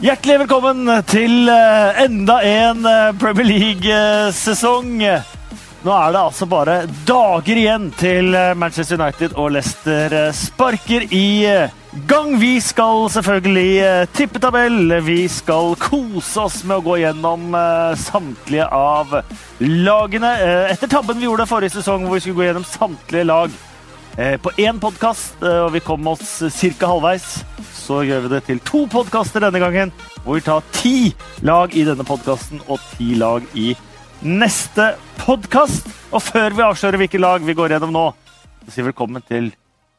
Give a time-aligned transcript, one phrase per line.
[0.00, 4.94] Hjertelig velkommen til eh, enda en eh, Premier League-sesong.
[5.84, 11.52] Nå er det altså bare dager igjen til eh, Manchester United og Leicester sparker i
[12.08, 12.32] gang.
[12.40, 14.96] Vi skal selvfølgelig tippe tabell.
[15.04, 17.52] Vi skal kose oss med å gå gjennom
[18.00, 19.18] samtlige av
[19.60, 20.32] lagene.
[20.72, 23.60] Etter tabben vi gjorde forrige sesong, hvor vi skulle gå gjennom samtlige lag
[24.16, 26.88] på én podkast, og vi kom oss ca.
[26.90, 27.26] halvveis,
[27.74, 29.92] så gjør vi det til to podkaster denne gangen,
[30.24, 31.12] hvor vi tar ti
[31.46, 33.72] lag i denne podkasten og ti lag i
[34.22, 35.88] neste podkast.
[36.10, 38.06] Og før vi avslører hvilke lag vi går gjennom nå,
[38.66, 39.52] så sier velkommen til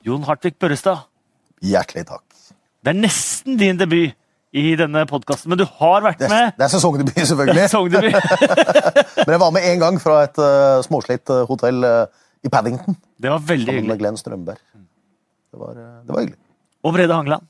[0.05, 1.07] Jon Hartvig Børrestad.
[1.61, 2.25] Hjertelig takk.
[2.81, 4.17] Det er nesten din debut
[4.51, 6.57] i denne podkasten, men du har vært Det er, med.
[6.57, 7.61] det er sesongdebut, selvfølgelig.
[7.69, 8.15] Sesongdebut.
[9.21, 13.29] Men jeg var med én gang fra et uh, småslitt hotell uh, i Paddington Det
[13.29, 13.99] var veldig sammen med.
[14.01, 14.61] Glenn Strømberg.
[15.51, 16.39] Det var, uh, det var hyggelig.
[16.81, 17.47] Og Brede Hangeland.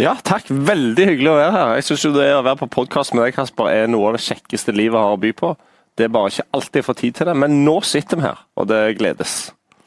[0.00, 0.48] Ja, takk.
[0.48, 1.74] Veldig hyggelig å være her.
[1.78, 4.24] Jeg synes jo det Å være på podkast med deg, Kasper, er noe av det
[4.24, 5.52] kjekkeste livet har å by på.
[5.98, 8.38] Det er bare ikke alltid jeg får tid til det, men nå sitter vi her,
[8.56, 9.34] og det gledes.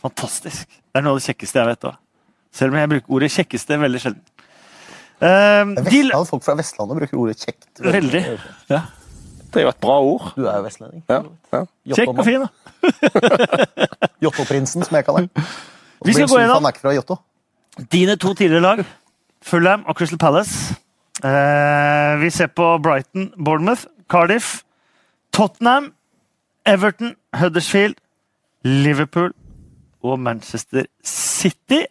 [0.05, 0.69] Fantastisk.
[0.69, 1.97] Det er noe av det kjekkeste jeg vet òg.
[2.55, 4.21] Selv om jeg bruker ordet kjekkeste veldig sjelden.
[5.15, 7.67] Uh, de, Vestland, folk fra Vestlandet bruker ordet kjekt.
[7.81, 8.21] Veldig.
[8.69, 8.83] Ja.
[9.55, 10.25] Det er jo et bra ord.
[10.35, 11.03] Du er jo vestlending.
[11.09, 11.21] Ja,
[11.55, 11.61] ja.
[11.95, 12.49] Kjekk og fin, da.
[14.25, 15.45] Jottoprinsen, som jeg kaller den.
[16.05, 17.17] Vi skal gå gjennom- Mac fra Jotto.
[17.91, 18.83] Dine to tidligere lag,
[19.43, 20.75] Fulham og Crystal Palace.
[21.23, 24.61] Eh, vi ser på Brighton, Bournemouth, Cardiff,
[25.33, 25.93] Tottenham,
[26.65, 27.95] Everton, Huddersfield,
[28.63, 29.31] Liverpool
[30.03, 31.85] og Manchester City.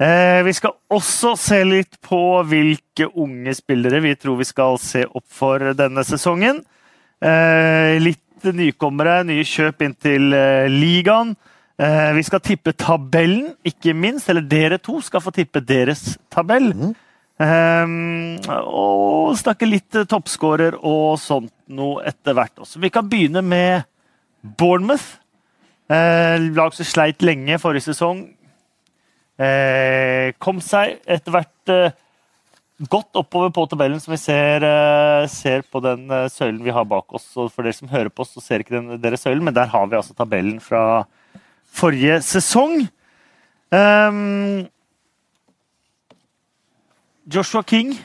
[0.00, 5.04] Eh, vi skal også se litt på hvilke unge spillere vi tror vi skal se
[5.08, 6.62] opp for denne sesongen.
[7.24, 11.34] Eh, litt nykommere, nye kjøp inn til eh, ligaen.
[11.80, 14.28] Eh, vi skal tippe tabellen, ikke minst.
[14.32, 16.70] Eller dere to skal få tippe deres tabell.
[17.36, 17.96] Eh,
[18.60, 22.80] og snakke litt toppskårer og sånt noe etter hvert også.
[22.82, 23.88] Vi kan begynne med
[24.42, 25.16] Bournemouth.
[25.88, 28.26] Eh, lag som sleit lenge forrige sesong.
[29.36, 31.96] Eh, kom seg etter hvert eh,
[32.84, 36.84] godt oppover på tabellen, som vi ser, eh, ser på den eh, søylen vi har
[36.84, 37.28] bak oss.
[37.36, 39.70] Og for dere som hører på oss, så ser ikke den, dere søylen, men der
[39.72, 41.06] har vi altså tabellen fra
[41.72, 42.86] forrige sesong.
[43.72, 44.68] Um,
[47.26, 47.96] Joshua King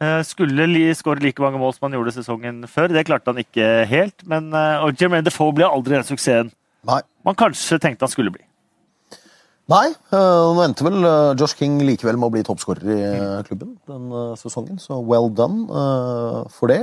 [0.00, 2.88] eh, skulle li skåre like mange mål som han gjorde sesongen før.
[2.88, 4.24] Det klarte han ikke helt.
[4.26, 6.50] Men, og Jermaine Defoe ble aldri den suksessen
[6.88, 7.02] Nei.
[7.28, 8.49] man kanskje tenkte han skulle bli.
[9.70, 13.42] Nei, øh, nå endte vel øh, Josh King likevel med å bli toppskårer i øh,
[13.46, 14.08] klubben den
[14.40, 15.68] sesongen, så well done
[16.50, 16.80] for det.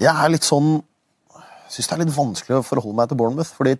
[0.00, 0.78] Jeg er litt sånn
[1.70, 3.76] Syns det er litt vanskelig å forholde meg til Bournemouth, fordi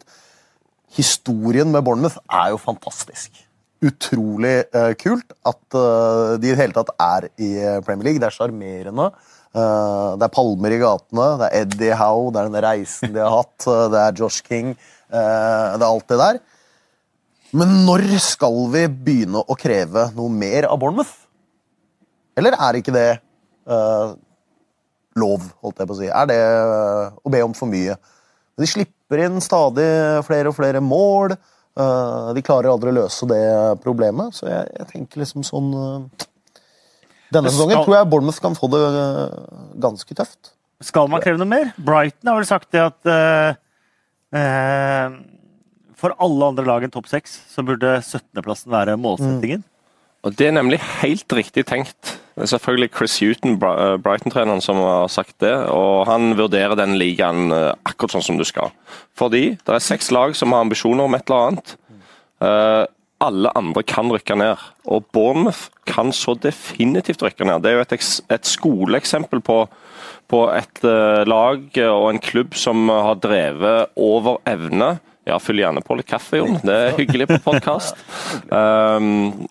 [0.94, 3.40] historien med Bournemouth er jo fantastisk.
[3.82, 4.52] Utrolig
[5.00, 7.48] kult at de i det hele tatt er i
[7.82, 8.22] Premier League.
[8.22, 9.08] Det er sjarmerende.
[9.50, 13.34] Det er palmer i gatene, det er Eddie Howe, det er den reisen de har
[13.40, 14.76] hatt, det er Josh King.
[15.10, 16.40] det er alt det der.
[17.56, 21.16] Men når skal vi begynne å kreve noe mer av Bournemouth?
[22.38, 23.08] Eller er ikke det
[23.68, 24.12] uh,
[25.18, 26.08] lov, holdt jeg på å si?
[26.08, 27.96] Er det uh, å be om for mye?
[28.60, 29.88] De slipper inn stadig
[30.28, 31.34] flere og flere mål.
[31.74, 33.42] Uh, de klarer aldri å løse det
[33.82, 35.70] problemet, så jeg, jeg tenker liksom sånn
[37.30, 38.80] Denne sesongen skal- tror jeg Bournemouth kan få det
[39.82, 40.54] ganske tøft.
[40.82, 41.74] Skal man kreve noe mer?
[41.78, 43.10] Brighton har vel sagt det at
[46.00, 49.66] for alle andre lag enn topp seks så burde 17.-plassen være målsettingen.
[50.20, 52.20] Og Det er nemlig helt riktig tenkt.
[52.36, 55.54] Det er selvfølgelig Chris Huton, eh, Brighton-treneren, som har sagt det.
[55.72, 58.72] Og han vurderer den ligaen eh, akkurat sånn som du skal.
[59.16, 61.76] Fordi det er seks lag som har ambisjoner om et eller annet.
[62.40, 62.86] Uh,
[63.20, 64.60] alle andre kan rykke ned.
[64.88, 67.60] Og Bournemouth kan så definitivt rykke ned.
[67.60, 67.92] Det er jo et,
[68.32, 69.58] et skoleeksempel på,
[70.32, 70.80] på et
[71.28, 74.94] lag og en klubb som har drevet over evne.
[75.30, 76.58] Ja, fyll gjerne på litt kaffe, Jon.
[76.66, 77.98] Det er hyggelig på podkast.
[78.50, 79.46] Um,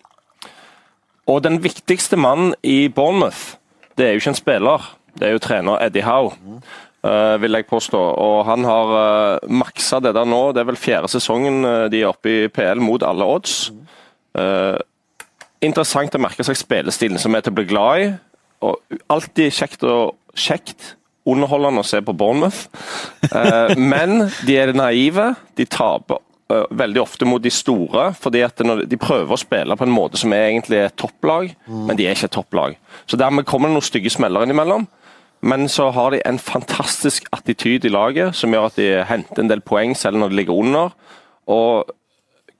[1.30, 3.56] og den viktigste mannen i Bournemouth,
[3.96, 4.86] det er jo ikke en spiller.
[5.16, 6.32] Det er jo trener Eddie Howe,
[7.06, 8.00] uh, vil jeg påstå.
[8.20, 10.40] Og han har uh, maksa det der nå.
[10.52, 13.70] Det er vel fjerde sesongen uh, de er oppe i PL mot alle odds.
[14.38, 14.78] Eh,
[15.66, 18.08] interessant å merke seg spillestilen som er til å bli glad i.
[18.66, 20.94] Og alltid kjekt og kjekt.
[21.28, 22.66] Underholdende å se på Bournemouth.
[23.30, 25.34] Eh, men de er naive.
[25.58, 26.20] De taper
[26.52, 30.20] eh, veldig ofte mot de store, fordi at de prøver å spille på en måte
[30.20, 32.80] som er egentlig et topplag, men de er ikke et topplag.
[33.06, 34.88] Så dermed kommer det noen stygge smeller innimellom.
[35.40, 39.48] Men så har de en fantastisk attityd i laget som gjør at de henter en
[39.48, 40.92] del poeng selv når de ligger under.
[41.48, 41.88] Og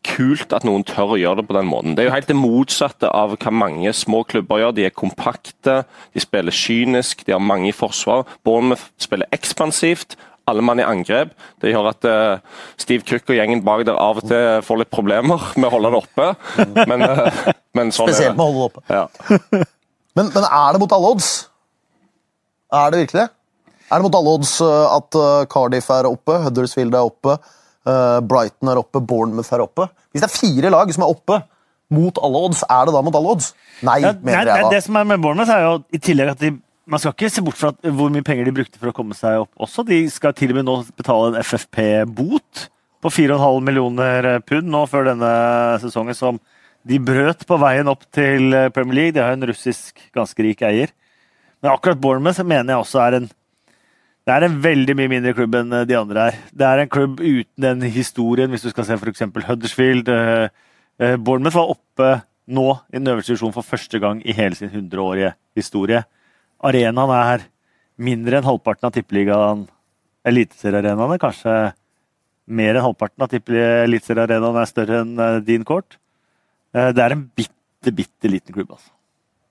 [0.06, 1.94] kult at noen tør å gjøre det på den måten.
[1.94, 4.74] Det er jo helt det motsatte av hva mange små klubber gjør.
[4.76, 5.82] De er kompakte,
[6.14, 8.24] de spiller kynisk, de har mange i forsvar.
[8.46, 10.16] Bournemouth spiller ekspansivt.
[10.48, 11.34] Alle mann i angrep.
[11.62, 14.90] Det gjør at uh, Steve Cook og gjengen bak der av og til får litt
[14.90, 16.30] problemer med å holde det oppe.
[16.88, 18.86] Men, uh, men sånn Spesielt med å holde det oppe.
[18.88, 19.66] Ja.
[20.18, 21.26] Men, men er det mot alle odds?
[22.74, 23.28] Er det virkelig det?
[23.86, 25.18] Er det mot alle odds uh, at
[25.52, 27.36] Cardiff er oppe, Huddersfield er oppe,
[28.30, 29.88] Brighton er oppe, Bournemouth er oppe?
[30.12, 31.40] Hvis det er fire lag som er oppe
[31.90, 33.52] mot alle odds, er det da mot alle odds?
[33.86, 34.72] Nei, Ja, mener nei, jeg da.
[34.76, 36.52] det som er med Bournemouth, er jo i tillegg at de
[36.90, 39.14] man skal ikke se bort fra at, hvor mye penger de brukte for å komme
[39.14, 39.84] seg opp også.
[39.86, 42.64] De skal til og med nå betale en FFP-bot
[43.04, 45.30] på 4,5 millioner pund nå før denne
[45.84, 46.40] sesongen, som
[46.88, 49.14] de brøt på veien opp til Premier League.
[49.14, 50.90] De har en russisk ganske rik eier.
[51.62, 53.30] Men akkurat Bournemouth mener jeg også er en
[54.30, 56.36] det er en veldig mye mindre klubb enn de andre her.
[56.54, 59.24] Det er en klubb uten den historien, hvis du skal se f.eks.
[59.48, 60.08] Huddersfield.
[60.08, 60.48] eh,
[61.02, 62.10] eh, Bournemouth var oppe
[62.50, 66.04] nå i den øverste divisjonen for første gang i hele sin 100-årige historie.
[66.62, 67.44] Arenaen er
[67.98, 69.66] mindre enn halvparten av tippeligaen,
[70.30, 71.18] eliteseriearenaene.
[71.22, 71.56] Kanskje
[72.50, 73.84] mer enn halvparten av tippeligaen.
[73.88, 75.98] eliteseriearenaen er større enn eh, din kort.
[76.74, 78.92] Eh, Det er en bitte, bitte liten klubb, altså.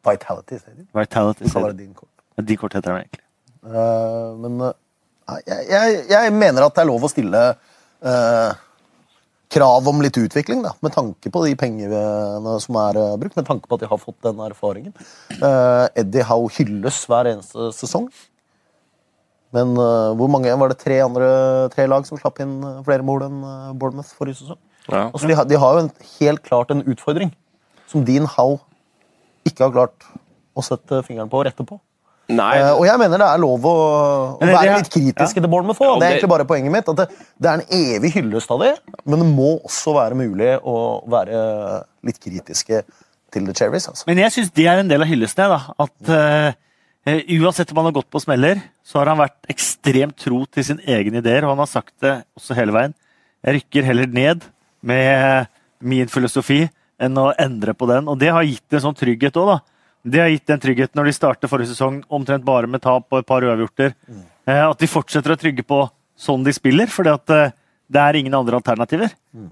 [0.08, 0.88] Vitality Stadium.
[0.96, 1.84] Vitality sier de.
[1.84, 2.14] Din kort.
[2.38, 3.26] Ja, Din kort heter den egentlig.
[3.65, 8.51] Uh, men uh, jeg, jeg, jeg mener at det er lov å stille uh,
[9.50, 13.65] krav om litt utvikling, da, med tanke på de pengene som er brukt, med tanke
[13.65, 14.94] på at de har fått den erfaringen.
[15.97, 18.06] Eddie Howe hylles hver eneste sesong.
[19.57, 21.31] Men hvor mange var det tre, andre,
[21.73, 23.41] tre lag som slapp inn flere mål enn
[23.81, 24.61] Bournemouth forrige sesong?
[24.85, 25.07] Ja.
[25.07, 27.33] Altså, de, har, de har jo en, helt klart en utfordring
[27.89, 28.61] som Dean Howe
[29.50, 30.09] ikke har klart
[30.53, 31.81] å sette fingeren på og rette på.
[32.30, 33.76] Nei, Eh, og jeg mener det er lov å,
[34.38, 35.80] å være det- litt kritiske til Bournemouth.
[35.81, 35.96] òg.
[35.96, 36.90] Ja, det er egentlig bare poenget mitt.
[36.90, 37.08] At det,
[37.42, 38.74] det er en evig hyllest av det,
[39.06, 40.76] men det må også være mulig å
[41.10, 41.40] være
[42.06, 42.84] litt kritiske
[43.34, 43.88] til The Cherries.
[43.90, 44.06] Altså.
[44.08, 45.50] Men jeg syns det er en del av hyllesten.
[45.50, 45.62] Da.
[45.80, 46.54] At eh,
[47.40, 50.84] Uansett om han har gått på smeller, så har han vært ekstremt tro til sine
[50.86, 51.42] egne ideer.
[51.48, 52.94] Og han har sagt det også hele veien.
[53.42, 54.44] Jeg rykker heller ned
[54.86, 55.48] med
[55.81, 56.68] min filosofi
[57.00, 58.06] enn å endre på den.
[58.12, 59.60] Og det har gitt en sånn trygghet òg, da.
[60.04, 63.22] Det har gitt den tryggheten når de startet forrige sesong omtrent bare med tap og
[63.22, 63.96] et par uavgjorter.
[64.07, 64.25] Mm.
[64.50, 65.84] at de fortsetter å trygge på
[66.18, 67.56] sånn de spiller, fordi at eh,
[67.90, 69.12] det er ingen andre alternativer.
[69.34, 69.50] Mm.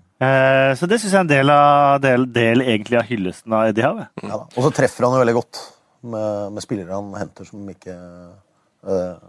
[0.77, 3.85] så det syns jeg er en del av, del, del egentlig av hyllesten av Eddie
[3.85, 4.07] Howe.
[4.25, 5.61] Ja, og så treffer han jo veldig godt
[6.01, 9.27] med, med spillere han henter som ikke eh,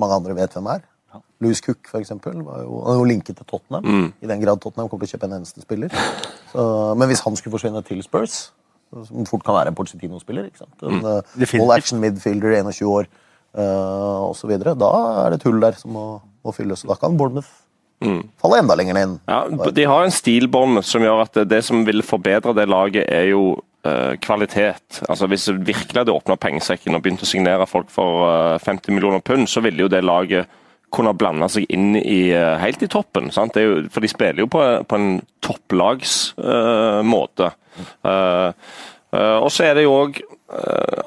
[0.00, 0.88] mange andre vet hvem er.
[1.42, 4.10] Louis Cook for eksempel, var jo, han er jo linket til Tottenham.
[4.22, 5.94] I den grad Tottenham kommer til å kjøpe en eneste spiller.
[6.52, 6.64] Så,
[6.98, 8.52] men hvis han skulle forsvinne til Spurs,
[9.08, 10.50] som fort kan være en Porcetino-spiller.
[10.50, 10.86] ikke sant?
[10.86, 11.60] En mm.
[11.60, 13.10] All action midfielder, 21 år
[13.58, 14.92] uh, osv., da
[15.24, 16.06] er det et hull der som må,
[16.44, 16.84] må fylles.
[16.88, 17.50] Da kan Bournemouth
[18.40, 19.18] falle enda lenger ned.
[19.26, 23.30] Ja, De har en stilbånd som gjør at det, som vil forbedre det laget, er
[23.30, 25.02] jo eh, kvalitet.
[25.08, 29.22] Altså Hvis virkelig hadde åpna pengesekken og begynt å signere folk for eh, 50 millioner
[29.24, 30.50] pund, så ville jo det laget
[30.92, 33.30] kunne blande seg inn i, eh, helt i toppen.
[33.32, 33.46] Jo,
[33.90, 37.48] for de spiller jo på, på en topplagsmåte.
[39.12, 40.20] og så er det jo òg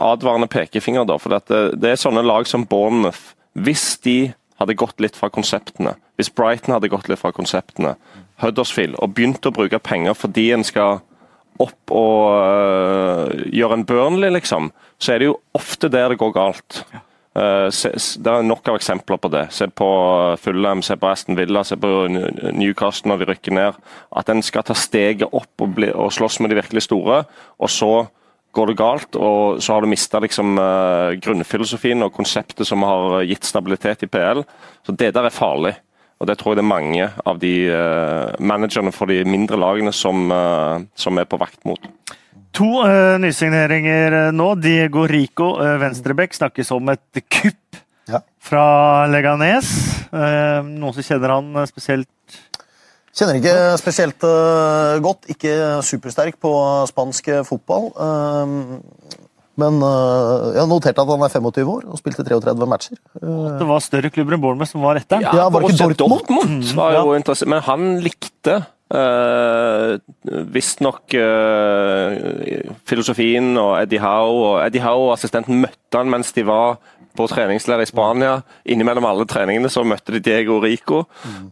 [0.01, 1.17] advarende pekefinger, da.
[1.21, 1.41] For det,
[1.81, 3.33] det er sånne lag som Bournemouth.
[3.56, 7.95] Hvis de hadde gått litt fra konseptene, hvis Brighton hadde gått litt fra konseptene,
[8.42, 10.97] Huddersfield, og begynt å bruke penger fordi en skal
[11.63, 16.71] opp og gjøre en Burnley, liksom, så er det jo ofte der det går galt.
[16.92, 17.04] Eh, s-
[17.35, 19.45] det er nok av eksempler på det.
[19.51, 19.87] Se på
[20.39, 21.89] Fulham, se på Aston Villa, se på
[22.56, 23.80] Newcastle når de rykker ned.
[24.15, 27.25] At en skal ta steget opp og, bli, og slåss med de virkelig store,
[27.59, 28.06] og så
[28.56, 33.25] går det galt, og så har du mista liksom, eh, grunnfilosofien og konseptet som har
[33.27, 34.45] gitt stabilitet i PL.
[34.87, 35.75] Så det der er farlig.
[36.21, 39.92] Og det tror jeg det er mange av de uh, managerne for de mindre lagene
[39.92, 41.89] som, uh, som er på vakt mot.
[42.56, 44.54] To uh, nysigneringer eh, nå.
[44.64, 48.21] Diego Rico, uh, venstrebekk, snakkes om et kupp Ja.
[48.40, 49.71] fra Leganes.
[50.14, 52.40] Uh, noen som kjenner han eh, spesielt?
[53.16, 55.28] Kjenner ikke spesielt uh, godt.
[55.31, 56.52] Ikke supersterk på
[56.92, 57.90] spansk eh, fotball.
[57.95, 62.97] Uh, men uh, jeg har notert at han er 25 år og spilte 33 matcher.
[63.21, 65.28] Eh, Det var større klubber enn Bournemouth som var etter ham?
[65.31, 66.26] Ja, var det ikke Dortmund?
[66.28, 67.35] Dortmund var jo ja.
[67.47, 68.57] men han likte
[68.94, 69.95] uh,
[70.54, 74.35] visstnok uh, filosofien og Eddie Howe.
[74.49, 76.77] Og Eddie Howe og assistenten møtte han mens de var
[77.15, 78.39] på treningsleir i Spania.
[78.68, 81.04] Innimellom alle treningene så møtte de Diego Rico.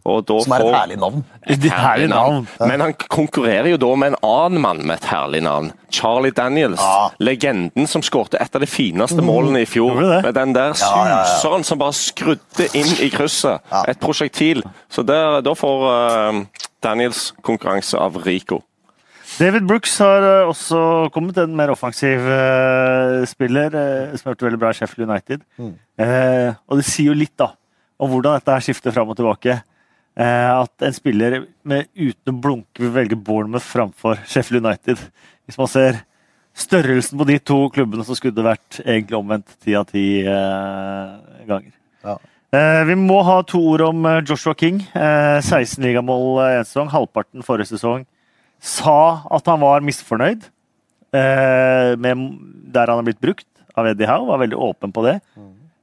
[0.04, 1.24] Og da som er et herlig navn.
[1.54, 2.44] Et herlig navn.
[2.60, 5.72] Men han konkurrerer jo da med en annen mann med et herlig navn.
[5.94, 6.82] Charlie Daniels.
[6.82, 7.08] Ja.
[7.22, 9.96] Legenden som skårte et av de fineste målene i fjor.
[10.26, 13.64] Med den der suseren som bare skrudde inn i krysset.
[13.88, 14.64] Et prosjektil.
[14.92, 15.88] Så der, da får
[16.84, 18.62] eh, McDaniels-konkurranse av Rico.
[19.38, 24.46] David Brooks har eh, også kommet, en mer offensiv eh, spiller eh, som har gjort
[24.48, 25.44] veldig bra i Sheffield United.
[25.98, 27.54] Eh, og det sier jo litt da,
[27.98, 29.58] om hvordan dette her skifter fram og tilbake.
[30.14, 35.00] Eh, at en spiller med, uten å blunke vil velge Bournemouth framfor Sheffield United.
[35.48, 36.04] Hvis man ser
[36.54, 41.16] størrelsen på de to klubbene, så skulle det vært egentlig omvendt ti av ti eh,
[41.48, 41.74] ganger.
[42.04, 42.20] Ja.
[42.54, 44.82] Eh, vi må ha to ord om eh, Joshua King.
[44.94, 48.04] Eh, 16 ligamål én sesong, halvparten forrige sesong.
[48.62, 50.46] Sa at han var misfornøyd
[51.16, 52.22] eh, med
[52.74, 54.28] der han har blitt brukt av Eddie Howe.
[54.30, 55.16] Var veldig åpen på det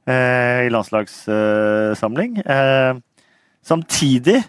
[0.08, 2.40] eh, i landslagssamling.
[2.40, 2.94] Eh,
[3.66, 4.40] samtidig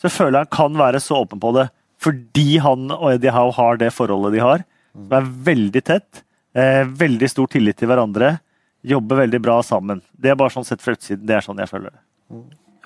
[0.00, 1.70] så føler jeg han kan være så åpen på det
[2.00, 4.62] fordi han og Eddie Howe har det forholdet de har,
[4.96, 6.22] som er veldig tett.
[6.56, 8.38] Eh, veldig stor tillit til hverandre.
[8.82, 10.00] Jobber veldig bra sammen.
[10.12, 11.26] Det er bare sånn sett fra utsiden.
[11.28, 12.00] Det er sånn jeg føler det.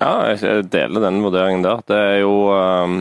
[0.01, 1.83] Ja, jeg deler den vurderingen der.
[1.87, 2.97] Det er jo um,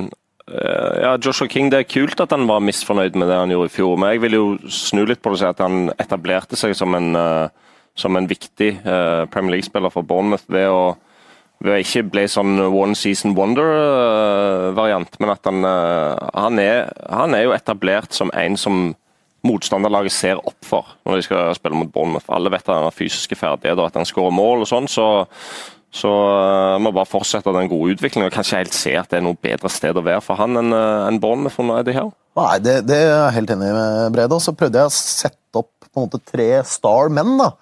[0.46, 3.72] eh, Ja, Joshua King, det er kult at han var misfornøyd med det han gjorde
[3.72, 6.58] i fjor, men jeg vil jo snu litt på det og si at han etablerte
[6.60, 10.94] seg som en, uh, som en viktig uh, Premier League-spiller for Bournemouth ved å,
[11.66, 17.48] ved å ikke bli sånn one season wonder-variant, men at han, han, er, han er
[17.48, 18.92] jo etablert som en som
[19.44, 22.28] motstanderlaget ser opp for når de skal spille mot Bournemouth.
[22.32, 25.08] Alle vet at han har fysiske ferdigheter, og at han skårer mål og sånn, så
[25.94, 28.26] så uh, må bare fortsette den gode utviklingen.
[28.26, 30.74] og Kanskje helt se at det er noe bedre sted å være for han enn
[30.74, 32.10] uh, en Bournemouth under Eddie Howe.
[32.34, 34.40] Nei, det, det er jeg helt enig med Brede.
[34.42, 37.52] Så prøvde jeg å sette opp på en måte tre star menn da,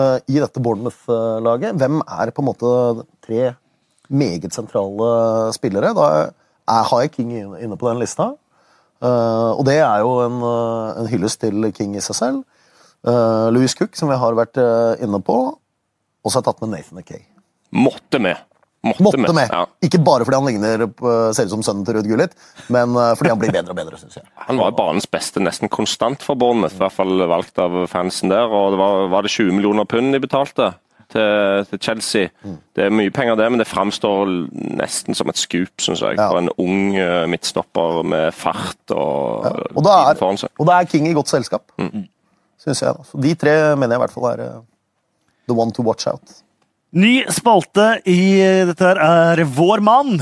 [0.00, 1.76] eh, i dette Bournemouth-laget.
[1.76, 2.70] Hvem er på en måte
[3.26, 3.50] tre
[4.08, 5.10] meget sentrale
[5.52, 5.92] spillere?
[5.92, 6.32] Da er,
[6.88, 8.30] har jeg King inne på den lista.
[9.04, 12.42] Eh, og det er jo en, eh, en hyllest til King i seg selv.
[13.04, 15.36] Uh, Louis Cook, som vi har vært eh, inne på.
[16.24, 17.20] Og så har jeg tatt med Nathan Akay.
[17.76, 18.38] Måtte med.
[18.84, 19.48] Måtte med.
[19.52, 19.64] Ja.
[19.84, 20.84] Ikke bare fordi han ligner
[21.36, 22.32] ser ut som sønnen til Ruud Gullit,
[22.72, 24.24] men eh, fordi han blir bedre og bedre, syns jeg.
[24.48, 28.48] Han var banens beste nesten konstant for Bournemouth, i hvert fall valgt av fansen der.
[28.48, 30.72] og det var, var det 20 millioner pund de betalte
[31.14, 32.28] til, til Chelsea?
[32.76, 34.28] Det er mye penger det, men det framstår
[34.76, 36.18] nesten som et skup, syns jeg.
[36.18, 36.26] Ja.
[36.28, 40.50] For en ung eh, midtstopper med fart og, Og da er, foran seg.
[40.58, 41.70] og da er King i godt selskap,
[42.60, 43.04] syns jeg.
[43.10, 44.62] Så de tre mener jeg i hvert fall er eh,
[45.48, 46.40] the one to watch out.
[46.94, 48.20] Ny spalte i
[48.68, 50.20] dette her er Vår mann.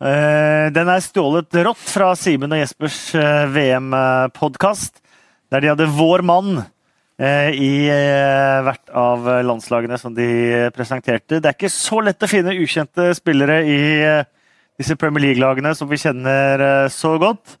[0.00, 5.00] Eh, Den er stjålet rått fra Simen og Jespers eh, VM-podkast,
[5.52, 6.68] der de hadde Vår mann eh,
[7.20, 10.26] i eh, hvert av landslagene som de
[10.72, 11.36] presenterte.
[11.40, 14.22] Det er ikke så lett å finne ukjente spillere i eh,
[14.80, 17.58] disse Premier League-lagene som vi kjenner eh, så godt.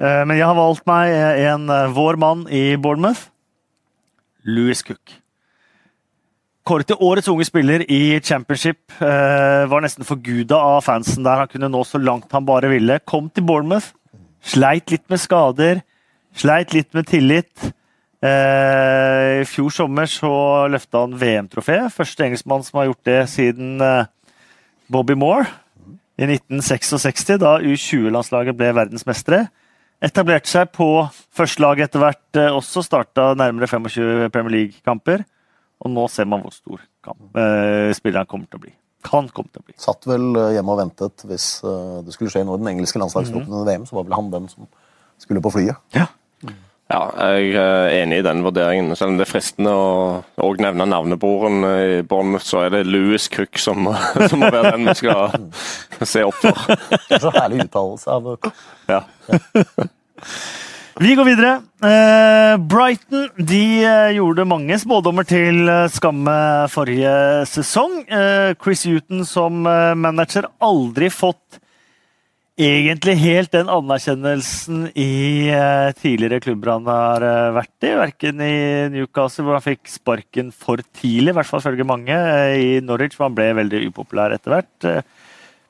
[0.00, 1.14] Eh, Men jeg har valgt meg
[1.46, 3.28] en eh, Vår mann i Bournemouth.
[4.46, 5.14] Louis Cook.
[6.66, 8.80] Kåret til årets unge spiller i championship.
[8.98, 11.44] Eh, var nesten forguda av fansen der.
[11.44, 12.98] Han kunne nå så langt han bare ville.
[13.06, 13.92] Kom til Bournemouth.
[14.42, 15.84] Sleit litt med skader.
[16.34, 17.70] Sleit litt med tillit.
[18.24, 20.30] Eh, I fjor sommer så
[20.72, 21.78] løfta han VM-trofé.
[21.92, 24.08] Første engelskmann som har gjort det siden eh,
[24.92, 25.44] Bobby Moore
[26.16, 29.46] i 1966, da U20-landslaget ble verdensmestere.
[30.04, 30.88] Etablerte seg på
[31.36, 32.84] førstelaget etter hvert eh, også.
[32.86, 35.26] Starta nærmere 25 Premier League-kamper.
[35.84, 38.72] Og nå ser man hvor stor kamp, eh, spiller han kommer til å bli.
[39.04, 39.76] Kan komme til å bli.
[39.78, 43.68] Satt vel hjemme og ventet hvis det skulle skje noe i den engelske landslagstroppen under
[43.68, 44.64] VM, så var vel han den som
[45.20, 45.76] skulle på flyet.
[45.94, 46.08] Ja.
[46.86, 47.00] Ja,
[47.34, 48.94] jeg er enig i den vurderingen.
[48.94, 49.86] Selv om det er fristende å
[50.38, 53.88] også nevne navneboren i Bournemouth, så er det Louis Cook som,
[54.30, 55.34] som må være den vi skal
[56.06, 56.78] se opp for.
[57.08, 58.30] Det er så herlig uttalelse av
[58.86, 59.02] Ja.
[60.96, 61.50] Vi går videre.
[61.84, 66.36] Eh, Brighton de eh, gjorde mange spådommer til eh, skamme
[66.72, 67.12] forrige
[67.50, 67.98] sesong.
[68.08, 71.60] Eh, Chris Huton som eh, manager aldri fått
[72.56, 77.92] egentlig helt den anerkjennelsen i eh, tidligere klubber han har eh, vært i.
[78.00, 78.56] Verken i
[78.94, 82.16] Newcastle, hvor han fikk sparken for tidlig, i hvert fall følge mange.
[82.16, 84.88] eh, I Norwich, hvor han ble veldig upopulær etter hvert.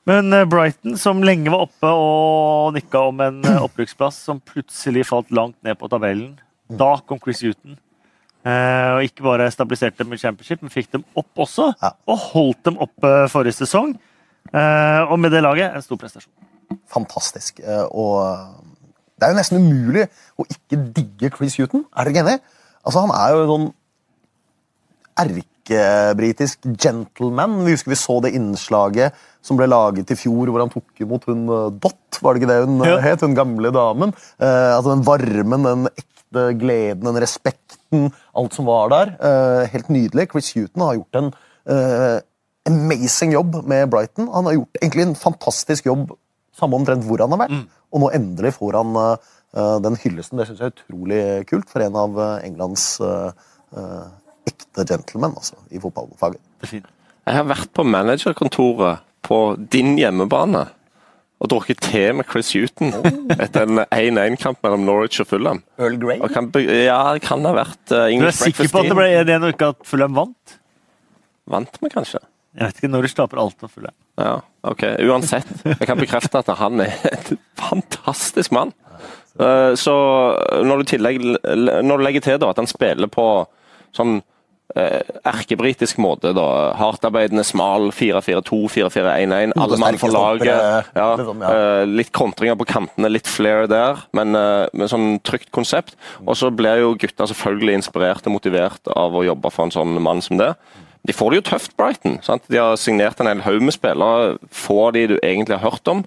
[0.07, 5.33] Men Brighton, som lenge var oppe og nikka om en oppbruksplass, opprykksplass, som plutselig falt
[5.35, 6.37] langt ned på tabellen.
[6.71, 7.75] Da kom Chris Huton.
[8.47, 11.73] Og ikke bare stabiliserte dem i championship, men fikk dem opp også.
[12.07, 13.97] Og holdt dem oppe forrige sesong.
[14.55, 16.46] Og med det laget en stor prestasjon.
[16.91, 17.59] Fantastisk.
[17.63, 18.47] Eh, Og eh,
[19.17, 20.03] det er jo nesten umulig
[20.37, 21.85] å ikke digge Chris Huton.
[21.97, 22.39] Er dere ikke enig?
[22.85, 23.67] Altså, han er jo sånn
[25.17, 27.55] erkebritisk gentleman.
[27.65, 31.25] Vi husker vi så det innslaget som ble laget i fjor, hvor han tok imot
[31.29, 32.99] hun eh, Dot, var det ikke det hun Ja.
[33.03, 33.21] het?
[33.25, 34.13] Hun gamle damen.
[34.39, 39.11] Altså Den varmen, den ekte gleden, den respekten, alt som var der.
[39.71, 40.29] Helt nydelig.
[40.31, 41.29] Chris Huton har gjort en
[42.67, 44.27] amazing jobb med Brighton.
[44.33, 46.11] Han har gjort egentlig en fantastisk jobb
[46.57, 47.57] Samme omtrent hvor han har vært.
[47.57, 47.65] Mm.
[47.93, 50.39] Og nå endelig får han eh, den hyllesten.
[50.39, 53.29] Det syns jeg er utrolig kult for en av eh, Englands uh,
[53.77, 54.07] uh,
[54.47, 56.41] ekte gentlemen altså, i fotballfaget.
[56.67, 59.39] Jeg har vært på managerkontoret på
[59.71, 60.67] din hjemmebane
[61.37, 62.95] og drukket te med Chris Huton
[63.43, 65.59] etter en 1-1-kamp mellom Norwich og Fulham.
[65.77, 66.17] Earl Grey?
[66.23, 69.11] Og kan, ja, det kan ha vært uh, Du er sikker på at det ble
[69.19, 70.57] 1-1 og ikke at Fulham vant?
[71.47, 72.23] Vant vi kanskje?
[72.57, 72.89] Jeg vet ikke.
[72.89, 73.91] når du taper alt av fulle.
[74.17, 74.35] Ja,
[74.65, 74.83] ok.
[75.05, 75.49] Uansett.
[75.67, 78.73] Jeg kan bekrefte at han er en fantastisk mann.
[79.39, 79.93] Eh, Så
[80.65, 83.25] når du, tillegg, når du legger til da at han spiller på
[83.93, 84.15] sånn
[84.75, 86.47] eh, erkebritisk måte, da,
[86.79, 90.49] hardtarbeidende, smal, 4-4-2, 4-4-1-1, alle mann for laget,
[90.97, 91.53] ja, liksom, ja.
[91.53, 95.93] eh, litt kontringer på kantene, litt flair der, men med sånn trygt konsept.
[96.25, 99.95] Og så blir jo gutta selvfølgelig inspirert og motivert av å jobbe for en sånn
[100.01, 100.51] mann som det.
[101.05, 102.17] De får det jo tøft, Brighton.
[102.25, 102.43] Sant?
[102.49, 106.05] De har signert en hel haug med spillere, få de du egentlig har hørt om.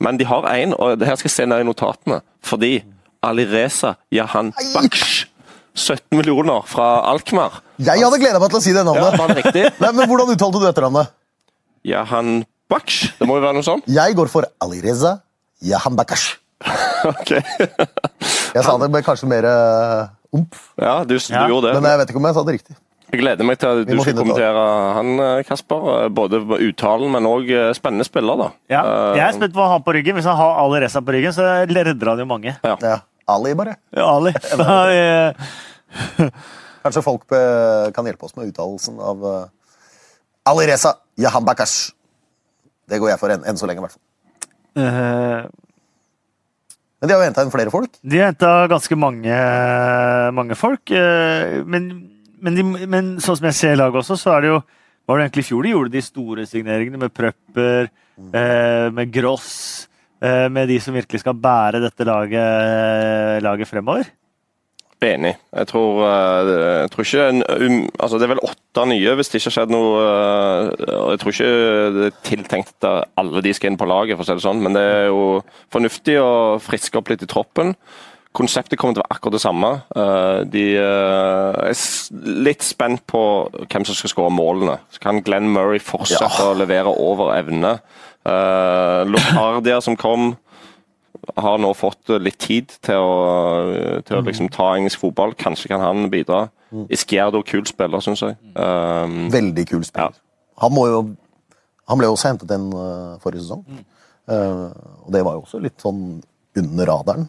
[0.00, 2.20] Men de har én, og det her skal jeg se ned i notatene.
[2.44, 2.82] Fordi
[3.24, 5.26] Alireza Jahan Baksh,
[5.74, 7.62] 17 millioner fra Alkmaar.
[7.80, 9.18] Jeg hadde gleda meg til å si det Ja, navnet.
[9.18, 9.64] var det riktig?
[9.82, 11.10] Nei, men Hvordan uttalte du etternavnet?
[11.86, 13.12] Jahan Baksh?
[13.18, 13.84] Det må jo være noe sånt?
[13.88, 15.16] Jeg går for Alireza
[15.64, 16.36] Jahanbakash.
[17.06, 17.30] Ok.
[17.36, 21.74] Jeg sa det med kanskje mer uh, omf, Ja, du, du Ja, gjorde det.
[21.82, 22.76] men jeg vet ikke om jeg sa det riktig.
[23.12, 24.62] Jeg gleder meg til at du skal kommentere
[24.96, 25.84] han, eh, Kasper.
[26.04, 28.48] eh, Både uttalen, men òg spennende spiller, da.
[28.72, 30.14] Ja, Eh, jeg er spent på hva han har på ryggen.
[30.18, 32.56] Hvis han har Ali Reza på ryggen, så redder han jo mange.
[32.64, 32.98] Ja.
[33.28, 33.76] Ali, bare.
[33.94, 34.32] Ja, Ali.
[36.16, 36.30] Eh,
[36.86, 39.22] Kanskje folk eh, kan hjelpe oss med uttalelsen av
[40.46, 41.92] Ali Reza Jahanbakash.
[42.88, 44.02] Det går jeg for enn enn så lenge, i hvert fall.
[44.76, 45.46] Uh...
[47.00, 47.90] Men de har jo henta inn flere folk.
[48.02, 49.34] De har henta ganske mange,
[50.32, 50.90] mange folk.
[50.90, 52.05] eh, Men,
[52.40, 54.60] men, de, men sånn som jeg ser laget også, så er det jo
[55.06, 59.86] var det egentlig i fjor de gjorde de store signeringene med Prøpper, eh, med Gross,
[60.18, 64.08] eh, med de som virkelig skal bære dette laget, laget fremover.
[65.04, 65.34] Enig.
[65.52, 67.24] Jeg tror, eh, jeg tror ikke
[67.66, 71.20] um, altså Det er vel åtte nye, hvis det ikke har skjedd noe eh, Jeg
[71.20, 71.50] tror ikke
[71.92, 74.62] det er tiltenkt at alle de skal inn på laget, for å si det sånn,
[74.64, 75.42] men det er jo
[75.74, 77.74] fornuftig å friske opp litt i troppen.
[78.36, 79.70] Konseptet kommer til å være akkurat det samme.
[79.96, 83.20] Eh, De eh, er litt spent på
[83.64, 84.78] hvem som skal skåre målene.
[84.92, 86.50] Så kan Glenn Murray fortsette Ja.
[86.50, 87.78] å levere over evne.
[88.26, 90.32] Uh, Locardia som kom,
[91.38, 95.32] har nå fått litt tid til å, til å liksom ta engelsk fotball.
[95.38, 96.48] Kanskje kan han bidra.
[96.90, 98.34] Isquierdo, kul spiller, syns jeg.
[99.32, 100.18] Veldig kul spiller.
[100.58, 100.98] Han, må jo,
[101.86, 103.62] han ble jo også hentet inn eh, forrige sesong.
[104.26, 104.66] Eh,
[105.06, 106.02] og det var jo også litt sånn
[106.58, 107.28] under radaren.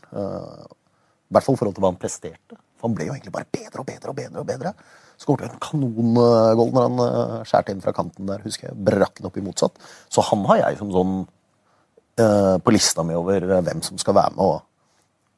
[1.27, 2.59] Eh, I hvert fall i forhold til hva han presterte.
[2.77, 4.41] For han ble jo egentlig bare bedre og bedre og bedre.
[4.41, 4.73] og bedre.
[5.17, 8.43] Skåret en kanongål når han uh, skjærte inn fra kanten der.
[8.45, 9.79] husker jeg, Brakk den opp i motsatt.
[10.13, 11.15] Så han har jeg som sånn
[12.17, 14.61] eh, på lista mi over eh, hvem som skal være med og,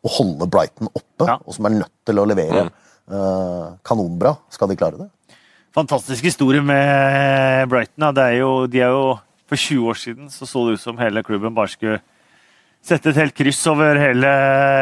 [0.06, 1.28] og holde Brighton oppe.
[1.28, 1.38] Ja.
[1.46, 4.36] Og som er nødt til å levere eh, kanonbra.
[4.54, 5.10] Skal de klare det?
[5.76, 8.10] Fantastisk historie med Brighton.
[8.10, 8.14] Ja.
[8.16, 9.18] Det er jo, de er jo,
[9.50, 12.02] for 20 år siden så, så det ut som hele klubben bare skulle
[12.86, 14.30] sette et helt kryss over hele,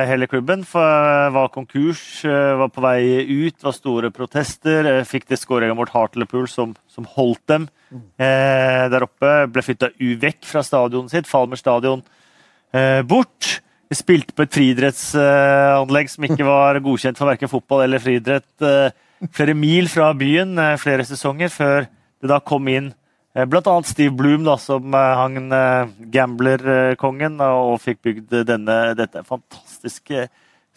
[0.07, 0.63] hele klubben.
[0.67, 4.85] For var konkurs, eh, var på vei ut, var store protester.
[4.85, 9.47] eh, Fikk det skåringa mot Hartlepool som, som holdt dem eh, der oppe.
[9.51, 12.03] Ble flytta vekk fra stadionet sitt, Falmer stadion,
[12.73, 13.61] eh, bort.
[13.89, 18.49] Vi spilte på et friidrettsanlegg som ikke var godkjent for verken fotball eller friidrett.
[18.61, 18.91] Eh,
[19.33, 22.95] flere mil fra byen eh, flere sesonger, før det da kom inn eh,
[23.45, 29.21] blant annet Steve Bloom, da, som hang han eh, gamblerkongen, og fikk bygd denne, dette
[29.27, 30.27] fantastiske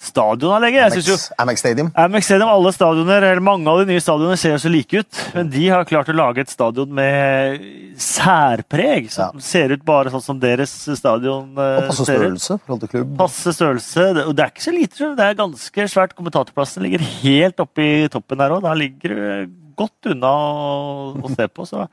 [0.01, 0.94] stadionanlegget.
[0.94, 1.88] Synes jo Amex, Amex Stadium.
[2.01, 5.18] Amex Stadium, alle stadioner, eller mange av de nye stadionene ser jo så like ut,
[5.35, 7.61] men de har klart å lage et stadion med
[8.01, 12.92] særpreg, som ser ut bare sånn som deres stadion eh, Og passe størrelse forhold til
[12.94, 13.11] klubb.
[13.20, 14.07] Passe størrelse.
[14.16, 16.14] Det- Og det er ikke så lite, det er ganske svært.
[16.16, 18.62] Kommentatorplassen ligger helt oppe i toppen der òg.
[18.64, 21.68] Da ligger du godt unna å, å se på.
[21.68, 21.92] Så eh,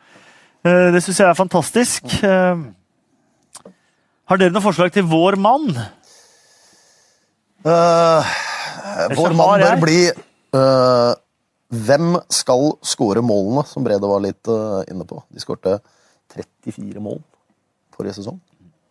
[0.94, 2.18] det syns jeg er fantastisk.
[2.24, 2.66] Eh,
[4.28, 5.70] har dere noen forslag til vår mann?
[7.68, 8.24] Uh,
[9.18, 10.02] vår mann bør bli
[10.56, 11.14] uh,
[11.68, 15.20] Hvem skal skåre målene, som Brede var litt uh, inne på?
[15.34, 15.80] De skårte
[16.36, 17.20] 34 mål
[17.98, 18.38] forrige sesong.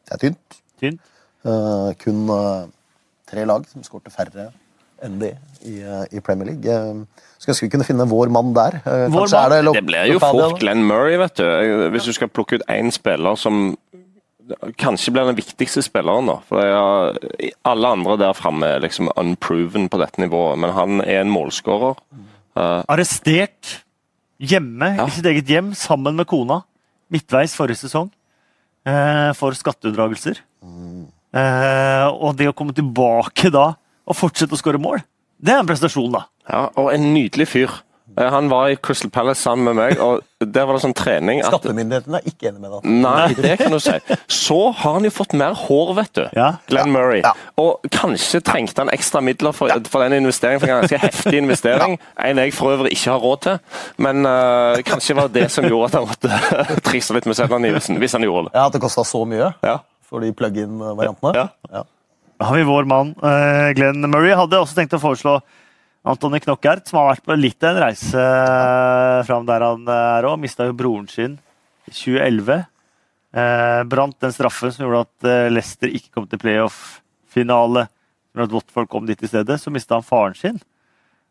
[0.07, 0.59] Det er tynt.
[0.83, 1.13] Tynt.
[1.47, 2.69] Eh, kun eh,
[3.31, 4.51] tre lag som skårte færre
[5.05, 5.33] enn det
[5.67, 6.67] i, eh, i Premier League.
[6.67, 7.05] Uh,
[7.39, 8.79] skulle ønske vi kunne finne vår mann der.
[8.85, 9.51] Eh, Vår mann?
[9.53, 10.59] det, det blir jo fort?
[10.61, 11.45] Glenn Murray, vet du.
[11.93, 13.77] Hvis du skal plukke ut én spiller som
[14.79, 16.37] kanskje blir den viktigste spilleren, da.
[16.47, 21.25] For jeg, alle andre der framme er liksom unproven på dette nivået, men han er
[21.25, 21.99] en målskårer.
[22.57, 23.81] Arrestert
[24.39, 25.07] hjemme Ja.
[25.07, 26.63] i sitt eget hjem sammen med kona
[27.11, 28.09] midtveis forrige sesong
[28.87, 30.41] uh, for skatteunndragelser.
[31.37, 33.75] Eh, og det å komme tilbake da
[34.07, 35.03] og fortsette å skåre mål,
[35.43, 36.25] det er en prestasjon, da.
[36.49, 37.83] Ja, og en nydelig fyr.
[38.17, 41.41] Eh, Han var i Crystal Palace sammen med meg, og der var det sånn trening
[41.43, 42.87] at Skattemyndighetene er ikke enig med deg.
[43.03, 43.93] Nei, det kan du si.
[44.33, 46.23] Så har han jo fått mer hår, vet du.
[46.39, 46.47] Ja.
[46.71, 47.21] Glenn Murray.
[47.27, 47.35] Ja.
[47.61, 51.99] Og kanskje trengte han ekstra midler for, for den investeringen, for en ganske heftig investering.
[52.25, 53.59] En jeg for øvrig ikke har råd til.
[54.07, 57.99] Men uh, kanskje var det det som gjorde at han måtte trikse litt med selvangivelsen,
[58.01, 58.57] hvis han gjorde det.
[58.57, 59.81] Ja, At det kosta så mye Ja.
[60.07, 61.49] for de plug-in-variantene?
[61.75, 61.85] Ja.
[62.37, 64.35] Da har vi vår mann eh, Glenn Murray.
[64.37, 65.39] Hadde også tenkt å foreslå
[66.07, 70.29] Antony Knockert, som har vært på litt av en reise eh, fram der han er
[70.29, 70.37] òg.
[70.43, 71.39] Mista jo broren sin
[71.89, 72.67] i 2011.
[73.41, 77.87] Eh, brant den straffen som gjorde at eh, Leicester ikke kom til playoff-finale.
[78.37, 80.61] Når at Watford kom dit i stedet, så mista han faren sin.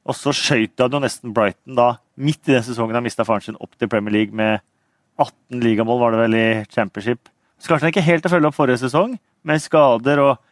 [0.09, 3.45] Og så skøyt han jo nesten Brighton da, midt i den sesongen han mista faren
[3.45, 4.57] sin, opp til Premier League med
[5.21, 7.29] 18 ligamål, var det vel, i Championship.
[7.61, 9.15] Så kanskje han ikke helt å følge opp forrige sesong,
[9.45, 10.44] med skader og eh,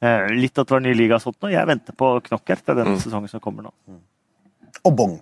[0.00, 1.36] litt at det var ny liga og sånt.
[1.42, 1.50] nå.
[1.52, 3.72] jeg venter på knokker til denne sesongen som kommer nå.
[4.84, 5.18] Og bong.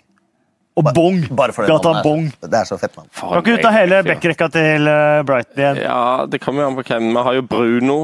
[0.78, 1.16] Og Bong!
[1.34, 2.02] Bare for det Gata.
[2.04, 2.28] Bong.
[2.38, 3.08] Det er så fett mann.
[3.10, 5.80] Kan ikke du ta hele backrekka til eh, Brighton igjen?
[5.82, 7.08] Ja, det kommer jo an på hvem.
[7.16, 7.96] Vi har jo Bruno,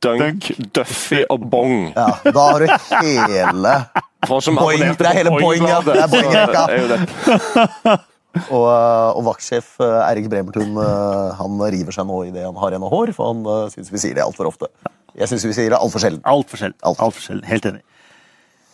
[0.00, 1.90] Dunk, Duffy og Bong.
[1.92, 2.72] Ja, Da har du
[3.12, 3.74] hele
[4.56, 4.96] Boing.
[4.96, 5.82] Det er hele Boing, ja.
[5.84, 6.64] Det er Boing-rekka.
[6.72, 8.00] jo det-
[8.52, 12.72] Og, og vaktsjef eh, Eirik Bremertun eh, han river seg nå i det han har
[12.74, 14.68] igjen av hår, for han syns vi sier det altfor ofte.
[15.16, 16.22] Jeg syns vi sier det altfor sjelden.
[16.28, 16.78] Altfor sjelden.
[16.84, 17.00] Alt.
[17.00, 17.46] Alt for sjelden.
[17.48, 17.82] Helt enig.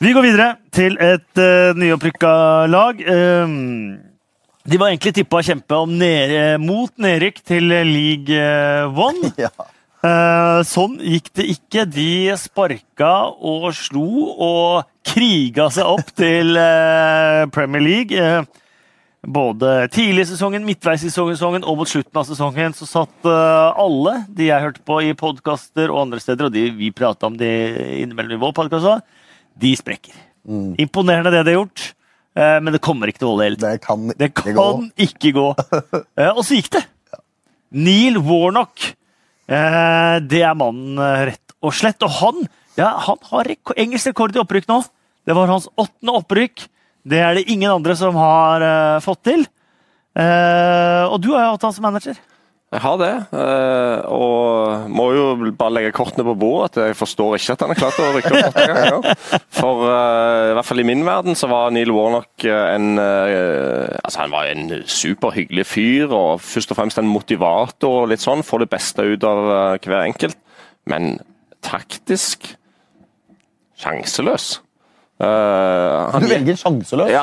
[0.03, 2.33] Vi går videre til et uh, nyopprykka
[2.71, 3.05] lag.
[3.07, 4.01] Um,
[4.67, 9.33] de var egentlig tippa å kjempe om ned, mot nedrykk til League eh, One.
[9.43, 9.51] Ja.
[10.03, 11.85] Eh, sånn gikk det ikke.
[11.87, 18.19] De sparka og slo og kriga seg opp til eh, Premier League.
[18.19, 18.62] Eh,
[19.23, 23.79] både tidlig i sesongen, midtveis i sesongen og mot slutten av sesongen så satt eh,
[23.79, 27.37] alle de jeg hørte på i podkaster og andre steder, og de, vi prata om
[27.39, 27.51] de
[28.03, 29.05] innimellom i vår podkast
[29.63, 30.17] de sprekker.
[30.83, 31.85] Imponerende det de har gjort,
[32.35, 33.63] eh, men det kommer ikke til å holde helt.
[33.63, 34.67] Det kan Det kan gå.
[35.07, 35.47] ikke gå.
[36.19, 36.83] Eh, og så gikk det.
[37.73, 38.91] Neil Warnock.
[39.47, 42.03] Det er mannen, rett og slett.
[42.05, 42.43] Og han,
[42.79, 44.83] ja, han har engelsk rekord i opprykk nå.
[45.29, 46.67] Det var hans åttende opprykk.
[47.03, 49.47] Det er det ingen andre som har uh, fått til.
[50.13, 52.21] Uh, og du har jo hatt han som manager.
[52.73, 56.71] Jeg har det, eh, og må jo bare legge kortene på bordet.
[56.71, 59.43] at Jeg forstår ikke at han har klart å rykke opp åtte ganger.
[59.59, 64.49] For i hvert fall i min verden så var Neil Warnock en altså Han var
[64.49, 68.41] en superhyggelig fyr, og først og fremst en motivator og litt sånn.
[68.41, 69.45] Får det beste ut av
[69.77, 70.41] hver enkelt.
[70.89, 71.19] Men
[71.61, 72.55] taktisk
[73.85, 74.62] sjanseløs.
[75.23, 77.11] Eh, han Du velger sjanseløs.
[77.13, 77.23] ja,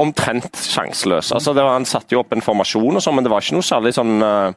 [0.00, 1.30] omtrent sjanseløs.
[1.36, 3.66] Altså, var, han satte jo opp en formasjon, og så, men det var ikke noe
[3.66, 4.56] særlig sånn eh,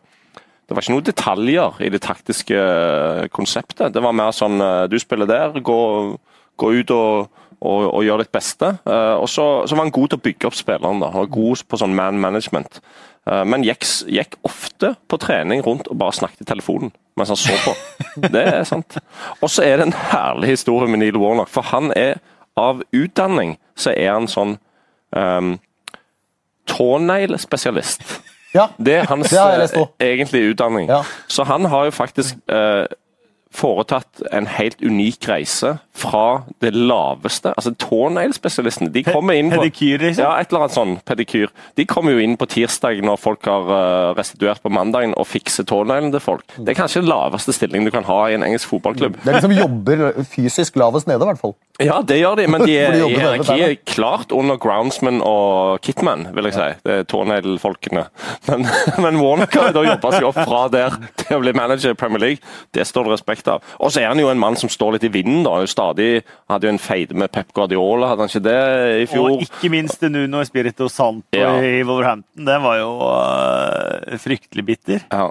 [0.66, 3.94] Det var ikke noen detaljer i det taktiske eh, konseptet.
[3.94, 4.58] Det var mer sånn
[4.90, 5.80] Du spiller der, gå,
[6.58, 8.74] gå ut og, og, og gjør ditt beste.
[8.88, 11.02] Uh, Og så, så var han god til å bygge opp spilleren.
[11.04, 11.12] da.
[11.14, 12.80] Han var god på sånn man management.
[13.28, 17.38] Uh, Men gikk, gikk ofte på trening rundt og bare snakket i telefonen mens han
[17.38, 17.74] så på.
[18.34, 18.96] Det er sant.
[19.44, 22.16] Og så er det en herlig historie med Neil Warnock, for han er
[22.60, 24.58] av utdanning så er han sånn
[25.16, 25.56] um,
[26.68, 28.04] tåneglespesialist.
[28.54, 28.68] Ja.
[28.78, 29.86] Det er hans Det eh, også.
[30.00, 30.90] egentlige utdanning.
[30.90, 31.04] Ja.
[31.28, 32.86] Så han har jo faktisk eh,
[33.56, 38.92] foretatt en helt unik reise fra det laveste Altså tåneglespesialistene.
[38.94, 40.24] De kommer inn på Pedikyr, liksom?
[40.24, 41.52] Ja, et eller annet sånn pedikyr.
[41.78, 45.68] De kommer jo inn på tirsdag når folk har eh, restituert på mandagen og fikser
[45.68, 46.46] tåneglene til folk.
[46.58, 49.20] Det er kanskje den laveste stillingen du kan ha i en engelsk fotballklubb.
[49.22, 51.58] Det er de som jobber fysisk lavest nede, i hvert fall.
[51.82, 56.50] Ja, det gjør de, men de er i hierarkiet klart under groundsman og kitman, vil
[56.50, 56.68] jeg si.
[56.86, 58.04] Det er tåneglfolkene.
[58.52, 58.66] Men,
[59.02, 61.98] men Warnock har jo da jobba seg opp fra der til å bli manager i
[61.98, 62.52] Premier League.
[62.76, 63.64] Det står det respekt av.
[63.80, 65.44] Og så er han jo en mann som står litt i vinden.
[65.44, 69.32] da, stadig Hadde jo en feide med Pep Guardiola, hadde han ikke det i fjor?
[69.32, 71.56] Og ikke minst Nuno Espirito Santo Ja.
[71.62, 72.46] i Wolverhampton.
[72.46, 75.06] Det var jo uh, fryktelig bitter.
[75.12, 75.30] Ja.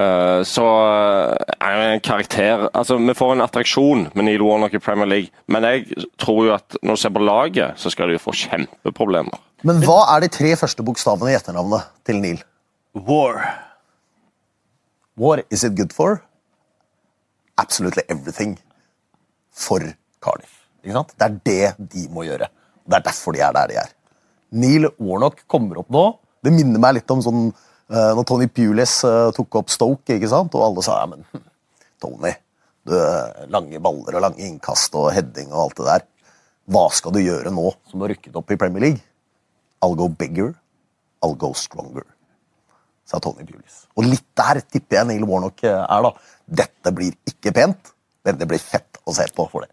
[0.00, 4.78] Eh, så eh, er en karakter Altså, Vi får en attraksjon med Neil Warnock i
[4.78, 8.20] Premier League, men jeg tror jo at når du ser på laget, så skal de
[8.22, 9.34] få kjempeproblemer.
[9.66, 12.38] Men hva er de tre første bokstavene i etternavnet til Neil?
[12.94, 13.42] War.
[15.18, 16.22] War is it good for?
[17.60, 18.56] Absolutely everything
[19.50, 19.84] for
[20.22, 20.56] Cardiff.
[20.82, 22.48] Det er det de må gjøre.
[22.88, 23.90] Det er derfor de er der de er.
[24.50, 26.04] Neil Warnock kommer opp nå.
[26.40, 30.30] Det minner meg litt om sånn uh, når Tony Pulis uh, tok opp Stoke, ikke
[30.30, 30.56] sant?
[30.56, 31.44] og alle sa ja, men hm,
[32.00, 32.32] Tony,
[32.88, 36.06] du, eh, lange baller og lange innkast og heading og alt det der.
[36.72, 39.04] Hva skal du gjøre nå som du har rykket opp i Premier League?
[39.84, 40.54] I'll go bigger,
[41.20, 42.08] I'll go stronger.
[43.10, 43.84] sa Tony Pulis.
[43.98, 46.12] Og litt der tipper jeg Neil Warnock er, da.
[46.50, 47.92] Dette blir ikke pent,
[48.26, 49.70] men det blir fett å se på for det.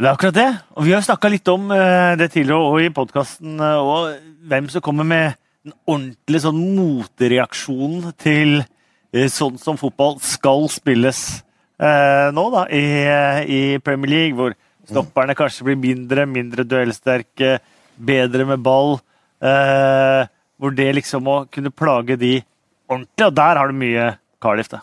[0.00, 0.48] Det er akkurat det.
[0.78, 4.14] Og vi har snakka litt om eh, det tidligere og i podkasten, og
[4.48, 11.20] hvem som kommer med den ordentlige sånn motreaksjonen til eh, sånn som fotball skal spilles
[11.76, 12.84] eh, nå, da, i,
[13.44, 14.56] i Premier League, hvor
[14.88, 17.58] stopperne kanskje blir mindre, mindre duellsterke,
[18.00, 18.96] bedre med ball.
[19.44, 20.22] Eh,
[20.60, 22.38] hvor det liksom å kunne plage de
[22.90, 24.08] ordentlig, og der har du mye
[24.40, 24.82] Cardiff, da.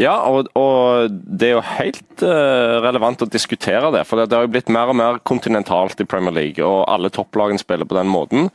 [0.00, 4.04] Ja, og, og, det er jo helt uh, relevant å diskutere det.
[4.08, 7.60] For det, har jo blitt mer og mer kontinentalt i Premier League, og alle topplagene
[7.60, 8.48] spiller på den måten.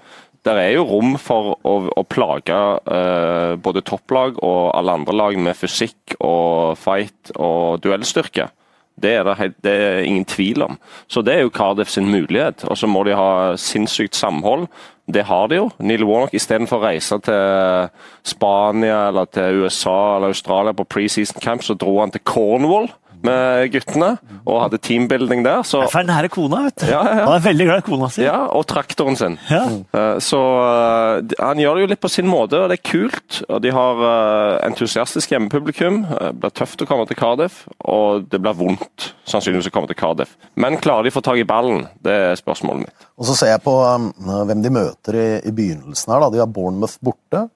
[0.48, 5.40] Der er jo rom for å, å plage uh, både topplag og alle andre lag
[5.42, 8.50] med fysikk og fight og duellstyrke.
[8.98, 10.78] Det er det, det er ingen tvil om.
[11.06, 12.64] Så det er jo Cardiff sin mulighet.
[12.66, 14.66] Og så må de ha sinnssykt samhold.
[15.08, 15.68] Det har de jo.
[15.80, 17.90] Neil Warnock istedenfor å reise til
[18.28, 22.90] Spania eller til USA eller Australia på preseason camp, så dro han til Cornwall
[23.26, 24.10] med guttene
[24.48, 25.64] og hadde teambuilding der.
[25.68, 26.86] Så, for den nære kona, vet du.
[26.92, 27.26] Ja, ja, ja.
[27.28, 28.24] Han er veldig glad i kona si.
[28.26, 29.38] Ja, og traktoren sin.
[29.52, 29.64] Ja.
[29.96, 33.42] Uh, så uh, han gjør det jo litt på sin måte, og det er kult.
[33.48, 36.04] Og de har uh, entusiastisk hjemmepublikum.
[36.12, 40.00] Det blir tøft å komme til Cardiff, og det blir vondt sannsynligvis å komme til
[40.00, 40.38] Cardiff.
[40.56, 41.88] Men klarer de å få tak i ballen?
[42.04, 43.08] Det er spørsmålet mitt.
[43.18, 44.12] Og så ser jeg på um,
[44.48, 46.24] hvem de møter i, i, begynnelsen her.
[46.24, 46.34] da.
[46.34, 47.48] De har Bournemouth borte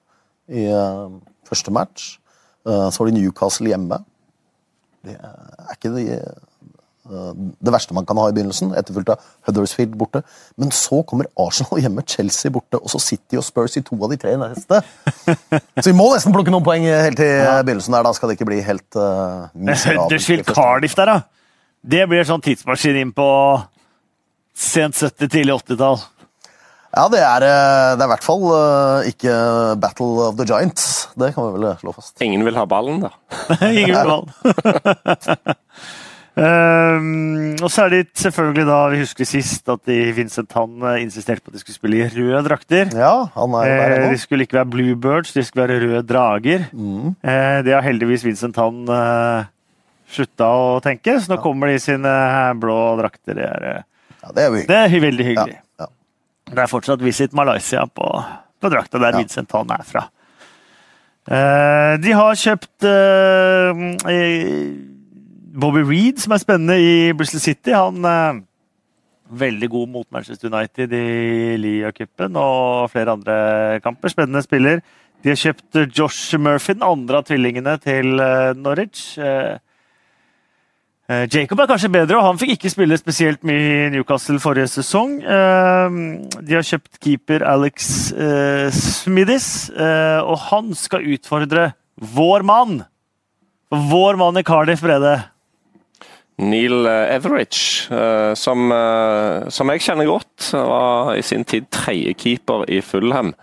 [0.52, 0.66] i
[1.48, 2.16] første match.
[2.66, 4.00] så har de Newcastle hjemme.
[5.02, 7.32] Det er ikke det, eh,
[7.66, 10.22] det verste man kan ha i begynnelsen, etterfulgt av Huddersfield borte.
[10.60, 14.14] Men så kommer Arsenal hjemme, Chelsea borte, og så City og Spurs i to av
[14.14, 14.82] de tre neste.
[15.82, 17.34] Så vi må nesten plukke noen poeng helt til
[17.66, 18.06] begynnelsen der.
[18.06, 21.20] Da skal det ikke bli helt uh, Huddersfield Cardiff der, da.
[21.82, 23.26] Det blir sånn tidsmaskin inn på
[24.54, 25.98] sent 70-, tidlig 80-tall.
[26.92, 29.32] Ja, det er, eh, det er i hvert fall uh, ikke
[29.80, 31.08] Battle of the Giants.
[31.16, 32.18] Det kan vi vel slå fast.
[32.20, 33.14] Ingen vil ha ballen, da.
[33.70, 34.28] Ingen vil ha ballen.
[36.36, 41.40] um, og så er det selvfølgelig da, Vi husker sist at de, Vincent han insisterte
[41.40, 42.92] på at de skulle spille i røde drakter.
[42.92, 46.68] Ja, han er der eh, de skulle ikke være Bluebirds, de skulle være røde drager.
[46.76, 47.16] Mm.
[47.24, 49.48] Eh, det har heldigvis Vincent han uh,
[50.12, 51.46] slutta å tenke, så nå ja.
[51.48, 52.14] kommer de i sine
[52.60, 53.40] blå drakter.
[53.40, 53.84] Det er,
[54.20, 55.56] ja, det er, det er veldig hyggelig.
[55.56, 55.66] Ja.
[56.50, 58.08] Det er fortsatt Visit Malaysia på,
[58.60, 59.22] på drakta der ja.
[59.22, 60.06] Vincent Han er fra.
[61.22, 63.82] Eh, de har kjøpt eh,
[65.52, 67.74] Bobby Reed, som er spennende i Bristol City.
[67.76, 68.42] Han eh,
[69.42, 73.36] veldig god mot Manchester United i Lia-cupen og flere andre
[73.84, 74.12] kamper.
[74.12, 74.82] Spennende spiller.
[75.22, 78.18] De har kjøpt Josh Murphy, den andre av tvillingene til
[78.58, 79.12] Norwich.
[79.22, 79.22] Uh,
[79.54, 79.58] Eh,
[81.10, 85.18] Jacob er kanskje bedre, og han fikk ikke spille spesielt mye i Newcastle forrige sesong.
[85.20, 85.96] Eh,
[86.38, 91.72] de har kjøpt keeper Alex eh, Smidis, og han skal utfordre
[92.14, 92.80] vår mann.
[93.72, 95.18] Vår mann i Cardiff, Brede.
[96.42, 97.86] Neil Everidge,
[98.38, 98.72] som,
[99.52, 100.48] som jeg kjenner godt.
[100.54, 103.34] Var i sin tid tredjekeeper i Fulham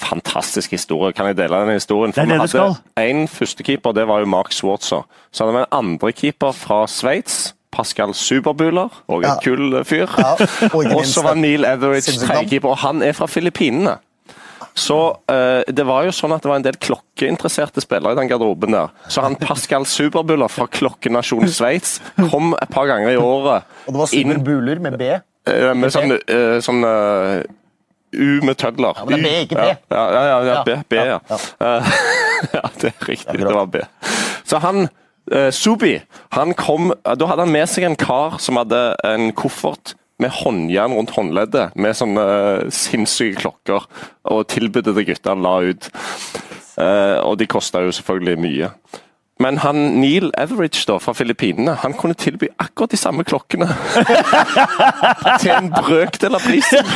[0.00, 1.14] fantastisk historie.
[1.16, 2.12] Kan jeg dele den historien?
[2.16, 2.76] For det er det du skal.
[3.00, 5.06] En førstekeeper, det var jo Mark Swartzer.
[5.30, 7.54] Så hadde vi en andrekeeper fra Sveits.
[7.70, 9.36] Pascal Superbuler, og en ja.
[9.44, 10.10] kul fyr.
[10.18, 10.32] Ja,
[10.74, 13.94] og så var Neil Etheridge tredjekeeper, og han er fra Filippinene.
[14.74, 14.96] Så
[15.30, 18.74] uh, det var jo sånn at det var en del klokkeinteresserte spillere i den garderoben
[18.74, 18.92] der.
[19.10, 21.98] Så han Pascal Superbuller fra klokkenasjonen Sveits
[22.30, 23.66] kom et par ganger i året.
[23.86, 25.10] Og det var Superbuler med B?
[25.50, 26.84] Uh, med sånn, uh, sånn
[28.12, 28.96] U med tødler.
[28.98, 29.66] Ja, men det er B, ikke B.
[29.90, 31.18] Ja, ja, ja, ja B, B, ja.
[32.54, 33.38] Ja, det er riktig.
[33.38, 33.82] Det var B.
[34.44, 34.88] Så han
[35.32, 35.98] eh, Subi,
[36.32, 40.92] han kom Da hadde han med seg en kar som hadde en koffert med håndjern
[40.92, 43.86] rundt håndleddet, med sånne uh, sinnssyke klokker,
[44.28, 45.88] og tilbudet til guttene la ut.
[46.80, 48.68] Eh, og de kosta jo selvfølgelig mye.
[49.40, 53.68] Men han Neil Everidge da, fra Filippinene han kunne tilby akkurat de samme klokkene.
[55.42, 56.90] til en brøkdel av prisen.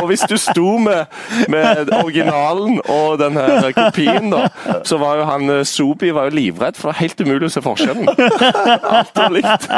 [0.00, 1.06] og hvis du sto med,
[1.52, 4.48] med, originalen og den her kopien, da,
[4.84, 7.54] så var jo han eh, Sobi var jo livredd, for det var helt umulig å
[7.54, 8.10] se forskjellen.
[8.10, 9.68] Alt var likt.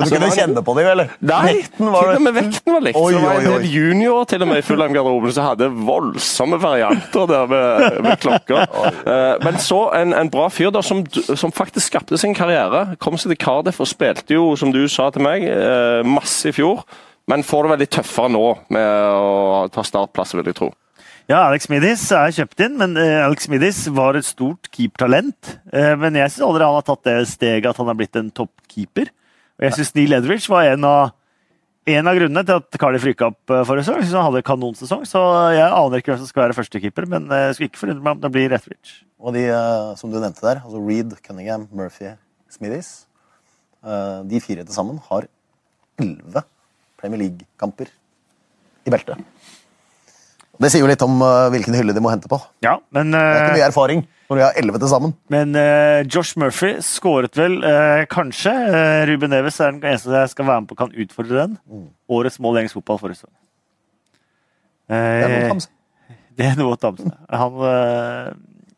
[0.00, 1.10] Du kunne han, kjenne på det, eller?
[1.24, 2.98] Nei, til og med vekten var likt.
[2.98, 7.28] Oi, så var en del junior til og med i Fulham-garderoben som hadde voldsomme varianter
[7.30, 8.64] der med, med klokker.
[9.04, 11.04] Uh, men så en, en bra fyr da, som,
[11.38, 12.96] som, faktisk skapte sin karriere.
[13.02, 16.54] Kom seg til Cardiff og spilte jo, som du sa til meg, eh, masse i
[16.56, 16.82] fjor.
[17.30, 20.72] Men får det veldig tøffere nå med å ta startplass, vil jeg tro.
[21.30, 25.54] Ja, Alex Midis er kjøpt inn, men eh, Alex Midis var et stort keepertalent.
[25.70, 28.32] Eh, men jeg syns aldri han har tatt det steget at han har blitt en
[28.34, 29.12] toppkeeper.
[29.60, 31.12] Og jeg syns Neil Edridge var en av
[31.88, 34.00] en av grunnene til at Cardiff rykka opp eh, forrige sesong.
[34.00, 35.22] Jeg synes Han hadde kanonsesong, så
[35.54, 38.18] jeg aner ikke hvem som skal være førstekeeper, men eh, jeg skulle ikke forundre meg
[38.18, 39.00] om det blir Etheridge.
[39.20, 42.14] Og de eh, som du nevnte der, altså Reed, Cunningham, Murphy,
[42.50, 43.06] Smithies
[43.80, 45.24] De fire til sammen har
[46.02, 46.42] elleve
[47.00, 47.88] Premier League-kamper
[48.84, 49.22] i beltet.
[50.60, 51.22] Det sier jo litt om
[51.54, 52.36] hvilken hylle de må hente på.
[52.60, 55.14] Ja, men, Det er ikke mye erfaring når de har elleve til sammen.
[55.28, 58.52] men uh, Josh Murphy skåret vel uh, kanskje.
[58.52, 61.58] Uh, Ruben Neves er den eneste jeg skal være med på kan utfordre den.
[62.08, 63.34] Årets mål i engelsk fotball forrige sesong.
[66.38, 67.18] Det er noe å ta med seg.
[67.42, 67.58] Han,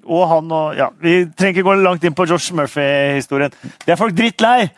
[0.06, 3.52] og han og Ja, vi trenger ikke gå langt inn på Josh Murphy-historien.
[3.84, 4.70] Det er folk drittlei!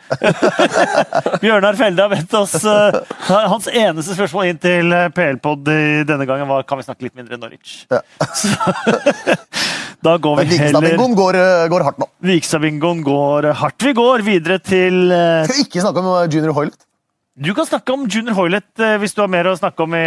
[1.43, 6.49] Bjørnar Felde har bedt oss uh, Hans eneste spørsmål inn til øh, PL-pod denne gangen
[6.49, 7.85] var kan vi snakke litt mindre Norwich.
[7.91, 8.01] Ja.
[8.35, 8.51] Så,
[10.05, 12.09] da går vi heller Vikstad-bingoen går, eh, går hardt nå.
[12.29, 13.85] Vikstad-bingoen går hardt.
[13.87, 16.77] Vi går videre til uh, Skal vi ikke snakke om eh, Junior Hoilet?
[17.35, 20.05] Du kan snakke om Junior Hoilet hvis du har mer å snakke om i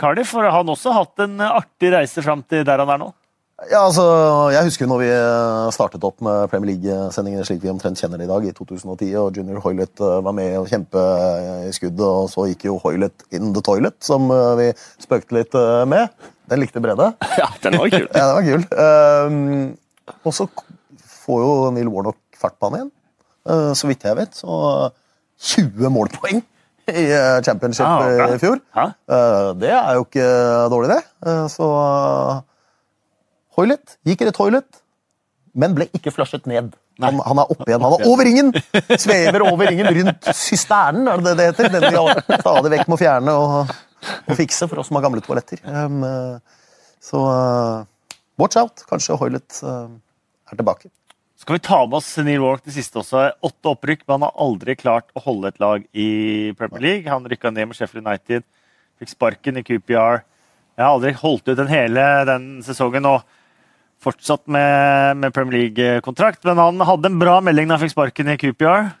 [0.00, 3.12] Cardiff, for han også har hatt en artig reise fram til der han er nå.
[3.70, 4.02] Ja, altså,
[4.52, 8.26] Jeg husker når vi eh, startet opp med Premier League-sendingene slik vi omtrent kjenner det
[8.26, 12.02] i dag, i 2010, og Junior Hoilet eh, var med å kjempe eh, i skuddet,
[12.04, 14.28] og så gikk jo Hoilet in the toilet, som
[14.60, 14.66] vi
[15.00, 15.56] spøkte litt
[15.88, 16.12] med.
[16.52, 17.08] Den likte Brede.
[17.40, 18.04] Ja, den var kul.
[18.12, 18.66] Ja, den var kul.
[18.76, 20.46] Um, og så
[21.24, 22.90] får jo Neil Warnock fart på han igjen.
[23.48, 24.90] uh, så vidt jeg vet, så
[25.56, 26.42] 20 målpoeng
[26.92, 27.06] i
[27.42, 28.60] championship Ah, i fjor.
[28.78, 30.28] Eh, det er jo ikke
[30.70, 31.00] dårlig, det.
[31.26, 32.44] Uh, så uh,
[33.56, 34.82] Hoilet gikk i det toilet,
[35.56, 36.74] men ble ikke flushet ned.
[37.00, 37.84] Han, han er oppe igjen.
[37.84, 38.52] Han er over ringen!
[39.00, 41.72] Svever over ringen rundt systernen, er det det det heter?
[41.72, 43.72] Den vi stadig vekk må fjerne og,
[44.16, 45.60] og fikse for oss som har gamle toaletter.
[45.64, 46.60] Um, eh,
[47.04, 48.84] så uh, watch out.
[48.88, 49.88] Kanskje Hoilet uh,
[50.52, 50.92] er tilbake.
[51.36, 53.26] Skal vi ta med oss Neil Warnock det siste også?
[53.44, 56.08] Åtte opprykk, men han har aldri klart å holde et lag i
[56.56, 57.12] Premier League.
[57.12, 58.44] Han rykka ned med Sheffield United,
[59.00, 60.24] fikk sparken i QPR.
[60.76, 63.20] Jeg har aldri holdt ut den hele den sesongen og
[64.02, 66.44] fortsatt med, med Premier League-kontrakt.
[66.44, 68.92] Men han hadde en bra melding da han fikk sparken i QPR.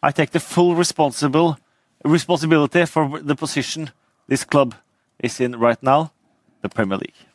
[0.00, 1.56] I take the full responsible,
[2.04, 3.90] responsibility for the position
[4.28, 4.74] this club
[5.22, 6.10] is in right now,
[6.62, 7.26] the Premier League.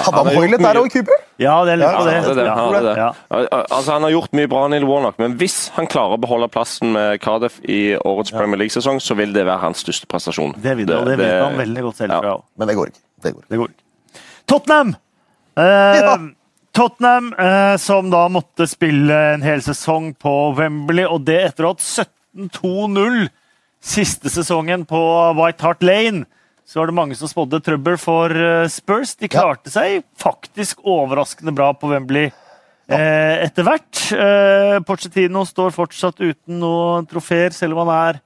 [0.00, 1.18] Hadde han Hoilet der òg, og Cooper?
[1.40, 2.14] Ja, det er litt på Ja, det.
[2.14, 2.94] Det er det, Ja, han, er det.
[2.98, 3.10] ja.
[3.70, 6.92] Altså, han har gjort mye bra, Neil Warnock, men hvis han klarer å beholde plassen
[6.96, 10.54] med Cardiff i årets Premier League-sesong, så vil det være hans største prestasjon.
[10.58, 12.20] Det vil og det vet han veldig godt selv ja.
[12.24, 12.34] fra.
[12.60, 13.02] Men det går ikke.
[13.22, 13.44] Det går.
[13.48, 13.72] Det går.
[14.50, 14.94] Tottenham!
[15.58, 16.18] Eh, Ja.
[16.72, 21.72] Tottenham eh, som da måtte spille en hel sesong på Wembley, og det etter å
[21.72, 23.24] ha hatt 17-2-0
[23.82, 25.00] siste sesongen på
[25.38, 26.24] White Hart Lane.
[26.66, 29.16] Så var det mange som spådde trøbbel for eh, Spurs.
[29.18, 34.04] De klarte seg faktisk overraskende bra på Wembley eh, etter hvert.
[34.14, 38.20] Eh, Pochettino står fortsatt uten noen trofeer, selv om han er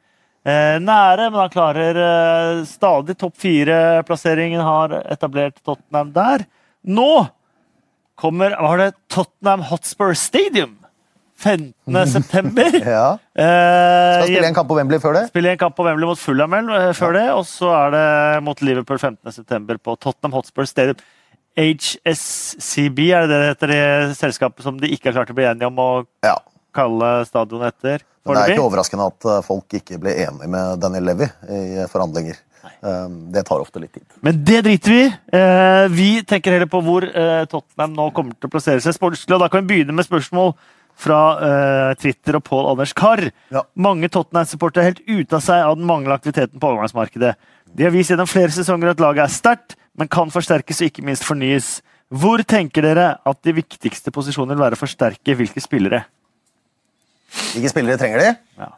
[0.44, 1.30] nære.
[1.30, 6.44] Men han klarer eh, stadig topp fire-plasseringen, har etablert Tottenham der.
[6.84, 7.26] Nå
[8.20, 10.76] kommer var det Tottenham Hotspur Stadium
[11.40, 12.06] 15.
[12.12, 12.76] september.
[12.78, 13.06] Ja.
[13.34, 15.24] Eh, Skal spille en kamp på Wembley før det.
[15.32, 18.06] Spille en kamp på Wembley mot Fulham eh, før det, og så er det
[18.46, 19.78] mot Liverpool 15.9.
[19.82, 21.00] på Tottenham Hotspur Stadium.
[21.54, 25.68] HSCB, er det det heter, det selskapet som de ikke har klart å bli enige
[25.70, 25.90] om å
[26.26, 26.36] Ja.
[26.74, 28.02] kalle stadionet etter?
[28.24, 31.86] Men det er ikke overraskende at eh, folk ikke ble enige med Daniel Levy i
[31.92, 32.40] forhandlinger.
[32.80, 34.04] Um, Det tar ofte litt tid.
[34.24, 35.10] Men det driter vi i.
[35.36, 39.34] Eh, Vi tenker heller på hvor eh, Tottenham nå kommer til å plassere seg sportslig.
[39.36, 40.54] og Da kan vi begynne med spørsmål
[40.96, 43.26] fra eh, Twitter og Pål Anders Karr.
[43.52, 43.64] Ja.
[43.76, 47.34] Mange Tottenham-supportere er helt ute av seg av den manglende aktiviteten på overgangsmarkedet.
[47.74, 51.04] De har vist gjennom flere sesonger at laget er sterkt, men kan forsterkes og ikke
[51.06, 51.78] minst fornyes.
[52.14, 56.04] Hvor tenker dere at de viktigste posisjonene vil være å forsterke hvilke spillere?
[57.54, 58.32] Hvilke spillere trenger de?
[58.58, 58.70] Ja.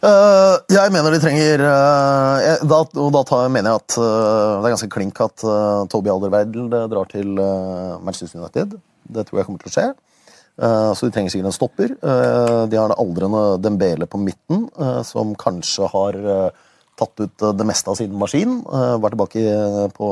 [0.00, 4.70] Uh, jeg mener de trenger uh, da, Og da tar, mener jeg at uh, det
[4.70, 5.44] er ganske klink at
[5.92, 7.34] Toby Alderweireld eh, drar til
[8.00, 8.78] Manchester United.
[9.04, 9.90] Det tror jeg kommer til å skje.
[10.60, 11.92] Så de trenger sikkert en stopper.
[12.68, 14.66] De har det aldrende Dembele på midten,
[15.08, 16.18] som kanskje har
[17.00, 18.58] tatt ut det meste av sin maskin.
[18.68, 19.40] Var tilbake
[19.96, 20.10] på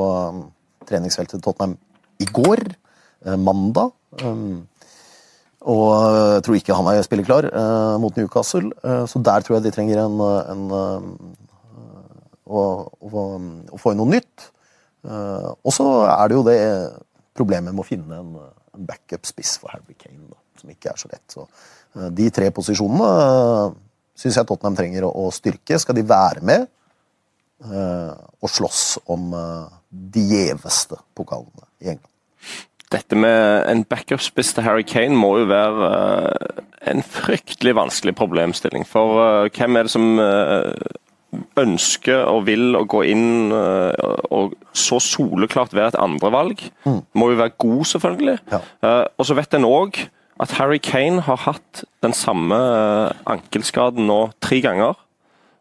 [0.89, 1.77] treningsfeltet til Tottenham
[2.17, 2.63] i går,
[3.37, 3.93] mandag.
[4.25, 4.65] Um,
[5.67, 5.89] og
[6.35, 8.71] jeg tror ikke han er spilleklar eh, mot Newcastle.
[8.83, 11.09] Eh, så der tror jeg de trenger en, eh, en eh,
[12.47, 13.25] å, å,
[13.75, 14.47] å få inn noe nytt.
[15.03, 16.59] Eh, og så er det jo det
[17.35, 18.33] problemet med å finne en,
[18.75, 21.25] en backup-spiss for Harry Kane, da, som ikke er så lett.
[21.31, 23.09] Så eh, de tre posisjonene
[24.19, 25.79] syns jeg Tottenham trenger å, å styrke.
[25.79, 26.67] Skal de være med
[27.67, 29.75] eh, og slåss om eh,
[30.15, 32.15] de gjeveste pokalene i England?
[32.89, 38.85] Dette med en backup-spiss til Harry Kane må jo være eh, en fryktelig vanskelig problemstilling.
[38.87, 40.73] For uh, hvem er det som uh,
[41.61, 46.63] ønsker og vil å gå inn og så soleklart være et andrevalg?
[46.87, 47.03] Mm.
[47.13, 48.37] Må jo være god, selvfølgelig.
[48.49, 48.61] Ja.
[49.13, 49.99] og så vet en òg
[50.41, 52.57] at Harry Kane har hatt den samme
[53.29, 54.97] ankelskaden nå tre ganger.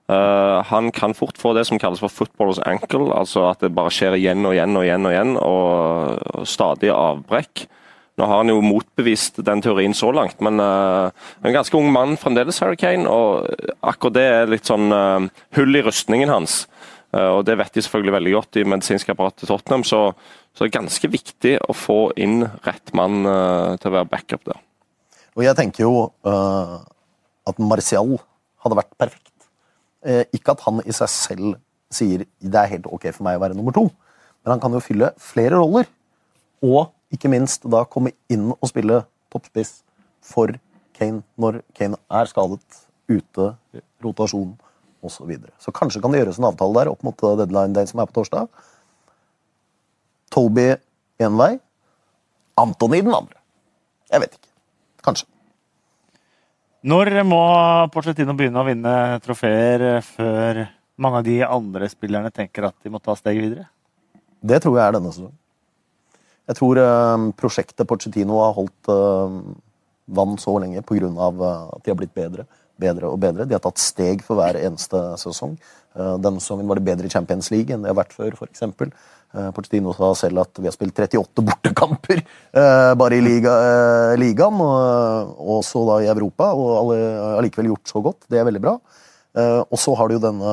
[0.09, 3.92] Uh, han kan fort få det som kalles for footballers ankle, altså at det bare
[3.92, 7.66] skjer igjen og igjen og igjen og igjen, og, stadig avbrekk.
[8.16, 11.12] Nå har han jo motbevist den teorien så langt, men uh,
[11.44, 13.52] en ganske ung mann fremdeles, Harry Kane, og
[13.84, 15.28] akkurat det er litt sånn uh,
[15.61, 16.62] hull i rustningen hans.
[17.12, 20.02] og Det vet de selvfølgelig veldig godt i medisinsk apparat til Tottenham, så,
[20.56, 23.22] så det er ganske viktig å få inn rett mann
[23.80, 24.61] til å være backup der.
[25.36, 25.94] Og jeg tenker jo
[27.48, 28.18] at Martial
[28.64, 29.38] hadde vært perfekt Eh,
[30.05, 31.57] ikke at han i seg selv
[31.90, 33.86] sier det er helt ok for meg å være nummer to,
[34.44, 35.88] men han kan jo fylle flere roller.
[36.64, 39.80] Og ikke minst da komme inn og spille toppspiss
[40.24, 40.53] for
[40.99, 43.53] Kane når Kane er skadet, ute,
[44.05, 44.51] rotasjon
[45.01, 45.14] osv.
[45.14, 45.53] Så, videre.
[45.62, 48.18] så kanskje kan det gjøres en avtale der opp mot deadline day som er på
[48.18, 48.49] torsdag.
[50.34, 50.72] Toby
[51.22, 51.55] én vei,
[52.59, 53.38] Antony den andre.
[54.11, 54.51] Jeg vet ikke.
[55.07, 55.28] Kanskje.
[56.86, 57.40] Når må
[57.90, 58.92] Porcetino begynne å vinne
[59.24, 60.60] trofeer eh, før
[61.02, 63.64] mange av de andre spillerne tenker at de må ta steget videre?
[64.38, 65.34] Det tror jeg er denne sesongen.
[66.48, 69.40] Jeg tror uh, prosjektet Porcetino har holdt uh,
[70.06, 71.10] vann så lenge pga.
[71.10, 72.46] At de har blitt bedre,
[72.78, 73.44] bedre og bedre.
[73.44, 75.58] De har tatt steg for hver eneste sesong.
[75.98, 78.62] Denne sesongen var det bedre i Champions League enn det har vært før, f.eks.
[79.28, 84.14] Uh, Porcetino sa selv at vi har spilt 38 bortekamper uh, bare i liga, uh,
[84.16, 86.94] ligaen, og, også da i Europa, og
[87.36, 88.24] allikevel gjort så godt.
[88.24, 88.78] Det er veldig bra.
[89.38, 90.52] og så har du jo denne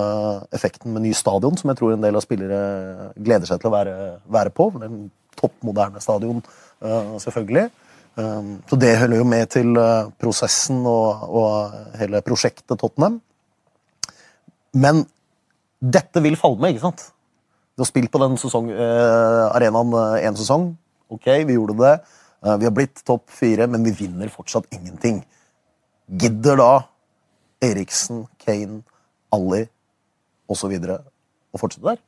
[0.53, 2.59] effekten med ny stadion, som jeg tror en del av spillere
[3.15, 3.95] gleder seg til å være,
[4.29, 4.67] være på.
[4.83, 4.99] En
[5.39, 6.43] toppmoderne stadion,
[7.23, 7.65] selvfølgelig.
[8.69, 9.79] så det hører jo med til
[10.21, 13.17] prosessen og, og hele prosjektet Tottenham.
[14.75, 15.05] Men
[15.79, 17.07] dette vil falle med, ikke sant?
[17.75, 20.69] Du har spilt på den sesong, uh, arenaen én uh, sesong.
[21.11, 21.95] Ok, vi gjorde det.
[22.39, 25.19] Uh, vi har blitt topp fire, men vi vinner fortsatt ingenting.
[26.07, 26.69] Gidder da
[27.65, 28.79] Eriksen, Kane,
[29.35, 29.65] Ali
[30.47, 30.71] osv.
[30.71, 31.99] å fortsette der?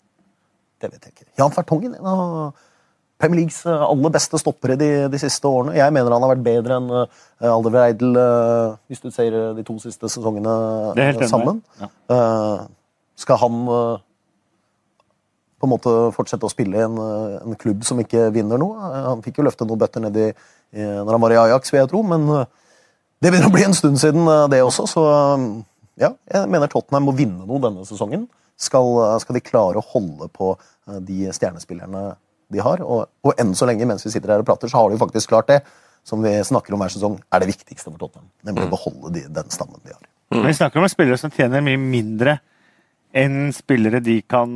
[0.79, 1.29] Det vet jeg ikke.
[1.41, 2.63] Jan Fertongen, en av
[3.17, 5.75] Premier Leagues aller beste stoppere de, de, siste årene.
[5.75, 7.05] Jeg mener han har vært bedre enn uh,
[7.49, 10.53] Alderweidel uh, hvis du ser de to siste sesongene
[10.93, 11.63] uh, sammen.
[11.81, 11.89] Ja.
[13.17, 13.57] skal han
[15.57, 16.97] på en måte fortsette å spille i en,
[17.41, 18.91] en, klubb som ikke vinner noe.
[19.07, 20.27] Han fikk jo løfte noen bøtter ned i,
[20.77, 22.49] når han var i Ajax, vil jeg tro, men eh,
[23.23, 25.47] det begynner å bli en stund siden eh, det også, så eh,
[26.03, 28.27] ja, jeg mener Tottenham må vinne noe denne sesongen.
[28.57, 28.87] Skal,
[29.21, 30.55] skal de klare å holde på
[31.05, 32.15] de stjernespillerne
[32.49, 32.81] de har.
[32.81, 35.29] Og, og enn så lenge, mens vi sitter her og prater, så har de faktisk
[35.29, 35.59] klart det
[36.07, 38.31] som vi snakker om hver sesong, er det viktigste for Tottenham.
[38.47, 38.73] Nemlig å mm.
[38.73, 40.01] beholde de, den stammen de har.
[40.33, 40.41] Mm.
[40.47, 42.37] Vi snakker om spillere som tjener mye mindre
[43.17, 44.51] enn spillere de kan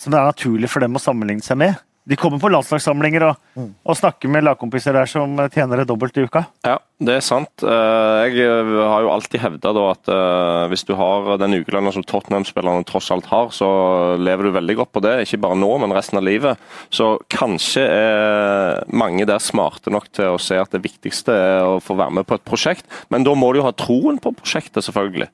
[0.00, 1.78] som det er naturlig for dem å sammenligne seg med.
[2.08, 6.24] De kommer på landslagssamlinger og, og snakker med lagkompiser der som tjener det dobbelt i
[6.24, 6.46] uka.
[6.64, 7.62] Ja, det er sant.
[7.62, 12.02] Eh, jeg eh, har jo alltid hevda at eh, hvis du har den ukelønna som
[12.04, 13.68] Tottenham-spillerne tross alt har, så
[14.18, 15.12] lever du veldig godt på det.
[15.26, 16.60] Ikke bare nå, men resten av livet.
[16.88, 21.82] Så kanskje er mange der smarte nok til å se at det viktigste er å
[21.84, 22.88] få være med på et prosjekt.
[23.12, 25.28] Men da må du jo ha troen på prosjektet, selvfølgelig.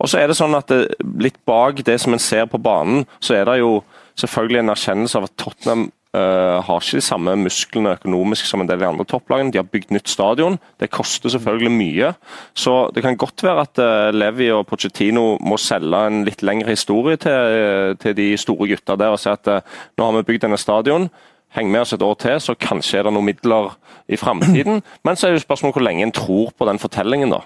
[0.00, 0.72] Og så er det sånn at
[1.20, 3.76] litt bak det som en ser på banen, så er det jo
[4.20, 8.68] selvfølgelig en erkjennelse av at Tottenham Uh, har ikke de samme musklene økonomisk som en
[8.68, 9.50] del av de andre topplagene.
[9.52, 10.54] De har bygd nytt stadion.
[10.80, 12.12] Det koster selvfølgelig mye.
[12.56, 16.72] Så det kan godt være at uh, Levi og Pochettino må selge en litt lengre
[16.72, 20.46] historie til, uh, til de store gutta der og si at nå har vi bygd
[20.46, 21.10] denne stadion.
[21.52, 23.74] Heng med oss et år til, så kanskje er det noen midler
[24.08, 24.80] i framtiden.
[25.04, 27.42] Men så er jo spørsmålet hvor lenge en tror på den fortellingen, da.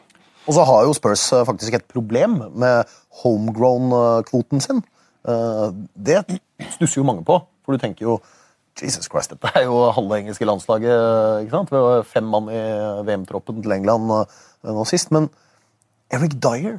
[0.46, 2.86] Og så har jo Spurs faktisk et problem med
[3.24, 4.84] homegrown-kvoten sin.
[5.24, 6.20] Det
[6.76, 8.20] stusser jo mange på, for du tenker jo
[8.80, 11.42] Jesus Christ, dette er jo halve engelske landslaget.
[11.42, 11.72] ikke sant?
[11.72, 12.60] Vi var fem mann i
[13.08, 14.38] VM-troppen til England eh,
[14.72, 15.10] nå sist.
[15.12, 15.28] Men
[16.12, 16.78] Eric Dyer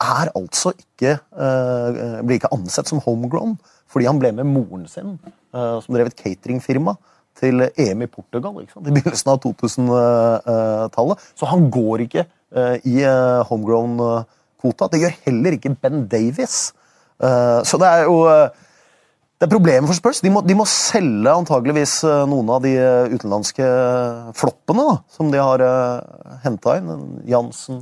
[0.00, 3.58] er altså ikke uh, blir ikke ansett som homegrown
[3.90, 5.16] fordi han ble med moren sin,
[5.50, 6.92] som drev et cateringfirma,
[7.40, 8.86] til EM i Portugal ikke sant?
[8.86, 11.24] i begynnelsen av 2000-tallet.
[11.34, 12.22] Så han går ikke
[12.86, 12.94] i
[13.50, 14.86] homegrown-kvota.
[14.92, 16.60] Det gjør heller ikke Ben Davies.
[17.20, 18.20] Så det er jo
[19.40, 20.18] det er problemet for Spurs.
[20.20, 23.68] De må, de må selge antageligvis eh, noen av de eh, utenlandske
[24.36, 26.90] floppene da, som de har uh, henta inn.
[27.24, 27.78] Jansen,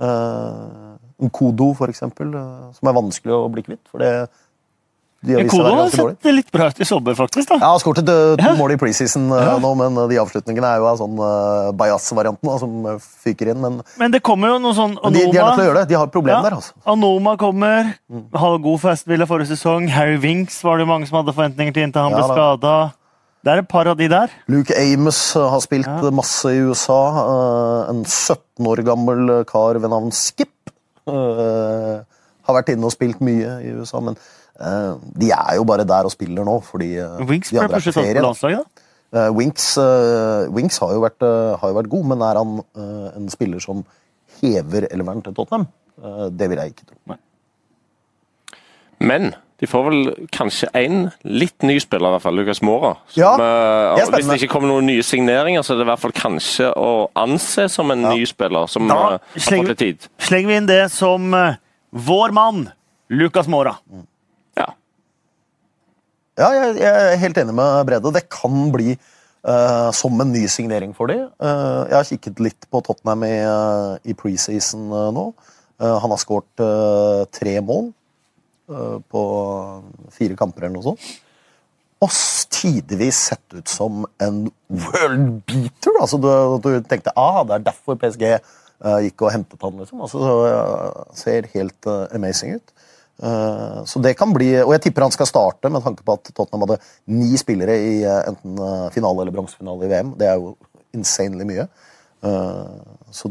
[0.00, 3.82] uh, Nkodo, uh, som er vanskelig å bli kvitt.
[3.92, 4.24] For det,
[5.22, 7.48] Kolo har sett litt bra ut i sommer, faktisk.
[7.48, 7.58] da.
[7.62, 8.54] Ja, han skåret to Ja.
[8.58, 9.58] mål i preseason eh, Ja.
[9.62, 13.60] nå, men eh, de avslutningene er jo av sånn uh, Bajas-varianten som eh, fyker inn.
[13.62, 15.78] Men, Men det kommer jo noe sånn Anoma, de, de er nødt til å gjøre
[15.82, 15.88] det.
[15.88, 16.42] De har et problem Ja.
[16.42, 16.72] der, altså.
[16.86, 17.92] Anoma kommer.
[18.10, 18.24] Mm.
[18.34, 19.86] Hadde god for Aston Villa forrige sesong.
[19.94, 22.74] Harry Winks var det jo mange som hadde forventninger til inntil han ble skada.
[23.44, 24.30] Det er et par av de der.
[24.48, 25.98] Luke Amos eh, har spilt Ja.
[26.02, 26.98] eh, masse i USA.
[27.22, 30.48] eh, en 17 år gammel eh, kar ved navn Skip
[31.06, 32.02] eh,
[32.46, 34.20] har vært inne og spilt mye i USA, men eh,
[34.60, 37.80] de er jo bare der og spiller nå, fordi eh, Winks de ble andre er
[37.80, 38.20] plutselig på tatt ferie.
[38.20, 38.64] på landslaget.
[39.12, 39.18] da.
[39.18, 42.58] Eh, Winks, eh, Winks har, jo vært, eh, har jo vært god, men er han
[42.76, 43.84] eh, en spiller som
[44.40, 45.66] hever elveren til Tottenham?
[46.02, 47.16] Eh, det vil jeg ikke tro.
[49.02, 49.32] Men
[49.62, 49.98] de får vel
[50.34, 52.34] kanskje én litt ny spiller, i hvert fall.
[52.38, 52.94] Lucas Mora.
[53.10, 55.86] Som, Ja, eh, det er hvis det ikke kommer noen nye signeringer, så er det
[55.86, 56.88] i hvert fall kanskje å
[57.18, 60.08] anse som en ny spiller som Da eh, har fått litt tid.
[60.18, 61.60] Slenger vi inn det som eh,
[61.92, 62.64] vår mann,
[63.10, 63.76] Lucas Mora.
[63.92, 64.02] Ja.
[66.42, 68.14] Ja, jeg, jeg er helt enig med Brede.
[68.18, 68.98] Det kan bli
[69.42, 71.24] Uh, som en ny signering for dem.
[71.42, 75.24] jeg har kikket litt på Tottenham i, uh, i preseason eh, nå.
[75.82, 77.90] Eh, han har skåret eh, tre mål
[78.70, 79.22] eh, på
[80.14, 81.08] fire kamper eller noe sånt.
[82.02, 82.14] Og
[82.52, 85.98] tidvis sett ut som en world beater.
[85.98, 86.28] Altså, du,
[86.62, 89.82] du tenkte ah, det er derfor PSG eh, gikk og hentet han.
[89.82, 90.04] Liksom.
[90.06, 92.74] Altså, eh, ser helt eh, amazing ut.
[93.22, 96.32] Eh, så det kan bli, og Jeg tipper han skal starte, med tanke på at
[96.32, 96.80] Tottenham hadde
[97.14, 100.14] ni spillere i eh, enten eh, finale eller bronsefinale i VM.
[100.18, 100.56] Det er jo
[100.96, 101.70] insanely mye.
[103.10, 103.26] Så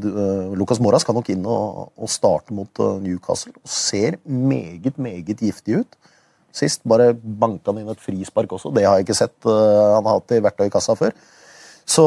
[0.60, 3.54] Lucas Mora skal nok inn og, starte mot Newcastle.
[3.56, 5.96] og Ser meget, meget giftig ut.
[6.52, 8.74] Sist bare banka han inn et frispark også.
[8.76, 9.38] Det har jeg ikke sett.
[9.46, 11.16] han har hatt i verktøykassa før.
[11.88, 12.04] Så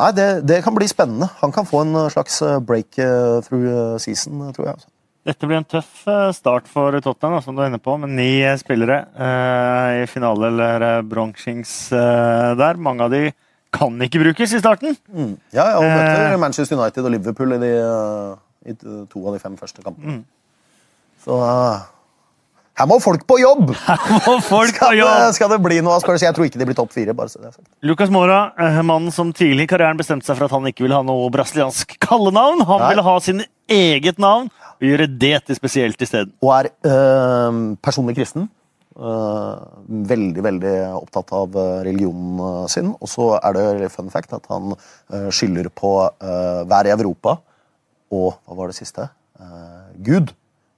[0.00, 1.30] nei, det, det kan bli spennende.
[1.44, 4.82] Han kan få en slags breakthrough season, tror jeg.
[5.24, 8.42] Dette blir en tøff eh, start for Tottenham, som du er inne på, med ni
[8.44, 12.76] eh, spillere eh, i finale eller bronchings eh, der.
[12.76, 13.22] Mange av de
[13.74, 14.98] kan ikke brukes i starten.
[15.56, 15.94] Ja, ja, og Eh.
[15.96, 17.72] møter Manchester United og Liverpool i, de,
[18.68, 20.20] i to av de fem første kampene.
[21.24, 21.80] Så eh,
[22.74, 23.68] her må folk på jobb!
[24.48, 25.34] Folk Skal det, jobb!
[25.36, 26.24] skal det bli noe av Spurs?
[26.26, 27.14] Jeg tror ikke de blir topp fire.
[27.14, 27.52] det.
[27.86, 30.98] Lucas Mora, eh, mannen som tidlig i karrieren bestemte seg for at han ikke ville
[30.98, 32.64] ha noe brasiliansk kallenavn.
[32.66, 32.90] Han Nei.
[32.90, 36.34] ville ha sin eget navn og gjøre det til spesielt isteden.
[36.42, 38.50] Og er øh, personlig kristen.
[38.98, 39.64] Eh,
[40.10, 41.54] veldig, veldig opptatt av
[41.86, 42.90] religionen sin.
[42.98, 47.38] Og så er det fun fact at han eh, skylder på uh, vær i Europa
[48.14, 49.12] og hva var det siste?
[50.02, 50.34] Gud.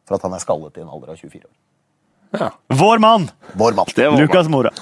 [0.07, 1.55] For at han er skallet i en alder av 24 år.
[2.41, 2.53] Ja.
[2.69, 3.29] Vår mann!
[3.53, 3.91] Vår mann.
[3.95, 4.73] Det var Lucas Mora.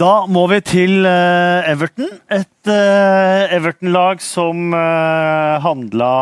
[0.00, 2.08] Da må vi til eh, Everton.
[2.32, 6.12] Et eh, Everton-lag som uh, handla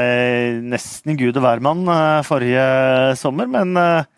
[0.00, 2.64] eh, nesten gud og hvermann uh, forrige
[3.20, 4.08] sommer, men eh,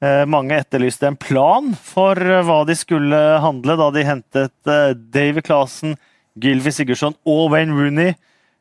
[0.00, 4.94] eh, mange etterlyste en plan for eh, hva de skulle handle da de hentet uh,
[4.94, 5.98] David Clasen,
[6.40, 8.14] Gylvi Sigurdsson og Wayne Rooney.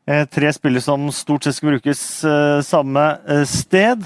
[0.05, 4.05] Eh, tre spillere som stort sett skal brukes eh, samme eh, sted.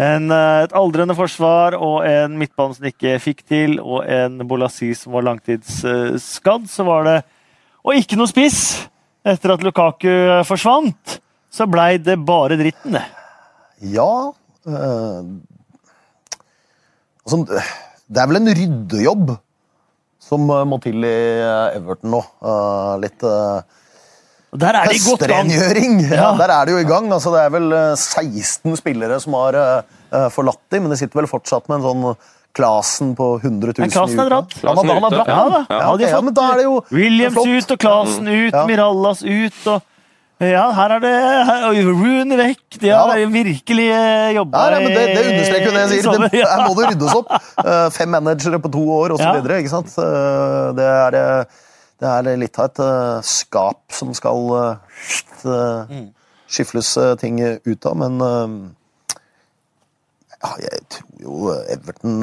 [0.00, 4.94] En, eh, et aldrende forsvar og en midtbane som ikke fikk til, og en Bolasi
[4.96, 6.68] som var langtidsskadd.
[6.70, 7.18] Så var det
[7.84, 8.88] Og ikke noe spiss!
[9.24, 11.18] Etter at Lukaku eh, forsvant,
[11.52, 13.04] så blei det bare dritten, det.
[13.92, 14.32] Ja
[14.68, 15.24] øh,
[17.24, 17.38] altså,
[18.08, 19.32] Det er vel en ryddejobb
[20.20, 21.16] som må til i
[21.74, 22.20] Everton nå.
[22.44, 23.64] Uh, litt uh,
[24.52, 25.46] Der er de godt gang.
[25.50, 26.00] høstrengjøring.
[26.10, 26.30] Ja, Ja.
[26.36, 27.06] der er det jo i gang.
[27.12, 29.82] Altså, det er vel eh, 16 spillere som har eh,
[30.12, 32.16] eh, forlatt dem, men de sitter vel fortsatt med en sånn
[32.52, 34.56] Klasen på 100 000 Men Klasen er dratt.
[34.64, 35.60] Han, har- han har dratt, Ja, da.
[35.70, 37.46] Ja, Ja, de ok, har ja, men da er det jo Williams flott.
[37.46, 38.64] ut og Klasen ut, Ja.
[38.66, 39.82] Mirallas ut og
[40.40, 41.12] ja, her er det
[41.46, 42.78] her, og Rooney vekk.
[42.80, 46.28] De har ja, virkelig eh, jobba Ja, det, det understreker jo det jeg sier.
[46.32, 47.28] Det, her må det ryddes opp.
[47.62, 49.20] Eh, Fem managere på to år osv.
[49.22, 49.34] Ja.
[49.36, 49.92] videre ikke sant?
[50.00, 51.44] Eh, Det er, eh,
[52.00, 54.76] det er litt av et eh, skap som skal eh,
[55.44, 56.06] eh, Mm.
[56.50, 58.16] skifles eh, ting ut av, men
[60.40, 62.22] ja, jeg tror jo Everton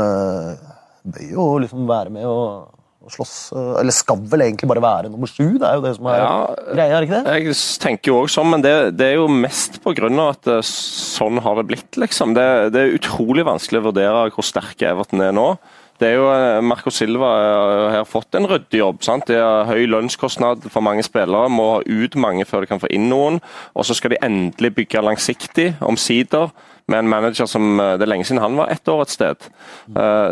[1.08, 2.74] bør jo liksom være med og,
[3.06, 3.36] og slåss.
[3.80, 5.54] Eller skal vel egentlig bare være nummer sju?
[5.62, 6.32] Det er jo det som er Ja,
[6.74, 7.36] greia, er ikke det?
[7.46, 10.50] Jeg tenker jo også sånn, men det, det er jo mest på grunn av at
[10.68, 12.34] sånn har det blitt, liksom.
[12.38, 15.52] Det, det er utrolig vanskelig å vurdere hvor sterke Everton er nå.
[15.98, 19.02] Det er jo eh, Marco Silva eh, har fått en ryddig jobb.
[19.06, 19.28] sant?
[19.30, 21.50] Det er høy lønnskostnad for mange spillere.
[21.50, 23.42] Må ha ut mange før de kan få inn noen.
[23.74, 26.54] Og så skal de endelig bygge langsiktig, omsider.
[26.88, 29.50] Med en manager som eh, Det er lenge siden han var ett år et sted.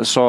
[0.06, 0.24] Så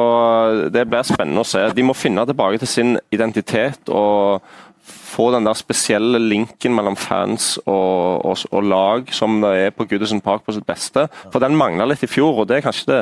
[0.73, 1.61] det blir spennende å se.
[1.75, 4.41] De må finne tilbake til sin identitet og
[4.87, 9.87] få den der spesielle linken mellom fans og, og, og lag som det er på
[9.89, 11.07] Goodison Park på sitt beste.
[11.33, 12.99] For den mangla litt i fjor, og det er kanskje det,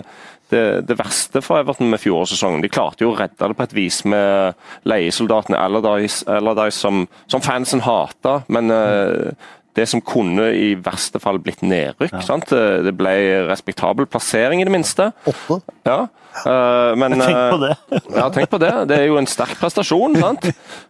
[0.53, 2.63] det, det verste for Everton med fjorårssesongen.
[2.63, 4.55] De klarte jo å redde det på et vis med
[4.87, 9.31] leiesoldatene Allardyce, Allardyce som, som fansen hata, men uh,
[9.75, 12.13] det som kunne i verste fall blitt nedrykk.
[12.13, 12.21] Ja.
[12.25, 12.51] sant?
[12.51, 13.15] Det ble
[13.49, 15.11] respektabel plassering, i det minste.
[15.27, 15.59] Åtte.
[15.87, 16.05] Ja.
[16.35, 17.71] Uh, men, tenk på det.
[18.17, 18.71] ja, tenk på det.
[18.91, 20.17] Det er jo en sterk prestasjon.
[20.19, 20.49] sant?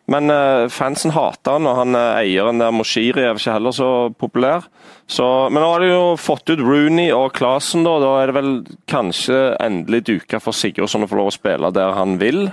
[0.09, 0.29] Men
[0.73, 3.89] fansen hater han, og han eieren der, Moshiri, er ikke heller så
[4.21, 4.67] populær.
[5.09, 7.97] Så, men nå har de jo fått ut Rooney og Clasen, da.
[8.01, 8.53] Da er det vel
[8.89, 12.47] kanskje endelig duka for Sigurdsson å få lov å spille der han vil.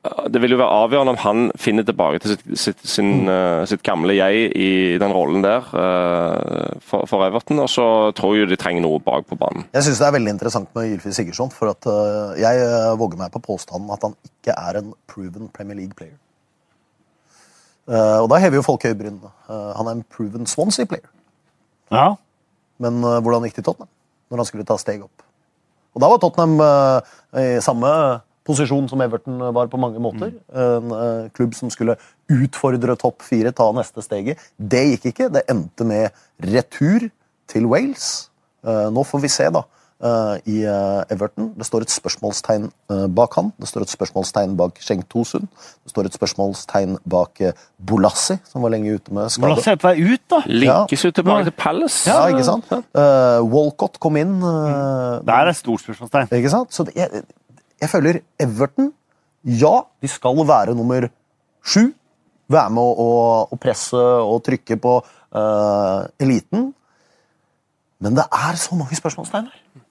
[0.00, 3.82] Det vil jo være avgjørende om han finner tilbake til sitt, sitt, sin, uh, sitt
[3.84, 4.70] gamle jeg i
[5.00, 7.60] den rollen der uh, for, for, Everton.
[7.60, 7.84] Og så
[8.16, 9.66] tror jeg de trenger noe bak på banen.
[9.76, 11.52] Jeg syns det er veldig interessant med Ylfi Sigurdsson.
[11.52, 12.64] For at uh, jeg
[13.00, 16.16] våger meg på påstanden at han ikke er en proven Premier League-player.
[17.90, 19.30] og da hever jo folk høybrynene.
[19.50, 21.08] han er en proven Swansea-player.
[21.92, 22.14] Ja.
[22.78, 23.90] Men hvordan gikk det i Tottenham
[24.30, 25.24] når han skulle ta steg opp?
[25.92, 26.60] Og da var Tottenham
[27.34, 27.90] i samme
[28.46, 30.32] posisjon som Everton var på mange måter.
[30.50, 31.98] En uh, klubb som skulle
[32.30, 34.40] utfordre topp fire, ta neste steget.
[34.56, 35.28] Det gikk ikke.
[35.34, 37.10] Det endte med retur
[37.50, 38.30] til Wales.
[38.64, 39.66] Uh, nå får vi se, da.
[40.00, 40.62] Uh, I
[41.12, 41.50] Everton.
[41.60, 42.70] Det står et spørsmålstegn
[43.12, 43.50] bak han.
[43.60, 45.44] Det står et spørsmålstegn bak Schenk Tosund.
[45.84, 47.42] Det står et spørsmålstegn bak
[47.76, 49.44] Bolassi, som var lenge ute med skade.
[49.44, 50.40] Bolassi er på vei ut, da.
[50.48, 52.08] Linkes ut tilbake til Palace.
[52.08, 52.72] Ja, ikke sant?
[53.52, 54.38] Walcott kom inn.
[54.40, 56.32] Det er et stort spørsmålstegn.
[56.40, 56.72] Ikke sant?
[56.72, 57.26] Så det, jeg,
[57.80, 58.92] jeg føler Everton
[59.44, 61.06] Ja, de skal være nummer
[61.64, 61.90] sju.
[62.50, 63.08] Være med å,
[63.48, 66.70] å presse og trykke på uh, eliten.
[68.00, 69.84] Men det er så mange spørsmålstegn her.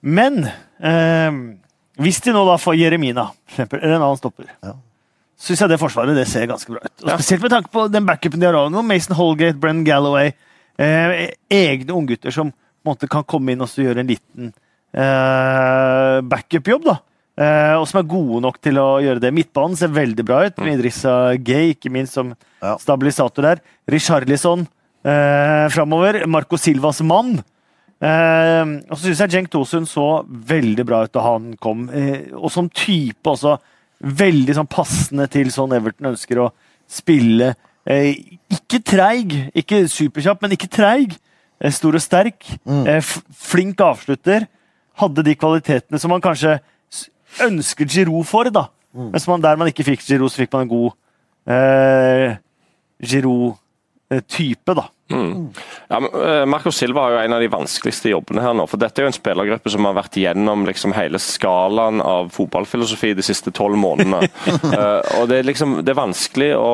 [0.00, 1.40] Men eh,
[2.00, 3.26] hvis de nå da får Jeremina,
[3.58, 4.72] eller en annen stopper, ja.
[5.36, 6.94] syns jeg det forsvaret det ser ganske bra ut.
[7.04, 8.84] Og spesielt med tanke på den backupen de har nå.
[8.86, 10.32] Mason Holgate, Brenn Galloway.
[10.80, 12.52] Eh, egne unggutter som
[12.86, 14.52] måte, kan komme inn og gjøre en liten
[14.94, 16.84] eh, backup-jobb.
[16.88, 16.98] da.
[17.40, 19.32] Eh, og som er gode nok til å gjøre det.
[19.32, 22.74] Midtbanen ser veldig bra ut, med Idrissa Gay ikke minst som ja.
[22.82, 23.62] stabilisator der.
[23.90, 24.66] Richarlison
[25.06, 26.24] eh, framover.
[26.28, 27.38] Marco Silvas mann.
[28.00, 31.88] Eh, og så syns jeg Cenk Tosun så veldig bra ut da han kom.
[31.94, 33.56] Eh, og som type også
[34.00, 36.52] veldig sånn passende til sånn Everton ønsker å
[36.90, 37.54] spille.
[37.88, 41.16] Eh, ikke treig, ikke superkjapp, men ikke treig.
[41.60, 42.44] Eh, stor og sterk.
[42.68, 43.00] Mm.
[43.36, 44.48] flink avslutter
[45.00, 46.58] hadde de kvalitetene som man kanskje
[47.44, 48.50] ønsket Giroud for.
[48.50, 48.68] da.
[48.94, 49.10] Mm.
[49.12, 50.90] Men man, der man ikke fikk Giroud, så fikk man en god
[51.50, 52.38] eh,
[53.00, 54.88] Giroud-type, da.
[55.10, 55.48] Mm.
[55.88, 58.66] Ja, eh, Marco Silva har jo en av de vanskeligste jobbene her nå.
[58.70, 63.16] for Dette er jo en spillergruppe som har vært gjennom liksom hele skalaen av fotballfilosofi
[63.18, 64.22] de siste tolv månedene.
[64.46, 66.70] uh, og det er liksom, det er vanskelig å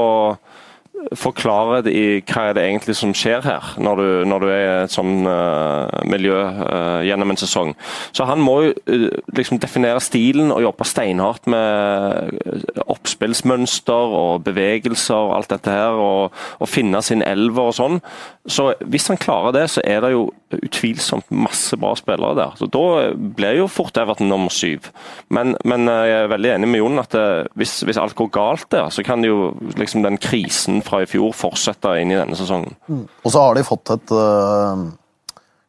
[1.15, 4.71] forklare de, hva er det egentlig som skjer her, når du, når du er i
[4.87, 7.75] et sånn uh, miljø uh, gjennom en sesong.
[8.17, 15.29] Så han må jo uh, liksom definere stilen og jobbe steinhardt med oppspillsmønster og bevegelser
[15.29, 18.01] og alt dette her, og, og finne sin elver og sånn.
[18.47, 22.57] Så hvis han klarer det, så er det jo utvilsomt masse bra spillere der.
[22.59, 24.91] Så Da blir jo fort Everton nummer syv.
[25.29, 27.17] Men, men jeg er veldig enig med Jon at
[27.59, 31.35] hvis, hvis, alt går galt der, så kan jo liksom den krisen fra i fjor
[31.37, 32.77] fortsette inn i denne sesongen.
[32.87, 33.05] Mm.
[33.25, 34.87] Og så har de fått et uh,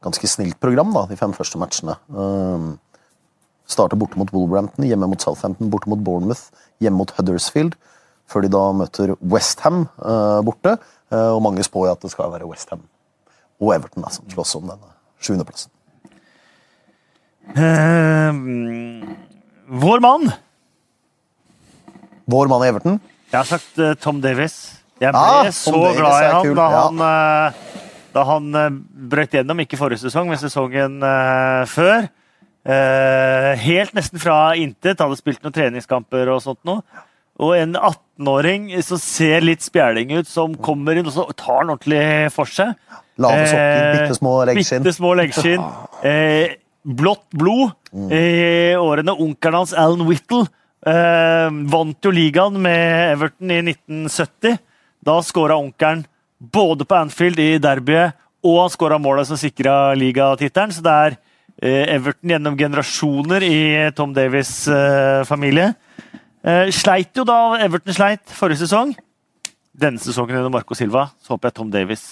[0.05, 1.97] ganske snilt program, da, de fem første matchene.
[2.13, 2.75] Uh,
[3.67, 6.47] starter borte mot Wolverhampton, hjemme mot Southampton, borte mot Bournemouth,
[6.83, 7.75] hjemme mot Huddersfield.
[8.27, 10.75] Før de da møter Westham uh, borte.
[11.11, 12.83] Uh, og mange spår at det skal være Westham
[13.63, 14.91] og Everton da, som slåss om denne
[15.23, 15.71] sjuendeplassen.
[17.55, 18.35] Uh,
[19.81, 20.27] vår mann
[22.27, 22.99] Vår mann i Everton?
[23.31, 24.76] Jeg har sagt Tom Davies.
[24.97, 27.81] Jeg ble ah, så glad i han da han, ja.
[28.15, 28.47] da han
[29.11, 30.97] brøt gjennom, ikke forrige sesong, men sesongen
[31.69, 32.07] før.
[33.61, 35.03] helt nesten fra intet.
[35.03, 36.81] Hadde spilt noen treningskamper og sånt noe.
[37.37, 41.75] Og en 18-åring som ser litt spjæling ut, som kommer inn og så tar han
[41.75, 42.73] ordentlig for seg.
[43.21, 44.85] Lave sokker, eh, bitte små leggskinn.
[44.85, 45.65] Bitte små leggskinn.
[46.05, 47.75] Eh, blått blod.
[47.93, 48.09] Mm.
[48.13, 48.23] I
[48.77, 50.47] årene onkelen hans, Alan Whittle,
[50.85, 54.57] eh, vant jo ligaen med Everton i 1970.
[55.07, 56.03] Da skåra onkelen
[56.37, 60.73] både på Anfield i derbyet, og han skåra målet som sikra ligatittelen.
[60.75, 61.15] Så det er
[61.61, 63.59] eh, Everton gjennom generasjoner i
[63.95, 65.71] Tom Davies' eh, familie.
[66.43, 68.93] Eh, sleit jo da Everton sleit forrige sesong.
[69.77, 72.07] Denne sesongen under Marco Silva så håper jeg Tom Davies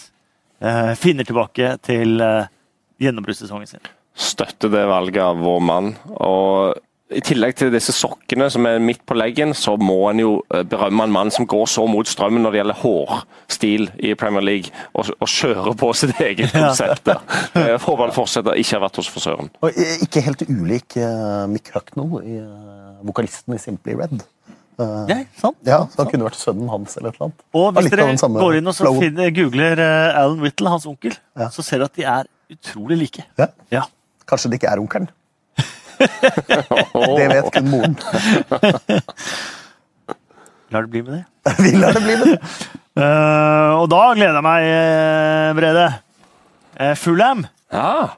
[0.97, 2.21] finner tilbake til
[3.03, 3.89] gjennombruddssesongen sin.
[4.15, 5.89] Støtter det valget av vår mann.
[6.15, 6.79] og
[7.13, 10.63] i tillegg til disse sokkene som er midt på leggen, så må en jo eh,
[10.65, 14.71] berømme en mann som går så mot strømmen når det gjelder hårstil i Premier League,
[14.97, 17.11] og, og kjører på sitt eget konsept.
[17.53, 19.51] håper han fortsetter, ikke har vært hos frisøren.
[19.61, 22.39] Og eh, ikke helt ulik uh, Mick Hucknall, i,
[23.05, 24.23] vokalisten i Simply Red.
[24.75, 25.55] Uh, Ja, sant.
[25.63, 27.43] ja, så Han kunne vært sønnen hans eller et eller annet.
[27.55, 31.51] Og hvis dere går inn og så finner, googler uh, Alan Whittle, hans onkel, Ja.
[31.53, 33.23] så ser du at de er utrolig like.
[33.39, 33.47] Ja.
[33.71, 33.85] Ja.
[34.27, 35.07] Kanskje det ikke er onkelen.
[37.19, 37.95] Det vet kun moren.
[40.73, 41.23] Lar det bli med det.
[41.63, 42.39] Vi lar det bli med det.
[42.95, 45.87] Uh, og da gleder jeg meg, uh, Brede.
[46.79, 47.43] Uh, Fulham.
[47.73, 48.15] Ja.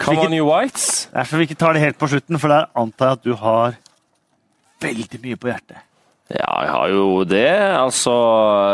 [0.00, 1.08] Come on, you whites.
[1.12, 3.76] Derfor vi ikke tar det helt på slutten, for der antar jeg at du har
[4.84, 5.80] veldig mye på hjertet.
[6.26, 7.46] Ja, jeg har jo det.
[7.78, 8.12] Altså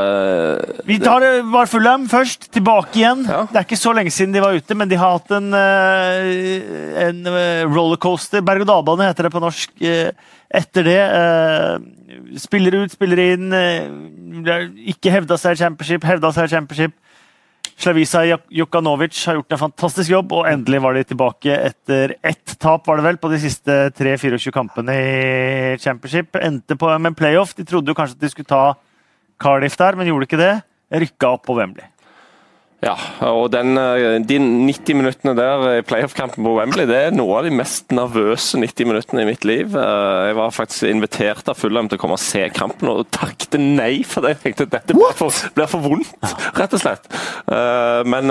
[0.00, 0.76] det.
[0.88, 1.20] Vi tar
[1.52, 3.26] bare Fulham først, tilbake igjen.
[3.28, 3.42] Ja.
[3.50, 7.02] Det er ikke så lenge siden de var ute, men de har hatt en, eh,
[7.08, 10.10] en eh, rollercoaster, berg-og-dal-bane heter det på norsk, eh,
[10.62, 10.98] etter det.
[11.02, 11.76] eh,
[12.40, 13.52] Spiller ut, spiller inn.
[13.52, 16.96] eh, Ikke hevda seg i championship, hevda seg i championship.
[17.82, 22.54] Slavisa Juk- Jukanovic har gjort en fantastisk jobb, og endelig var de tilbake etter ett
[22.62, 26.38] tap var det vel, på de siste 3-24 kampene i championship.
[26.38, 27.56] Endte på med playoff.
[27.58, 28.62] De trodde jo kanskje at de skulle ta
[29.42, 30.52] Cardiff der, men gjorde ikke det.
[30.94, 31.88] Rykka opp på Wembley.
[32.82, 32.96] Ja,
[33.30, 37.44] og den, eh, de 90 minuttene der i playoff-kampen på Wembley, det er noe av
[37.46, 39.76] de mest nervøse 90 minuttene i mitt liv.
[39.78, 43.54] Eh, Jeg var faktisk invitert av Fulham til å komme og se kampen, og takket
[43.60, 44.34] nei for det.
[44.42, 46.10] Jeg tenkte dette blir for, blir for vondt,
[46.58, 47.06] rett og slett.
[47.46, 48.26] Eh, Men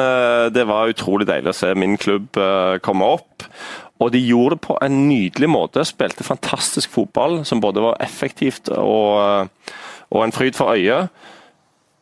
[0.52, 2.36] det var utrolig deilig å se min klubb
[2.84, 3.47] komme opp.
[4.02, 5.86] Og de gjorde det på en nydelig måte.
[5.86, 9.47] Spilte fantastisk fotball som både var effektivt og,
[10.12, 11.10] og en fryd for øyet.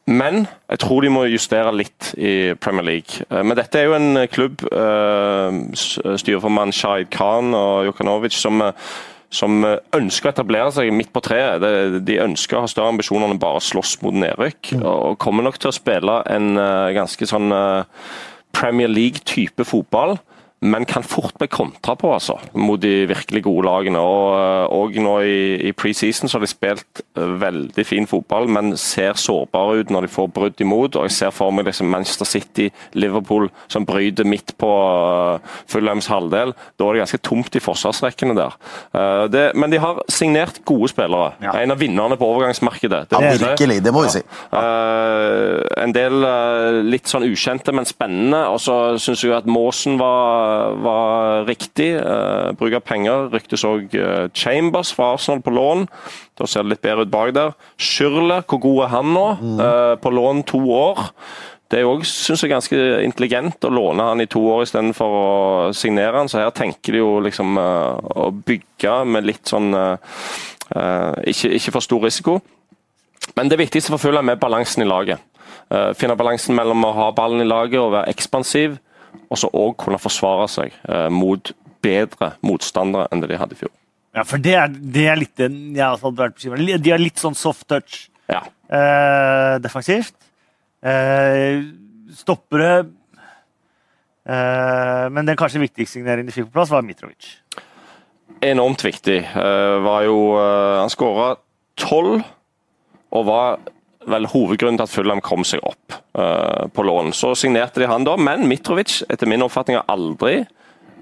[0.10, 3.22] Men jeg tror de må justere litt i Premier League.
[3.30, 5.60] Eh, Men dette er jo en klubb, eh,
[6.18, 8.72] styreformann Shahid Khan og Jokanovic, som, eh,
[9.30, 11.62] som eh, ønsker å etablere seg midt på treet.
[12.06, 14.74] De ønsker å ha større ambisjoner enn bare å slåss mot nedrykk.
[14.82, 17.84] Og kommer nok til å spille en eh, ganske sånn eh,
[18.52, 20.18] Premier League-type fotball.
[20.62, 24.00] Men kan fort bli kontra på altså, mot de virkelig gode lagene.
[24.00, 28.50] Og, eh, og nå i, i preseason så har de spilt eh, veldig fin fotball,
[28.52, 30.96] men ser sårbare ut når de får brudd imot.
[30.96, 35.40] og Jeg ser for meg liksom Manchester City, Liverpool som bryter midt på uh,
[35.70, 36.54] Fulhams halvdel.
[36.78, 38.56] Da er det ganske tomt i forsvarsrekkene der.
[38.94, 41.34] Eh, det, men de har signert gode spillere.
[41.44, 41.56] Ja.
[41.62, 43.10] En av vinnerne på overgangsmarkedet.
[43.10, 44.24] Det Ja, virkelig, det må vi si.
[44.52, 48.46] Eh, en del eh, litt sånn ukjente, men spennende.
[48.54, 50.49] Og så syns jeg at Måsen var,
[50.86, 51.92] var riktig.
[52.00, 53.30] Uh, bruk av penger.
[53.34, 53.94] Ryktes òg
[54.34, 55.88] Chambers fra Arsenal på lån.
[56.40, 57.56] Da ser det litt bedre ut bak der.
[57.76, 59.26] Schürrle, hvor god er han nå?
[59.60, 61.10] Eh, på lån to år.
[61.70, 62.06] Det er òg
[62.50, 65.26] ganske intelligent å låne han i to år istedenfor å
[65.76, 66.32] signere han.
[66.32, 70.16] Så her tenker de jo liksom eh, å bygge med litt sånn eh,
[70.76, 72.40] eh, ikke, ikke for stor risiko.
[73.36, 75.20] Men det viktigste for Fulham er balansen i laget.
[75.70, 78.80] Eh, finne balansen mellom å ha ballen i laget og være ekspansiv,
[79.30, 81.52] og så òg kunne forsvare seg eh, mot
[81.84, 83.72] bedre motstandere enn det de hadde i fjor.
[84.16, 86.42] Ja, for det er, det er litt har vært.
[86.82, 88.42] De har litt sånn soft touch Ja.
[88.70, 90.16] eh, defensivt.
[90.82, 91.62] Eh,
[92.16, 92.72] stoppere
[94.26, 97.36] eh, Men den kanskje viktigste signeringen de fikk på plass, var Mitrovic.
[98.46, 99.20] Enormt viktig.
[99.26, 101.34] Eh, var jo, eh, han skåra
[101.80, 102.24] tolv,
[103.12, 103.60] og var
[104.12, 107.14] vel hovedgrunnen til at Fulham kom seg opp uh, på lån.
[107.18, 110.44] Så signerte de han da, men Mitrovic, etter min oppfatning, har aldri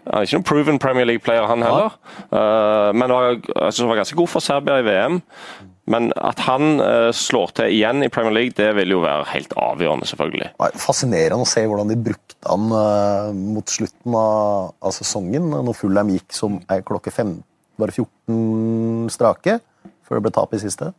[0.07, 1.97] han er ikke noen proven Premier League-player, han heller.
[2.31, 2.91] Ja.
[2.95, 5.17] men var, han var ganske god for Serbia i VM.
[5.87, 9.53] Men at han eh, slår til igjen i Premier League, det vil jo være helt
[9.55, 10.49] avgjørende, selvfølgelig.
[10.83, 16.11] Fascinerende å se hvordan de brukte han eh, mot slutten av, av sesongen, når Fulham
[16.11, 17.37] gikk som klokke fem,
[17.79, 19.59] bare 14 strake,
[20.03, 20.91] før det ble tap i siste.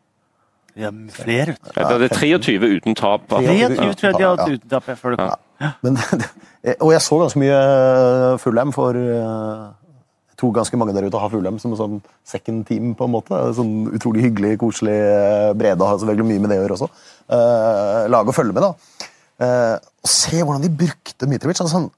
[0.79, 1.57] Ja, flere.
[1.59, 1.73] du.
[1.75, 3.27] Det er 23 uten tap.
[3.33, 5.75] 23 tror jeg de har hatt uten tap før det kom.
[5.83, 5.99] Men,
[6.85, 9.67] og jeg så ganske mye eh, Fulham, for eh,
[10.31, 12.95] jeg tror ganske mange der ute har Fulham som en sånn second team.
[12.95, 13.43] på en måte.
[13.59, 14.95] Sånn Utrolig hyggelig, koselig.
[14.95, 16.91] eh, Brede har selvfølgelig mye med det å gjøre også.
[18.15, 19.09] Lage å følge med, da.
[19.39, 21.61] Eh, og se hvordan de brukte Mitrovic.
[21.63, 21.91] Altså, han,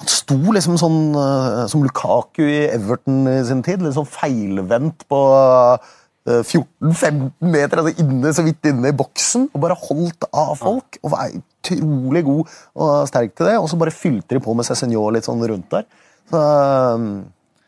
[0.00, 3.84] han, sto liksom sånn eh, som Lukaku i Everton i sin tid.
[3.84, 5.90] Litt sånn feilvendt på eh,
[6.28, 10.98] 14-15 meter, altså inne, så vidt inne i boksen, og bare holdt av folk.
[11.00, 13.56] Og var utrolig god og sterk til det.
[13.58, 15.88] Og så bare fylte de på med Cézinho litt sånn rundt der.
[16.30, 17.06] Så, eh,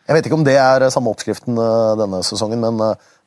[0.09, 2.80] jeg vet ikke om det er samme oppskriften eh, denne sesongen, men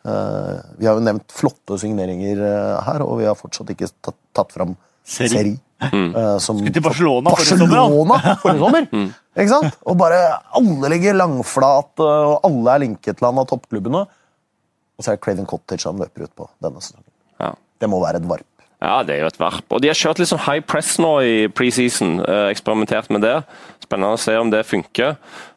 [0.06, 4.18] uh, vi har jo nevnt flotte signeringer eh, her, og vi har fortsatt ikke tatt,
[4.36, 5.30] tatt fram Seri.
[5.32, 5.54] Seri.
[5.86, 7.78] eh, som Skulle til Barcelona forrige sommer.
[7.78, 8.88] Barcelona forrige sommer.
[9.36, 9.80] Ikke sant?
[9.84, 10.20] Og bare
[10.56, 14.06] alle ligger langflat, og alle er linket til han av toppklubbene.
[14.96, 17.12] Og så er det Craven Cottage han løper ut på denne sesongen.
[17.42, 17.54] Ja.
[17.82, 18.48] Det må være et varp.
[18.84, 19.66] Ja, det er jo et varp.
[19.74, 22.20] Og de har kjørt litt sånn high press nå i preseason.
[22.22, 23.38] Eh, eksperimentert med det.
[23.84, 25.16] Spennende å se om det funker.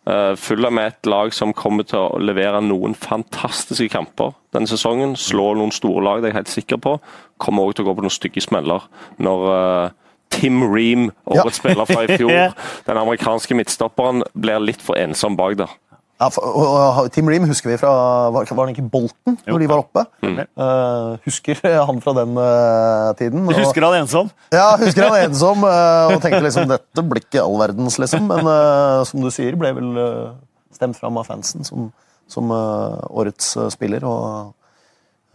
[0.09, 5.17] Eh, Fulla med et lag som kommer til å levere noen fantastiske kamper denne sesongen.
[5.19, 6.95] Slå noen store lag, det er jeg helt sikker på.
[7.43, 8.87] Kommer òg til å gå på noen stygge smeller
[9.19, 9.97] når eh,
[10.39, 12.55] Tim Ream, årets spiller fra i fjor,
[12.89, 15.73] den amerikanske midtstopperen, blir litt for ensom bak der.
[16.19, 17.91] Ja, for, og, Tim Ream husker vi fra
[18.35, 20.03] Var, var det ikke Bolten, når de var oppe?
[20.27, 23.45] Eh, husker han fra den uh, tiden.
[23.47, 24.33] Og- husker han ensom?
[24.55, 28.27] Ja, husker han ensom Uh, og tenkte liksom dette blir ikke all verdens, liksom.
[28.31, 28.51] Men
[29.07, 29.95] som du sier, ble vel
[30.75, 31.89] stemt fram av fansen som,
[32.31, 34.05] som årets spiller.
[34.09, 34.53] Og,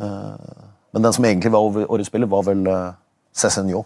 [0.04, 0.62] eh,
[0.94, 2.92] men den som egentlig var over- årets spiller, var vel uh,
[3.36, 3.86] Cézinho,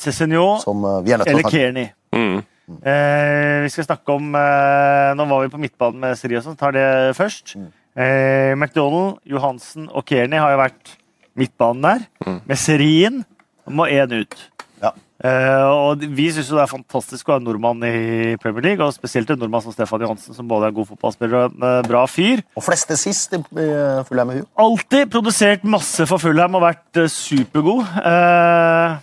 [0.00, 1.90] Cézinho eller Kearney?
[2.16, 2.40] Mm.
[2.78, 6.58] Eh, vi skal snakke om eh, Nå var vi på midtbanen med Sri og sånn.
[6.60, 6.86] Tar det
[7.18, 7.56] først.
[7.98, 10.96] Eh, McDonald, Johansen og Kearney har jo vært
[11.38, 12.08] midtbanen der.
[12.46, 13.22] Med Serien
[13.70, 14.36] må én ut.
[14.80, 14.94] Ja.
[15.20, 18.94] Eh, og vi syns det er fantastisk å ha en nordmann i Premier League, og
[18.96, 21.82] spesielt en nordmann som Stefan Johansen, som både er en god fotballspiller og en eh,
[21.88, 22.40] bra fyr.
[22.56, 23.68] Og fleste sist i, i
[24.08, 24.32] Fulham.
[24.64, 27.84] Alltid produsert masse for Fulham og vært supergod.
[28.00, 28.96] Eh,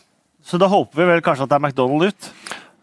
[0.48, 2.32] så da håper vi vel kanskje at det er McDonald ut.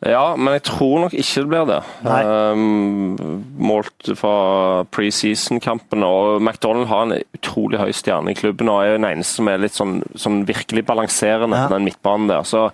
[0.05, 1.79] Ja, men jeg tror nok ikke det blir det.
[2.05, 3.15] Um,
[3.57, 6.05] målt fra preseason-kampene.
[6.05, 9.63] Og McDonald har en utrolig høy stjerne i klubben og er den eneste som er
[9.63, 11.69] litt sånn, sånn virkelig balanserende Ja.
[11.73, 12.45] den midtbanen der.
[12.45, 12.67] Så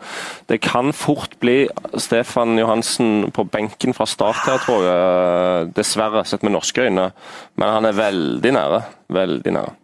[0.51, 5.75] det kan fort bli Stefan Johansen på benken fra start her, tror jeg.
[5.79, 7.13] Dessverre, sett med norske øyne.
[7.57, 8.83] Men han er veldig nære.
[9.11, 9.77] Veldig nære.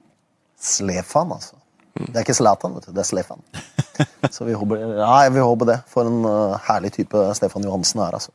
[0.58, 1.55] Slefan, altså.
[1.96, 2.94] Det er ikke Zlatan, vet du.
[2.96, 3.42] Det er Stefan.
[4.34, 5.78] Så vi håper, ja, vi håper det.
[5.90, 8.34] For en uh, herlig type Stefan Johansen er, altså.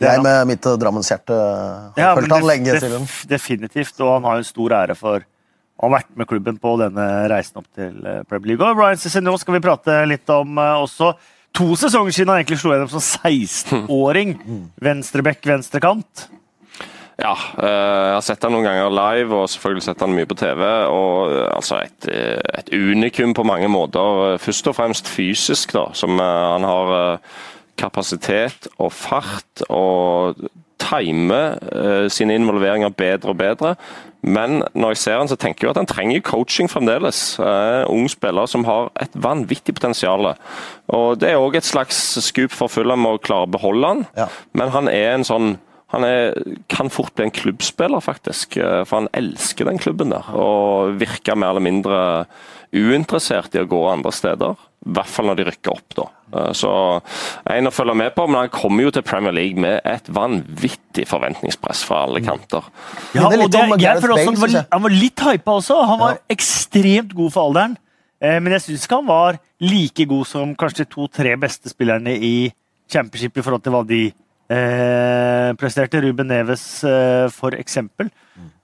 [0.00, 3.04] Jeg med mitt uh, Drammenshjerte har Ja, fulgt han lenge siden.
[3.28, 5.26] Definitivt, og han har jo en stor ære for
[5.80, 8.64] å ha vært med klubben på denne reisen opp til eh, Premier League.
[8.66, 11.14] Og Ryan Cézinho skal vi prate litt om uh, også.
[11.56, 14.36] To sesonger siden han egentlig slo gjennom som 16-åring.
[14.84, 16.28] Venstrebekk, venstrekant.
[17.20, 20.38] Ja, eh, jeg har sett han noen ganger live, og selvfølgelig sett han mye på
[20.40, 20.64] TV.
[20.88, 24.38] og eh, altså Et, eh, et unikum på mange måter.
[24.38, 25.90] Først og fremst fysisk, da.
[25.92, 27.20] Som han har
[27.76, 30.36] kapasitet og fart og
[30.80, 31.56] timer
[32.08, 33.74] sine involveringer bedre og bedre.
[34.22, 37.38] Men når jeg ser han, så tenker jeg at han trenger coaching fremdeles.
[37.40, 40.34] Eh, ung spiller som har et vanvittig potensial.
[40.88, 44.06] Og Det er òg et slags skup for Fulham å klare å beholde han.
[44.16, 44.28] Ja.
[44.52, 45.58] Men han er en sånn
[45.90, 46.34] han er,
[46.70, 48.56] kan fort bli en klubbspiller, faktisk.
[48.62, 50.28] eh, For han elsker den klubben der.
[50.38, 52.00] Og virker mer eller mindre
[52.72, 54.54] uinteressert i å gå andre steder.
[54.86, 56.04] I hvert fall når de rykker opp, da.
[56.38, 56.70] Eh, Så
[57.50, 61.06] en å følge med på, men han kommer jo til Premier League med et vanvittig
[61.10, 62.62] forventningspress fra alle kanter.
[63.14, 65.82] Ja, og det, jeg føler også han, var, han var litt hypa også.
[65.90, 67.76] Han var ekstremt god for alderen.
[68.22, 72.14] Eh, men jeg syns ikke han var like god som kanskje de to-tre beste spillerne
[72.14, 72.34] i
[72.90, 74.02] championship i forhold til hva de
[74.50, 76.00] eh, presterte.
[76.04, 78.10] Ruben Neves, eh, for eksempel.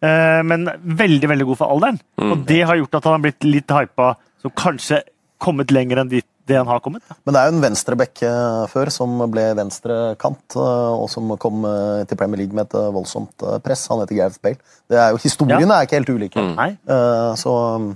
[0.03, 2.01] Eh, men veldig, veldig god for alderen.
[2.22, 5.03] Og det har gjort at han har blitt litt hypa, som kanskje
[5.43, 7.03] kommet lenger enn dit, det han har kommet.
[7.11, 7.16] Da.
[7.26, 11.64] Men det er jo en venstreback eh, før som ble venstrekant, eh, og som kom
[11.66, 13.87] eh, til Premier League med et voldsomt press.
[13.91, 14.61] Han heter Gareth Bale.
[14.89, 16.41] Det er jo, historiene er ikke helt ulike.
[16.41, 16.76] Mm.
[16.87, 17.89] Eh, Så um,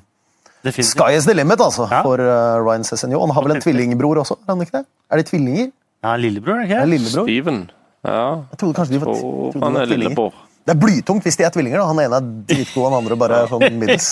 [0.66, 0.90] definitivt.
[0.96, 2.02] sky is the limit, altså, Ja.
[2.02, 3.20] for uh, Ryan Cézinho.
[3.22, 4.36] Han har vel en tvillingbror også?
[4.42, 4.86] Er han ikke det?
[5.10, 5.70] Er de tvillinger?
[6.02, 6.86] Ja, lillebror, det ikke?
[6.90, 7.26] lillebror?
[7.30, 7.62] Steven.
[8.06, 8.20] Ja,
[8.52, 10.32] Jeg trodde kanskje de var, trodde han er lillebror.
[10.64, 11.80] Det er blytungt hvis de er tvillinger.
[11.80, 11.86] da.
[11.88, 14.10] Han ene er dritgod, han andre bare sånn middels.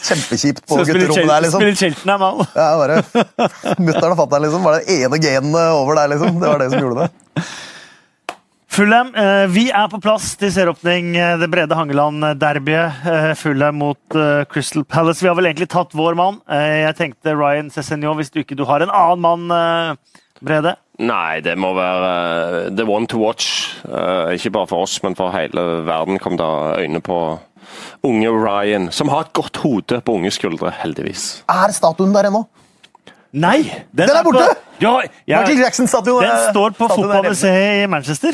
[0.00, 1.60] Kjempekjipt på gutterommet der, liksom.
[1.60, 2.46] Spiller Cheltenham, han.
[2.56, 3.00] Ja, bare
[3.84, 4.64] Mutter'n og fatter'n, liksom.
[4.64, 6.40] var det ene genet over der, liksom.
[6.40, 7.44] Det var det som gjorde det.
[8.70, 11.16] Fulham, eh, vi er på plass til serieåpning.
[11.16, 13.06] eh, Det brede Hangeland-derbyet.
[13.06, 13.98] Eh, Fulham mot
[14.52, 15.20] Crystal Palace.
[15.22, 16.40] Vi har vel egentlig tatt vår mann.
[16.48, 19.98] Eh, jeg tenkte Ryan Cézinho, hvis du ikke du har en annen mann,
[20.42, 20.76] Brede.
[20.98, 23.74] Nei, det må være the one to watch.
[23.84, 27.38] Eh, ikke bare for oss, men for hele verden kom da øyne på
[28.04, 31.42] unge Ryan, som har et godt hode på unge skuldre, heldigvis.
[31.48, 32.46] Er statuen der ennå?
[33.32, 33.62] Nei!
[33.94, 34.46] Den er borte!
[34.48, 34.94] På, ja,
[35.28, 38.32] ja, den står på er fotballmuseet i Manchester.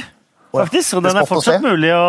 [0.57, 2.03] Faktisk, og den er fortsatt mulig å,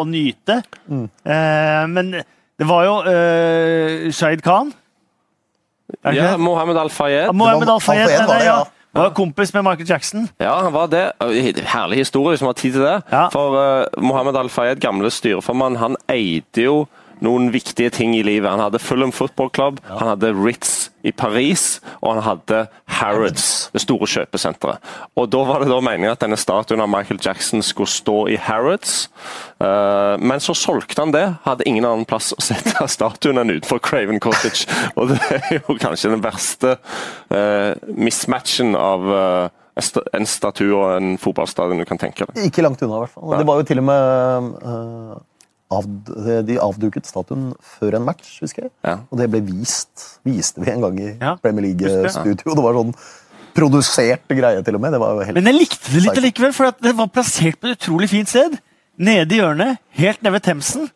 [0.00, 0.60] å nyte.
[0.90, 4.74] Eh, men det var jo eh, Shaid Khan.
[6.04, 6.36] Ja.
[6.38, 7.32] Mohammed Al-Fayed.
[7.34, 8.06] Mohammed Al-Fayed.
[8.06, 8.44] Al ja.
[8.44, 8.44] ja.
[8.50, 8.60] ja.
[8.92, 10.28] Var kompis med Michael Jackson.
[10.42, 11.04] Ja, han var det.
[11.70, 12.96] Herlig historie, hvis vi har tid til det.
[13.12, 13.28] Ja.
[13.30, 16.80] For uh, Mohammed Al-Fayed, gamle styreformann, han eide jo
[17.24, 18.50] noen viktige ting i livet.
[18.50, 22.60] Han hadde Fulham Football Club, han hadde Ritz i Paris, og han hadde
[23.00, 24.82] Harrods, det store kjøpesenteret.
[25.16, 28.36] Og Da var det da meningen at denne statuen av Michael Jackson skulle stå i
[28.36, 29.08] Harrods,
[29.62, 31.24] uh, men så solgte han det.
[31.46, 34.68] Hadde ingen annen plass å sette statuen enn utenfor Craven Cottage.
[34.98, 36.76] Og det er jo kanskje den verste
[37.32, 39.48] uh, mismatchen av uh,
[39.80, 42.50] en statue og en fotballstadion du kan tenke deg.
[42.50, 43.36] Ikke langt unna, i hvert fall.
[43.38, 45.28] Det var jo til og med
[45.70, 45.86] av,
[46.46, 48.72] De avduket statuen før en match, husker jeg.
[48.86, 48.98] Ja.
[49.10, 51.70] Og det ble vist viste vi en gang i Ja, Premier.
[51.70, 52.54] League-studio.
[52.56, 52.94] Det var sånn
[53.54, 54.94] produsert greie, til og med.
[54.94, 57.70] Det var helt Men jeg likte det litt allikevel, for at det var plassert på
[57.70, 58.58] et utrolig fint sted.
[59.00, 60.90] Nede i hjørnet, helt nede ved Themsen.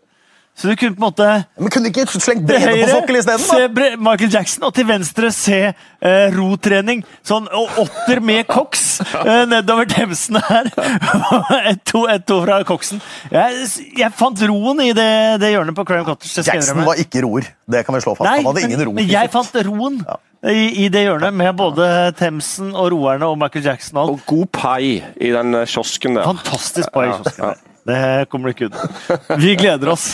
[0.54, 1.28] Så du kunne på en måte
[1.58, 3.42] Men kunne du ikke slengt brede på sokkel isteden?
[3.42, 3.64] se?
[3.74, 7.02] Bre- Michael Jackson, og til venstre se eh, rotrening.
[7.26, 8.84] Sånn og åtter med koks
[9.24, 10.70] eh, nedover Themsen her.
[11.72, 13.02] ett to, et, to fra koksen.
[13.34, 13.66] Jeg,
[13.98, 15.10] jeg fant roen i det,
[15.42, 16.46] det hjørnet på Cram Cottage.
[16.46, 17.50] Jackson var ikke roer.
[17.66, 18.28] Det kan vi slå fast.
[18.30, 18.94] Nei, Han hadde ingen ro.
[18.94, 20.00] men jeg fant roen
[20.44, 21.90] i, i det hjørnet, med både
[22.20, 23.98] Themsen og roerne og Michael Jackson.
[23.98, 24.16] og alt.
[24.20, 26.28] Og god pai i den kiosken der.
[26.30, 27.54] Fantastisk pai i kiosken ja.
[27.56, 27.70] der.
[27.84, 29.36] Det kommer du ikke unna.
[29.42, 30.06] Vi gleder oss.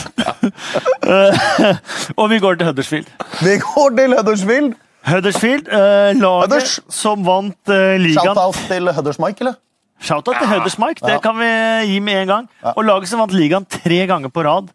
[1.06, 1.42] Eh,
[2.20, 3.10] og vi går til Huddersfield.
[3.44, 4.72] Vi går til Huddersfield.
[5.06, 6.72] Huddersfield, eh, laget Hudders.
[6.92, 9.54] som vant eh, ligaen Shout-out til Huddersmike, eller?
[10.02, 11.20] Shout-out til Huddersmike, det Ja.
[11.24, 11.48] kan vi
[11.92, 12.48] gi med en gang.
[12.74, 14.68] Og laget som vant ligaen tre ganger på rad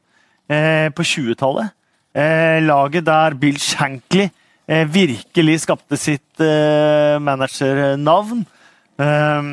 [0.50, 1.70] eh, på 20-tallet.
[2.16, 4.30] Eh, laget der Bill Shankly
[4.70, 8.46] eh, virkelig skapte sitt eh, managernavn.
[8.98, 9.52] Eh,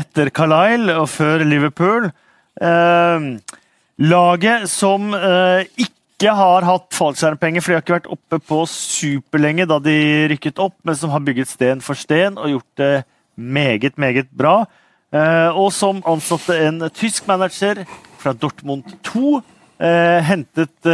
[0.00, 2.10] etter Carlisle og før Liverpool.
[2.60, 3.20] Eh,
[4.00, 9.66] laget som eh, ikke har hatt fallskjermpenger, for de har ikke vært oppe på superlenge
[9.68, 9.96] da de
[10.34, 12.92] rykket opp, men som har bygget sten for sten og gjort det
[13.40, 14.66] meget, meget bra.
[15.10, 17.82] Eh, og som ansatte en tysk manager
[18.20, 19.40] fra Dortmund 2.
[19.80, 20.90] Eh, hentet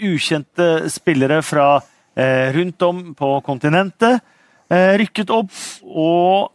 [0.00, 1.78] ukjente spillere fra
[2.52, 4.18] rundt om på kontinentet.
[4.68, 5.54] Rykket opp,
[5.86, 6.50] og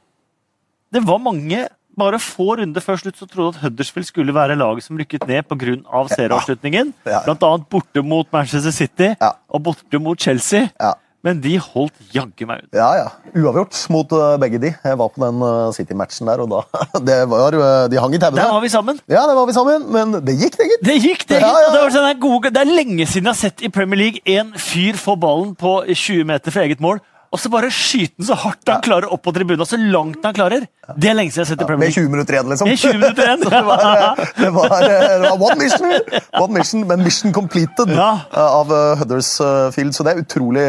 [0.93, 1.61] det var mange
[1.98, 5.48] bare få runder før slutt så trodde at Huddersfield skulle være laget som rykket ned
[5.50, 6.04] pga.
[6.16, 6.93] serieavslutningen.
[7.06, 7.24] Ja.
[7.26, 9.32] Blant annet borte mot Manchester City Ja.
[9.50, 10.70] og borte mot Chelsea.
[10.80, 10.93] Ja.
[11.26, 12.76] Men de holdt jaggu meg ut.
[12.78, 13.06] Ja, ja.
[13.34, 14.70] Uavgjort mot uh, begge de.
[14.78, 18.20] Jeg var på den uh, City-matchen der, og da det var, uh, De hang i
[18.22, 19.00] Der var vi sammen.
[19.10, 20.86] Ja, det var vi sammen, men det gikk, det, gitt.
[20.86, 21.64] Det gikk, det Ja, gikk.
[21.64, 24.22] ja, og Det, var sånn det er lenge siden jeg har sett i Premier League
[24.38, 27.02] en fyr få ballen på 20 meter fra eget mål,
[27.36, 30.24] og så bare skyte den så hardt han klarer opp på tribunen, og så langt
[30.24, 30.64] han klarer.
[30.96, 32.00] Det er lenge siden jeg har sett i Premier League.
[32.00, 32.70] Med 20 minutter igjen, liksom.
[32.72, 33.44] Med 20 minutter igjen.
[33.46, 34.90] Så det, var, uh, det, var, uh,
[35.22, 35.96] det var one mission,
[36.42, 38.12] one mission, men mission completed Ja.
[38.32, 38.72] uh, av
[39.02, 39.96] Huddersfield.
[39.98, 40.68] Så det er utrolig,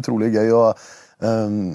[0.00, 0.52] utrolig gøy.
[0.56, 0.86] Og,
[1.20, 1.74] um,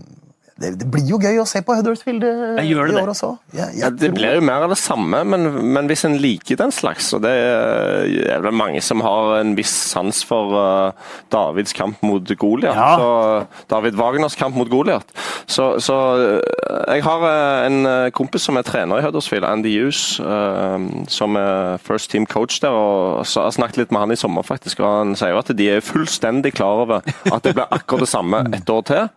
[0.62, 3.30] det, det blir jo gøy å se på Huddersfield det i år også.
[3.54, 6.18] Jeg, jeg Ja, det tror- blir jo mer av det samme, men, men hvis en
[6.18, 10.92] liker den slags og Det er vel mange som har en viss sans for uh,
[11.34, 12.76] Davids kamp mot Goliat.
[12.76, 13.46] Ja.
[13.70, 15.06] David Wagners kamp mot Goliat.
[15.46, 20.20] Så, så uh, jeg har uh, en kompis som er trener i Huddersfield, Andy Hughes,
[20.20, 20.78] uh,
[21.12, 22.74] som er first team coach der.
[22.74, 25.54] og så har snakket litt med han i sommer, faktisk, og han sier jo at
[25.58, 29.10] de er fullstendig klar over at det blir akkurat det samme et år til.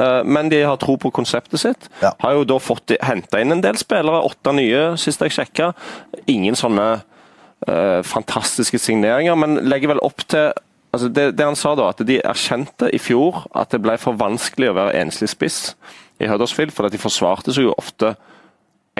[0.00, 1.88] Uh, Men de har tro på konseptet sitt.
[2.00, 2.14] Ja.
[2.24, 5.72] Har jo da fått henta inn en del spillere, åtte nye sist jeg sjekka.
[6.32, 6.86] Ingen sånne
[7.68, 10.52] uh, fantastiske signeringer, men legger vel opp til
[10.92, 14.18] altså det, det han sa da, at De erkjente i fjor at det ble for
[14.20, 15.60] vanskelig å være enslig spiss
[16.20, 18.14] i Huddersfield, for de forsvarte seg jo ofte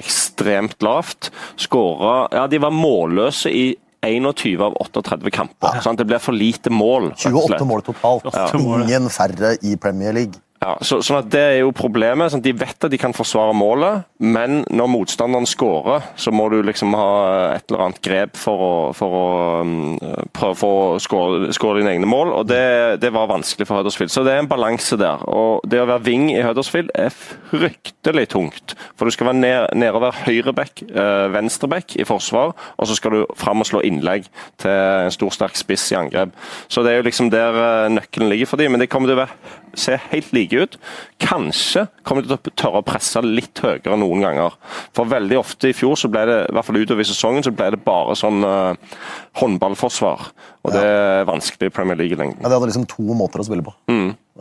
[0.00, 1.28] ekstremt lavt.
[1.60, 5.80] Skåra Ja, de var målløse i 21 av 38 kamper.
[5.84, 6.00] Sant?
[6.00, 7.12] Det blir for lite mål.
[7.12, 7.60] rett og slett.
[7.60, 8.24] 28 mål totalt.
[8.34, 8.48] Ja.
[8.58, 10.40] Ingen færre i Premier League.
[10.62, 12.30] Ja, så, sånn at Det er jo problemet.
[12.32, 16.60] Sånn, de vet at de kan forsvare målet, men når motstanderen skårer, så må du
[16.62, 17.08] liksom ha
[17.56, 19.24] et eller annet grep for å, for å
[19.66, 19.96] um,
[20.34, 21.50] prøve å skåre,
[21.80, 22.30] dine egne mål.
[22.36, 24.12] og det, det var vanskelig for Huddersfield.
[24.14, 25.24] Så det er en balanse der.
[25.26, 28.76] og Det å være wing i Huddersfield er fryktelig tungt.
[28.94, 33.34] For du skal være ned, og høyreback, eh, venstreback i forsvar, og så skal du
[33.38, 34.28] fram og slå innlegg
[34.62, 36.36] til en stor, sterk spiss i angrep.
[36.70, 39.18] Så det er jo liksom der eh, nøkkelen ligger for dem, men det kommer til
[39.18, 40.76] å være, se helt like ut.
[41.22, 44.56] Kanskje kommer de til å tørre å presse litt høyere noen ganger.
[44.96, 47.54] For veldig ofte i fjor, så ble det, i hvert fall utover i sesongen, så
[47.56, 49.00] ble det bare sånn uh,
[49.40, 50.28] håndballforsvar.
[50.62, 52.42] Og det er vanskelig i Premier League i lengden.
[52.42, 53.74] Ja, De hadde liksom to måter å spille på,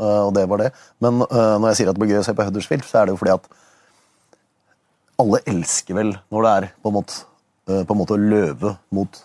[0.01, 0.69] Eh, og det var det.
[1.03, 3.09] Men uh, når jeg sier at det blir gøy å se på Huddersfield, så er
[3.09, 3.49] det jo fordi at
[5.21, 7.19] alle elsker vel når det er på en måte,
[7.67, 9.19] på en måte løve mot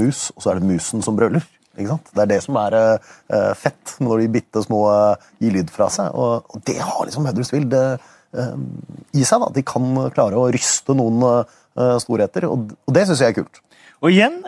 [0.00, 1.44] mus, og så er det musen som brøler.
[1.78, 2.10] Ikke sant?
[2.14, 5.88] Det er det som er eh, fett når de bitte små uh, gir lyd fra
[5.94, 6.10] seg.
[6.18, 8.52] Og, og det har liksom Huddersfield eh, eh,
[9.14, 9.40] i seg.
[9.44, 9.48] da.
[9.54, 11.22] De kan klare å ryste noen
[12.02, 13.60] storheter, og, og det syns jeg er kult.
[14.02, 14.40] Og igjen,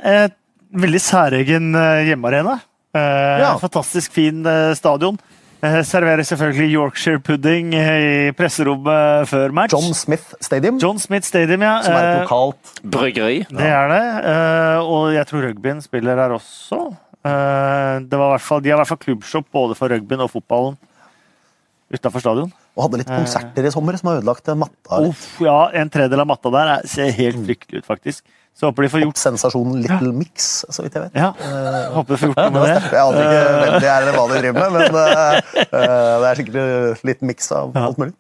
[0.75, 1.69] veldig særegen
[2.09, 2.57] hjemmearena.
[2.91, 3.53] Eh, Ja.
[3.63, 4.43] Fantastisk fin
[4.75, 5.19] stadion.
[5.61, 9.75] Serverer selvfølgelig Yorkshire pudding i presserommet før match.
[9.77, 11.75] John Smith Stadium, John Smith Stadium, ja.
[11.85, 13.43] som er et lokalt Bryggeri.
[13.51, 14.03] Det er det.
[14.33, 16.81] eh, og jeg tror rugbyen spiller her også.
[17.25, 20.31] Eh, det var hvert fall, de har i hvert fall klubbshop både for rugbyen og
[20.33, 20.79] fotballen
[21.91, 22.53] utafor stadion.
[22.79, 25.01] Og hadde litt konserter i sommer som har ødelagt matta.
[25.03, 25.11] litt.
[25.11, 28.23] Uff, ja, en tredel av matta der er- ser helt fryktelig ut, faktisk.
[28.57, 31.15] Så håper de får gjort Sensasjonen Little Mix, så vidt jeg vet.
[31.15, 31.33] Ja,
[31.95, 32.93] håper de får gjort noe med det.
[32.93, 33.21] Jeg aner
[33.67, 37.23] ikke de er eller hva de driver med, men eh, eh, det er sikkert litt
[37.23, 38.15] miks av alt mulig.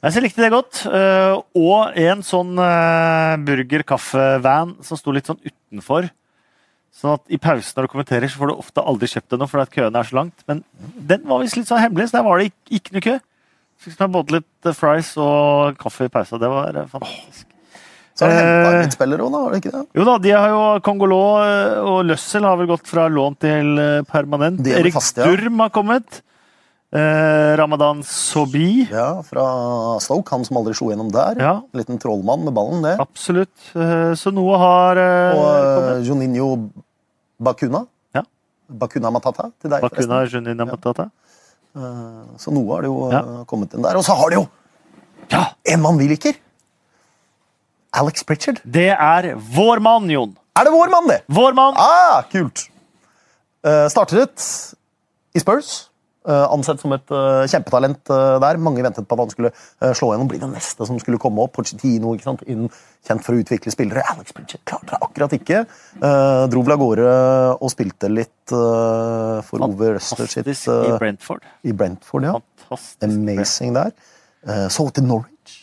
[0.00, 0.86] Jeg så likte det godt.
[0.88, 6.08] eh, og en sånn uh, burger-kaffe-van som sto litt sånn utenfor.
[6.94, 9.48] Sånn at i pausen når du kommenterer, så får du ofte aldri kjøpt det noe
[9.48, 10.42] fordi at køene er så langt.
[10.50, 10.64] Men
[11.12, 13.14] den var visst litt sånn hemmelig, så der var det ikke, ikke noe kø.
[13.80, 16.36] Fikk meg både litt eh, fries og kaffe i pausa.
[16.42, 17.46] Det var eh, fantastisk.
[18.18, 18.80] Så har de henta Eh.
[18.82, 19.38] litt spillere òg, da?
[19.46, 19.84] Var det ikke det?
[19.96, 23.70] Jo da, de har jo Congolå eh, og Løssel har vel gått fra lån til
[24.10, 24.60] permanent.
[24.66, 25.30] Er Erik faste, ja.
[25.30, 26.20] Durm har kommet.
[26.92, 28.88] Eh, Ramadan Sobi.
[28.90, 29.44] Ja, Fra
[30.02, 31.38] Stoke, han som aldri slo gjennom der.
[31.38, 31.52] Ja.
[31.62, 32.96] En liten trollmann med ballen, det.
[32.98, 33.52] Absolutt.
[33.78, 35.44] Eh, Så noe har eh, Og
[35.76, 36.00] kommet.
[36.00, 36.48] uh, Joninho
[37.40, 37.84] Bakuna.
[38.14, 38.24] Ja.
[38.68, 40.24] Bakuna Matata til deg, Bakuna.
[40.26, 41.10] Junina Matata.
[41.76, 43.20] Eh, Så noe har det jo Ja.
[43.20, 43.96] eh, kommet inn der.
[43.96, 44.48] Og så har det jo
[45.30, 45.44] Ja!
[45.66, 46.34] en mann vi liker!
[47.94, 48.60] Alex Pritchard.
[48.64, 50.36] Det er vår mann, Jon.
[50.58, 51.22] Er det vår mann, det?
[51.28, 51.74] Vår mann.
[51.76, 52.68] Ah, kult!
[53.62, 54.74] Startet
[55.34, 55.89] i Spurs.
[56.28, 58.60] Eh, ansett som et eh, kjempetalent eh, der.
[58.62, 59.52] Mange ventet på at han skulle
[59.96, 61.54] slå gjennom, bli den neste som skulle komme opp.
[61.56, 62.44] Pochettino, ikke sant?
[62.50, 62.68] Inn,
[63.06, 64.04] kjent for å utvikle spillere.
[64.12, 65.64] Alex Bridget klarte det akkurat ikke.
[66.52, 67.08] Dro vel av gårde
[67.56, 71.50] og spilte litt for Ove Røster sitt Fantastisk i Brentford.
[71.64, 72.28] i Brentford.
[72.28, 72.36] ja.
[72.66, 73.04] Fantastisk.
[73.08, 73.94] Amazing der.
[74.70, 75.56] Så til Norwich.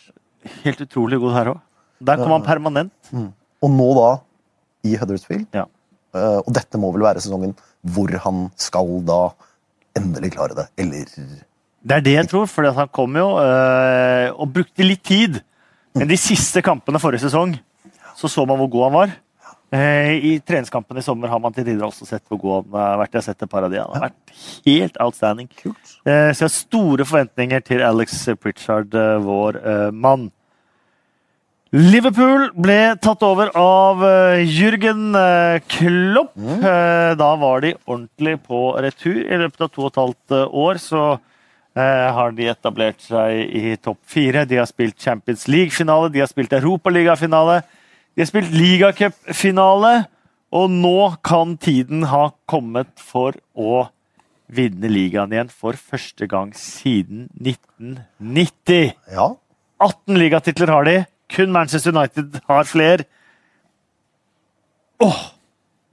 [0.63, 1.63] Helt utrolig god her òg.
[2.07, 3.11] Der kom han permanent.
[3.63, 4.09] Og nå da
[4.87, 5.47] i Huddersfield.
[5.55, 5.65] Ja.
[6.17, 7.55] Og dette må vel være sesongen
[7.87, 9.21] hvor han skal da
[9.97, 10.67] endelig klare det.
[10.77, 11.05] Eller
[11.87, 15.41] Det er det jeg tror, for han kom jo øh, og brukte litt tid.
[15.97, 17.57] Men de siste kampene forrige sesong
[18.17, 19.15] så så man hvor god han var.
[19.67, 23.01] Eh, I treningskampen i sommer har man til tider også sett hvor god han har
[23.01, 23.13] vært.
[23.13, 23.81] Jeg har sett et par av de.
[23.81, 25.49] Han har vært helt outstanding.
[25.59, 25.93] Kult.
[26.07, 29.59] Eh, så jeg har store forventninger til Alex Pritchard, eh, vår
[29.91, 30.29] mann.
[31.75, 36.35] Liverpool ble tatt over av eh, Jürgen eh, Klopp.
[36.39, 36.61] Mm.
[37.19, 39.19] Da var de ordentlig på retur.
[39.19, 41.01] I løpet av to og et halvt eh, år så
[41.77, 44.45] eh, har de etablert seg i topp fire.
[44.47, 47.59] De har spilt Champions League-finale, de har spilt Europaliga-finale,
[48.15, 49.93] de har spilt ligacupfinale,
[50.55, 53.89] og nå kan tiden ha kommet for å
[54.47, 58.95] vinne ligaen igjen for første gang siden 1990.
[59.11, 59.33] Ja.
[59.83, 60.97] 18 ligatitler har de.
[61.33, 63.05] Kun Manchester United har flere.
[65.03, 65.17] Åh!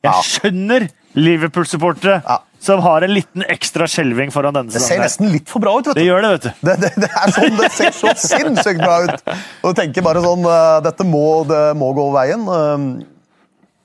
[0.04, 0.20] Jeg Ja.
[0.22, 2.38] skjønner Liverpool-supportere Ja.
[2.60, 5.86] som har en liten ekstra skjelving foran denne Det ser nesten litt for bra ut,
[5.86, 6.50] vet Det gjør det, vet du.
[6.68, 9.22] Det, det, det er sånn, det ser så sinnssykt bra ut!
[9.64, 12.44] Og du tenker bare sånn eh, Dette må, det må gå veien.
[12.48, 13.04] Eh,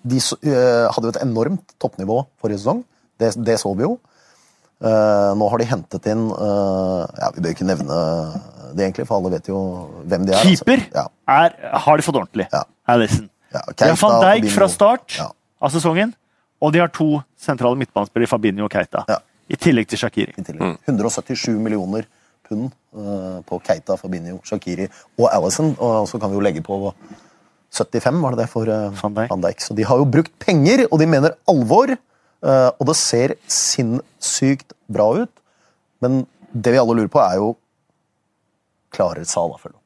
[0.10, 2.84] De eh, hadde jo et enormt toppnivå forrige sesong.
[3.20, 3.98] Det, det så vi jo.
[4.80, 7.96] Eh, nå har de hentet inn eh, ja, Vi bør ikke nevne
[8.70, 9.58] det, egentlig, for alle vet jo
[10.08, 10.38] hvem de er.
[10.40, 10.64] altså.
[10.64, 12.46] Keeper Ja, er, har de fått ordentlig.
[12.54, 12.62] Ja.
[12.94, 13.26] Alison.
[13.52, 15.26] ja, De har van Dijk fra start Ja.
[15.60, 16.14] av sesongen,
[16.62, 19.04] og de har to sentrale midtbanespillere, Fabinho og Keita.
[19.10, 19.18] Ja.
[19.50, 20.36] I tillegg til Shakiri.
[20.38, 20.78] i tillegg.
[20.88, 22.06] 177 millioner
[22.48, 24.86] pund uh, på Keita, Fabinho, Shakiri
[25.18, 25.74] og Alison.
[25.80, 26.78] Og så kan vi jo legge på
[27.74, 29.30] 75, var det det, for uh, Van Dijk.
[29.34, 29.60] Van Dijk.
[29.66, 31.96] Så de har jo brukt penger, og de mener alvor.
[32.46, 35.34] Eh, og det ser sinnssykt bra ut.
[36.04, 36.24] Men
[36.54, 37.56] det vi alle lurer på, er jo
[38.90, 39.22] Klarer
[39.62, 39.79] følge opp?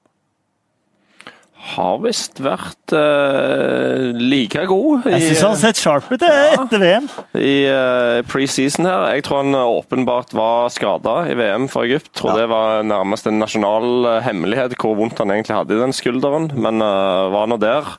[1.63, 6.57] Har visst vært uh, like god Jeg i, syns han har sett sharp ut eh,
[6.57, 7.07] etter VM.
[7.39, 9.05] i uh, preseason her.
[9.15, 12.11] Jeg tror han åpenbart var skada i VM for Egypt.
[12.19, 12.41] Tror Ja.
[12.43, 16.51] det var nærmest en nasjonal uh, hemmelighet hvor vondt han egentlig hadde i den skulderen,
[16.59, 17.95] men uh, var nå der.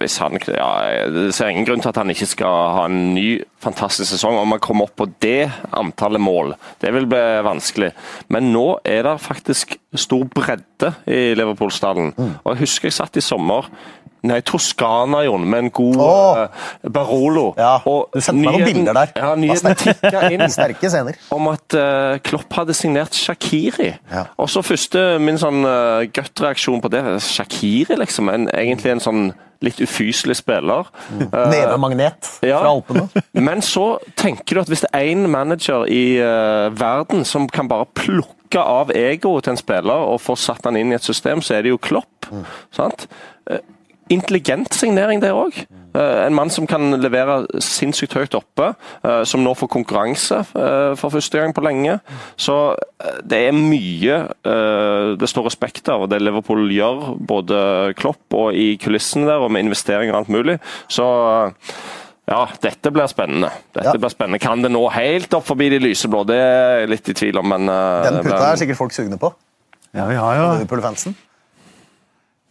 [0.00, 0.66] Hvis han, ja,
[1.14, 4.34] det ser ingen grunn til at han ikke skal ha en ny fantastisk sesong.
[4.40, 5.44] Om han kommer opp på det
[5.78, 7.92] antallet mål, det vil bli vanskelig.
[8.34, 12.15] Men nå er det faktisk stor bredde i Liverpool-stallen.
[12.16, 13.70] Og Jeg husker jeg satt i sommer
[14.26, 16.40] Nei, Toskana, Jon, med en god oh.
[16.40, 17.52] uh, Barolo.
[17.58, 19.12] Ja, Og du sendte meg noen bilder der.
[19.14, 21.18] Ja, nyheten tikka inn Sterke scener.
[21.34, 23.92] om at uh, Klopp hadde signert Shakiri.
[24.10, 24.26] Ja.
[24.40, 28.32] Og så første min sånn uh, gutt-reaksjon på det Shakiri, liksom.
[28.32, 29.26] En, egentlig en sånn
[29.64, 30.88] litt ufyselig spiller.
[31.10, 31.28] Mm.
[31.30, 32.60] Uh, Nevemagnet ja.
[32.60, 33.06] fra Alpene.
[33.46, 37.70] men så tenker du at hvis det er én manager i uh, verden som kan
[37.70, 41.42] bare plukke av egoet til en spiller og få satt han inn i et system,
[41.44, 42.28] så er det jo Klopp.
[42.74, 43.06] Sant?
[43.50, 43.64] Eh,
[44.12, 45.64] intelligent signering, det òg.
[45.96, 48.72] En mann som kan levere sinnssykt høyt oppe,
[49.06, 51.98] eh, som nå får konkurranse eh, for første gang på lenge.
[52.36, 54.18] Så eh, det er mye
[55.16, 57.58] det står respekt av det Liverpool gjør, både
[57.98, 60.58] Klopp og i kulissene der, og med investeringer og alt mulig.
[60.92, 61.06] Så
[62.26, 63.52] ja, dette blir spennende.
[63.70, 63.98] Dette ja.
[64.00, 64.40] blir spennende.
[64.42, 66.24] Kan det nå helt opp forbi de lyseblå?
[66.26, 69.30] Det er jeg litt i tvil om, men Den puta er sikkert folk sugne på.
[69.96, 71.14] Ja, vi har jo Liverpool-fansen.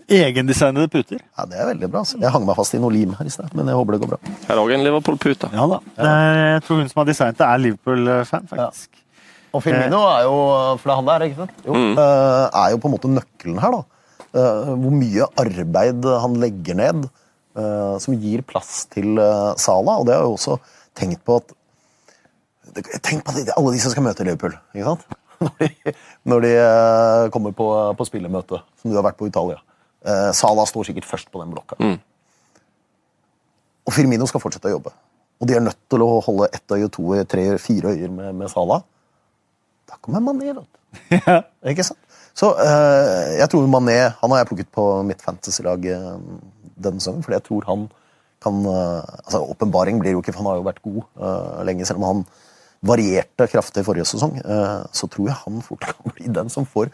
[0.06, 1.18] Egendesignede puter.
[1.38, 2.03] Ja, Det er veldig bra.
[2.06, 2.19] Altså.
[2.22, 4.11] Jeg hang meg fast i noe lim her i sted, men jeg håper det går
[4.14, 4.19] bra.
[4.45, 5.49] Her er òg en Liverpool-pute.
[5.53, 5.80] Ja da.
[5.97, 8.89] Jeg tror hun som har designet det, er Liverpool-fan, faktisk.
[8.93, 9.02] Ja.
[9.56, 10.38] Og Firmino er jo
[10.81, 11.60] For det er han der, ikke sant?
[11.65, 11.93] Jo, mm.
[12.03, 14.10] Eh, er jo på en måte nøkkelen her, da.
[14.35, 17.14] Eh, hvor mye arbeid han legger ned eh,
[17.56, 19.15] som gir plass til
[19.61, 19.94] Sala.
[19.99, 20.57] Og det har jeg også
[20.98, 21.53] tenkt på at
[22.76, 24.52] Tenk på alle de som skal møte Liverpool.
[24.76, 25.06] ikke sant?
[25.45, 25.94] Når de,
[26.27, 29.60] når de kommer på, på spillemøte, som du har vært på i Italia.
[30.36, 31.77] Salah står sikkert først på den blokka.
[31.80, 31.98] Mm.
[33.86, 34.94] Og Firmino skal fortsette å jobbe.
[35.41, 38.14] Og de er nødt til å holde ett øye, to øye, tre øye, fire øyer
[38.14, 38.80] med, med Sala.
[39.90, 41.15] Da kommer Mané, vet du.
[41.72, 41.99] Ikke sant?
[42.36, 42.49] Så
[43.36, 45.86] jeg tror Mané Han har jeg plukket på mitt fantasy-lag
[46.76, 47.85] denne sesongen, fordi jeg tror han
[48.45, 52.06] kan altså Åpenbaring blir jo ikke, for han har jo vært god lenge, selv om
[52.06, 52.26] han
[52.85, 54.35] varierte kraftig forrige sesong.
[54.93, 56.91] så tror jeg han fort kan bli den som får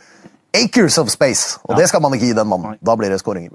[0.55, 1.59] acres of space!
[1.65, 1.81] Og ja.
[1.81, 2.77] det skal man ikke gi den mannen.
[2.83, 3.53] Da blir det skåringer.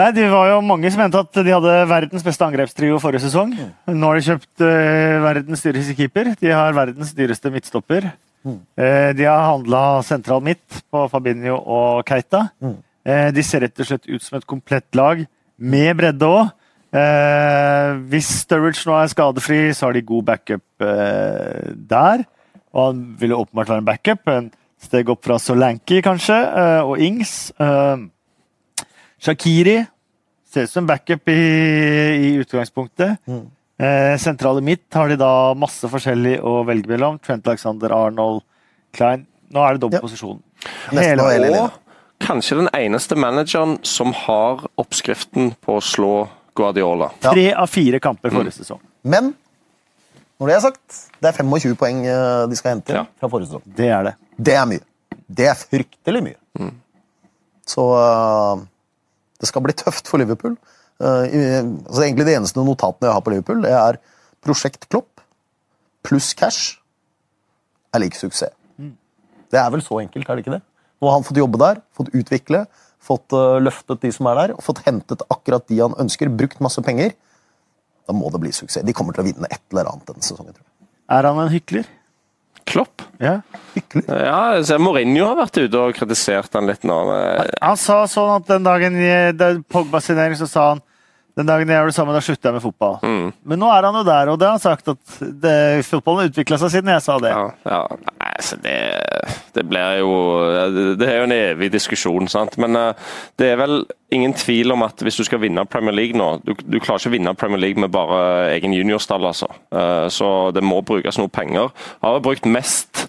[0.00, 3.52] Nei, Det var jo mange som mente at de hadde verdens beste angrepstrio forrige sesong.
[3.52, 3.96] Mm.
[3.98, 6.32] Nå har de kjøpt uh, verdens dyreste keeper.
[6.40, 8.08] De har verdens dyreste midtstopper.
[8.42, 8.56] Mm.
[8.80, 12.46] Uh, de har handla sentral midt på Fabinho og Keita.
[12.64, 12.78] Mm.
[13.06, 15.24] Uh, de ser rett og slett ut som et komplett lag,
[15.58, 16.58] med bredde òg.
[18.12, 20.84] hvis Sturridge nå er skadefri, så har de god backup
[21.88, 22.24] der.
[22.74, 24.28] Og han ville åpenbart være en backup.
[24.28, 24.50] En
[24.82, 27.52] Steg opp fra Solanki, kanskje, eh, og Ings.
[27.60, 28.86] Eh,
[29.22, 29.76] Shakiri
[30.50, 31.42] ser ut som backup i,
[32.26, 33.20] i utgangspunktet.
[33.30, 33.44] Mm.
[33.82, 37.20] Eh, sentrale midt har de da masse forskjellig å velge mellom.
[37.22, 38.42] Trent Alexander, Arnold,
[38.92, 39.24] Klein.
[39.54, 40.02] Nå er det dobbel ja.
[40.02, 40.42] posisjon.
[40.90, 41.30] Hele og
[42.22, 46.14] kanskje den eneste manageren som har oppskriften på å slå
[46.58, 47.10] Guardiola.
[47.22, 47.32] Ja.
[47.32, 48.58] Tre av fire kamper forrige mm.
[48.60, 48.80] sesong.
[49.02, 49.32] Men
[50.40, 52.02] når det er sagt, det er 25 poeng
[52.50, 53.04] de skal hente ja.
[53.20, 53.64] fra forrige sesong.
[53.78, 54.14] Det er det.
[54.36, 54.84] Det er mye.
[55.32, 56.38] Det er fryktelig mye.
[56.58, 56.74] Mm.
[57.72, 58.60] Så uh,
[59.40, 60.58] det skal bli tøft for Liverpool.
[61.02, 61.24] Uh,
[61.86, 64.00] altså egentlig De eneste notatene jeg har på Liverpool, det er
[64.42, 65.12] Prosjekt Klopp
[66.02, 66.78] pluss cash
[67.94, 68.54] er lik suksess.
[68.80, 68.94] Mm.
[69.52, 70.62] Det er vel så enkelt, er det ikke det?
[71.02, 72.64] Nå har han fått jobbe der, fått utvikle,
[73.02, 76.62] fått uh, løftet de som er der, og fått hentet akkurat de han ønsker, brukt
[76.62, 77.16] masse penger.
[78.06, 78.86] Da må det bli suksess.
[78.86, 80.54] De kommer til å vinne et eller annet denne sesongen.
[80.54, 80.88] tror jeg.
[81.18, 81.90] Er han en hykler?
[82.70, 83.02] Klopp?
[83.18, 83.40] Ja.
[83.74, 84.06] Hyggelig.
[84.06, 86.98] Ja, så Mourinho har vært ute og kritisert han litt nå.
[87.58, 88.98] Han sa sånn at den dagen
[89.66, 90.82] Pogba-signering, så sa han
[91.38, 92.98] den dagen jeg gjør det samme, da slutter jeg med fotball.
[93.00, 93.28] Mm.
[93.48, 95.54] Men nå er han jo der, og det har han sagt at det,
[95.88, 97.32] fotballen utvikla seg siden jeg sa det.
[97.32, 98.21] Ja, ja.
[98.42, 98.78] Altså det,
[99.54, 100.14] det blir jo
[100.98, 102.58] Det er jo en evig diskusjon, sant.
[102.58, 106.18] Men uh, det er vel ingen tvil om at hvis du skal vinne Premier League
[106.18, 109.48] nå Du, du klarer ikke å vinne Premier League med bare egen juniorstall, altså.
[109.70, 111.70] Uh, så det må brukes noe penger.
[112.02, 113.06] Har brukt mest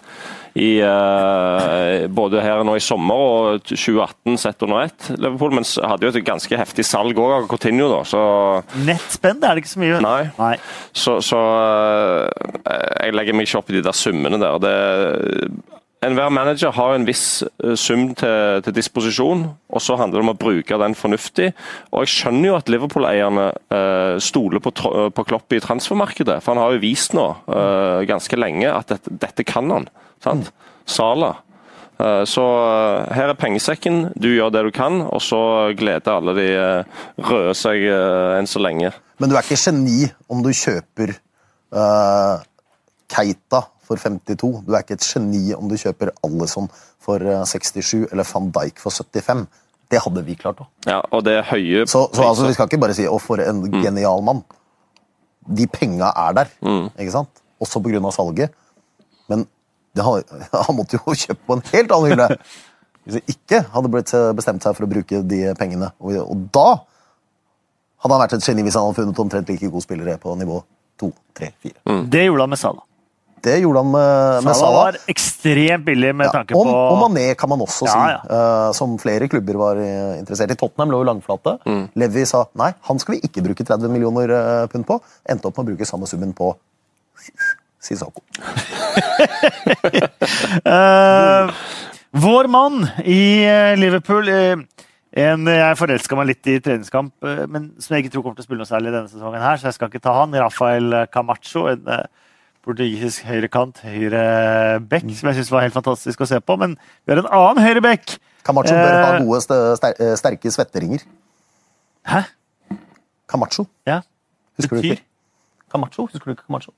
[0.54, 5.08] i, uh, både her nå i sommer og 2018 sett under ett.
[5.18, 7.90] Liverpool, men hadde jo et ganske heftig salg òg av Coutinho.
[7.90, 8.22] da, så...
[8.86, 10.00] Nettspend er det ikke så mye.
[10.04, 10.20] Nei.
[10.38, 10.54] Nei.
[10.94, 12.26] Så, så uh,
[12.64, 14.60] jeg legger meg ikke opp i de der summene der.
[14.62, 14.76] Det
[16.04, 20.32] Enhver manager har en viss eh, sum til, til, disposisjon, og så handler det om
[20.34, 21.52] å bruke den fornuftig.
[21.92, 26.40] Og Jeg skjønner jo at Liverpool-eierne uh, stoler på, på, Klopp i transfermarkedet.
[26.44, 29.88] For han har jo vist nå uh, ganske lenge at dette, dette kan han.
[30.24, 30.52] Sant?
[30.88, 31.34] Sala.
[31.98, 35.40] Eh, så eh, her er pengesekken, du gjør det du kan, og så
[35.78, 37.84] gleder alle de eh, røde seg
[38.38, 38.90] enn så lenge.
[39.22, 41.12] Men du er ikke geni om du kjøper
[41.76, 42.42] uh,
[43.14, 44.64] Keita for 52.
[44.66, 46.66] Du er ikke et geni om du kjøper Alison
[47.04, 49.44] for 67 eller van Dijk for 75.
[49.92, 50.68] Det hadde vi klart òg.
[50.88, 53.38] Ja, og det er høye Så, så altså, vi skal ikke bare si 'å, for
[53.38, 53.78] en mm.
[53.84, 54.42] genial mann'.
[55.46, 56.88] De penga er der, mm.
[56.98, 57.44] ikke sant?
[57.60, 58.10] også pga.
[58.10, 58.50] salget.
[59.28, 59.46] Men
[60.02, 60.24] har,
[60.66, 62.28] han måtte jo kjøpe på en helt annen hylle
[63.04, 65.90] hvis han ikke hadde blitt bestemt seg for å bruke de pengene.
[66.00, 66.68] Og, og da
[68.00, 70.62] hadde han vært et geni hvis han hadde funnet omtrent like gode spillere på nivå
[71.00, 71.74] 2, 3, 4.
[71.90, 72.02] Mm.
[72.10, 72.84] Det gjorde han med Salah.
[73.44, 74.76] Det gjorde han med, med Salah.
[74.78, 78.12] var ekstremt billig med ja, tanke på Og, og Mané kan man også ja, si,
[78.14, 78.20] ja.
[78.24, 80.56] Uh, som flere klubber var eh, interessert i.
[80.56, 81.58] Tottenham lå jo langflate.
[81.68, 81.82] Mm.
[82.00, 84.32] Levi sa nei, han skal vi ikke bruke 30 millioner
[84.72, 84.96] pund på.
[85.28, 86.54] Endte opp med å bruke samme summen på
[87.84, 88.22] Sisako.
[90.64, 91.50] uh,
[92.24, 94.62] vår mann i eh, Liverpool uh,
[95.14, 98.42] En jeg forelska meg litt i treningskamp, eh, men som jeg ikke tror kommer til
[98.42, 100.34] å spille noe særlig denne sesongen, her, så jeg skal ikke ta han.
[100.42, 102.00] Rafael Camacho, en eh,
[102.66, 104.24] portugisisk høyrekant, høyre
[104.90, 106.56] back, som jeg syns var helt fantastisk å se på.
[106.58, 106.74] Men
[107.06, 108.16] vi har en annen høyre back.
[108.44, 109.20] Camacho bør ha Eh.
[109.22, 111.04] gode, ster- eh, sterke svetteringer.
[112.10, 112.24] Hæ?
[113.30, 113.68] Camacho.
[113.86, 114.00] Ja.
[114.58, 115.02] Husker du ikke?
[115.70, 116.08] Camacho?
[116.10, 116.74] Husker du ikke Camacho?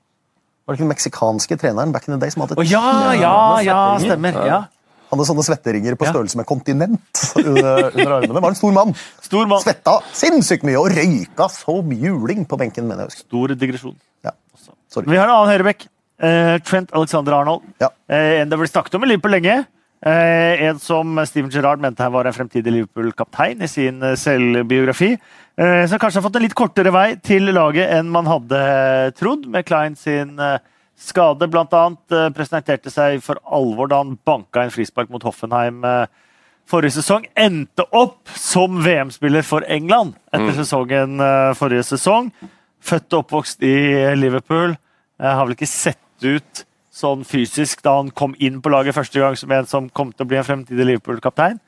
[0.67, 3.35] Var det ikke den meksikanske treneren back in the day som hadde oh, ja, ja,
[3.63, 4.35] ja, stemmer.
[4.43, 4.57] Ja.
[5.07, 8.41] hadde sånne svetteringer på størrelse med kontinent under, under armene?
[8.43, 8.91] Var en stor mann.
[9.23, 9.63] Stor mann.
[9.63, 13.23] Svetta sinnssykt mye og røyka så juling på benken, mener jeg.
[13.23, 13.95] Stor digresjon.
[14.27, 14.35] Ja.
[14.91, 15.07] Sorry.
[15.07, 15.87] Vi har en annen høyrebekk.
[16.19, 17.63] Uh, Trent Alexander Arnold.
[17.79, 17.93] Ja.
[18.11, 19.61] Uh, en det ble snakket om i Liverpool lenge.
[20.05, 25.15] Eh, en som Steven Gerrard mente her var en fremtidig Liverpool-kaptein i sin eh, selvbiografi.
[25.57, 28.59] Eh, som kanskje har fått en litt kortere vei til laget enn man hadde
[29.17, 30.59] trodd, med Klein sin eh,
[30.97, 32.03] skade, annet.
[32.11, 36.05] Eh, presenterte seg for alvor da han banka en frispark mot Hoffenheim eh,
[36.69, 37.25] forrige sesong.
[37.33, 42.29] Endte opp som VM-spiller for England etter sesongen eh, forrige sesong.
[42.85, 43.77] Født og oppvokst i
[44.13, 44.77] Liverpool.
[45.17, 46.67] Har vel ikke sett ut
[46.97, 50.25] sånn fysisk da han kom inn på laget første gang som en som kom til
[50.25, 51.59] å bli en fremtidig Liverpool-kaptein,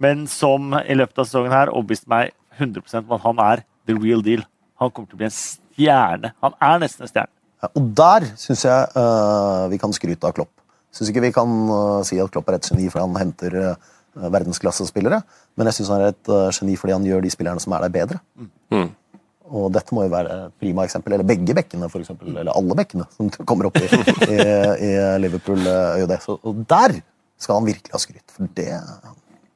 [0.00, 3.96] men som i løpet av sesongen her overbeviste meg 100 om at han er the
[3.98, 4.44] real deal.
[4.80, 6.32] Han kommer til å bli en stjerne.
[6.44, 7.34] Han er nesten en stjerne.
[7.58, 10.52] Ja, og der syns jeg uh, vi kan skryte av Klopp.
[10.94, 13.88] Syns ikke vi kan uh, si at Klopp er et geni fordi han henter uh,
[14.18, 15.20] verdensklassespillere,
[15.58, 17.84] men jeg syns han er et eh, geni fordi han gjør de spillerne som er
[17.84, 18.20] der, bedre.
[18.72, 18.88] Mm.
[19.48, 21.16] Og dette må jo være prima eksempel.
[21.16, 22.34] Eller begge bekkene, for eksempel.
[22.36, 23.88] Eller alle bekkene som kommer opp i,
[24.28, 24.38] i,
[24.88, 24.90] i
[25.22, 25.60] Liverpool.
[25.64, 26.20] eh, er jo det.
[26.24, 26.98] Så, og der
[27.38, 28.72] skal han virkelig ha skryt, for det,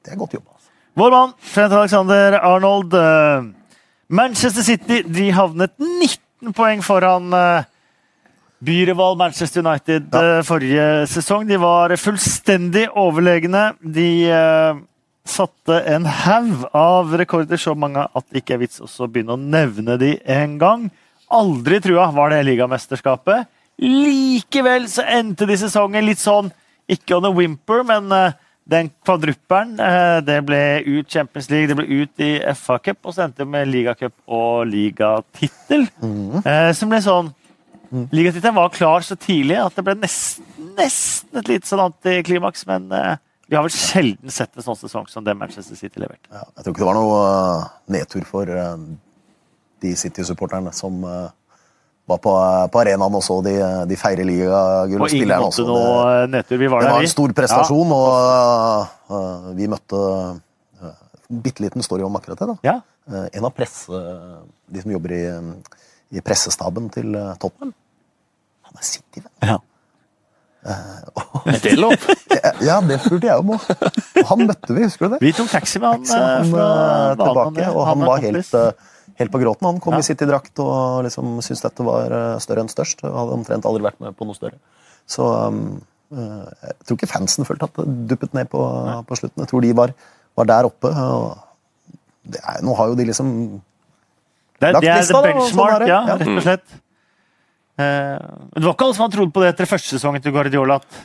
[0.07, 0.55] det er godt jobba.
[0.55, 0.71] Altså.
[1.01, 2.95] Vår mann, Trent Alexander Arnold.
[2.95, 3.51] eh,
[4.13, 7.65] Manchester City de havnet 19 poeng foran eh,
[8.63, 10.43] byrival Manchester United ja.
[10.47, 11.47] forrige sesong.
[11.49, 13.73] De var fullstendig overlegne.
[13.83, 14.83] De eh,
[15.29, 19.41] satte en haug av rekorder, så mange at det ikke er vits å begynne å
[19.41, 20.87] nevne de en gang.
[21.33, 23.49] Aldri trua var det ligamesterskapet.
[23.83, 26.51] Likevel så endte de sesongen litt sånn,
[26.91, 28.35] ikke on a whimper, men eh,
[28.69, 33.15] den kvadruppelen eh, Det ble ut Champions League, det ble ut i FA Cup, og
[33.15, 35.89] så endte det med ligacup og ligatittel.
[36.03, 36.43] Mm.
[36.77, 37.33] som ble sånn
[37.93, 40.47] Ligatittelen var klar så tidlig at det ble nesten,
[40.79, 43.21] nesten et lite sånn antiklimaks, men eh,
[43.53, 46.25] vi har vel sjelden sett en sånn sesong som det Manchester City leverte.
[46.33, 48.85] Ja, jeg tror ikke det var noe eh, nedtur for eh,
[49.85, 51.27] de City-supporterne som eh,
[52.09, 52.33] var på,
[52.73, 53.53] på arenaen og så de,
[53.91, 55.03] de feire ligagull.
[55.05, 56.61] På ingen måte noe Det, nedtur.
[56.63, 60.97] Vi var det der, var en stor prestasjon, og uh, vi møtte uh,
[61.29, 62.49] Bitte liten story om akkurat det.
[62.55, 62.57] da.
[62.67, 62.75] Ja.
[63.09, 64.01] Uh, en av presse,
[64.73, 65.23] de som jobber i,
[66.17, 67.77] i pressestaben til Tottenham,
[68.69, 69.37] han er City-venn.
[69.45, 69.61] Ja.
[70.63, 71.95] Er det lov?
[72.63, 73.65] Ja, det spurte jeg om òg.
[74.29, 75.21] Han møtte vi, husker du det?
[75.25, 76.67] Vi tok taxi med han, han, eh, fra
[77.11, 79.67] eh, tilbake, og han han var helt, eh, helt på gråten.
[79.73, 80.03] Han kom Ja.
[80.05, 83.03] i City-drakt og liksom syntes dette var eh, større enn størst.
[83.09, 84.61] og Hadde omtrent aldri vært med på noe større.
[85.11, 85.83] Så um,
[86.15, 88.63] eh, jeg tror ikke fansen følte at det duppet ned på,
[89.09, 89.43] på slutten.
[89.43, 89.95] Jeg tror de var,
[90.39, 90.95] var der oppe.
[90.95, 91.39] og
[92.23, 93.35] det er, nå har jo de liksom
[94.63, 95.89] Det, lagt det er lista, the da, og sånn er det.
[95.91, 96.17] ja, Ja.
[96.23, 96.79] rett og slett.
[97.81, 98.19] Eh,
[98.53, 100.77] men det var ikke alle som hadde trodd på det etter første sesongen til Guardiola.
[100.83, 101.01] at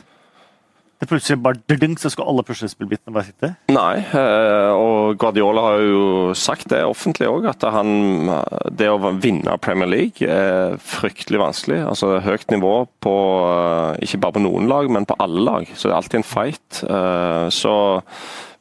[0.98, 3.52] det plutselig bare dunk, så skal alle puslespillbitene bare sitte.
[3.70, 6.00] Nei, eh, og Guardiola har jo
[6.34, 8.26] sagt det offentlig òg, at han,
[8.74, 11.78] det å vinne Premier League er fryktelig vanskelig.
[11.86, 12.72] Altså Høyt nivå
[13.04, 13.14] på
[13.46, 15.70] eh, ikke bare på noen lag, men på alle lag.
[15.70, 16.82] Så det er alltid en fight.
[16.82, 17.76] Eh, Så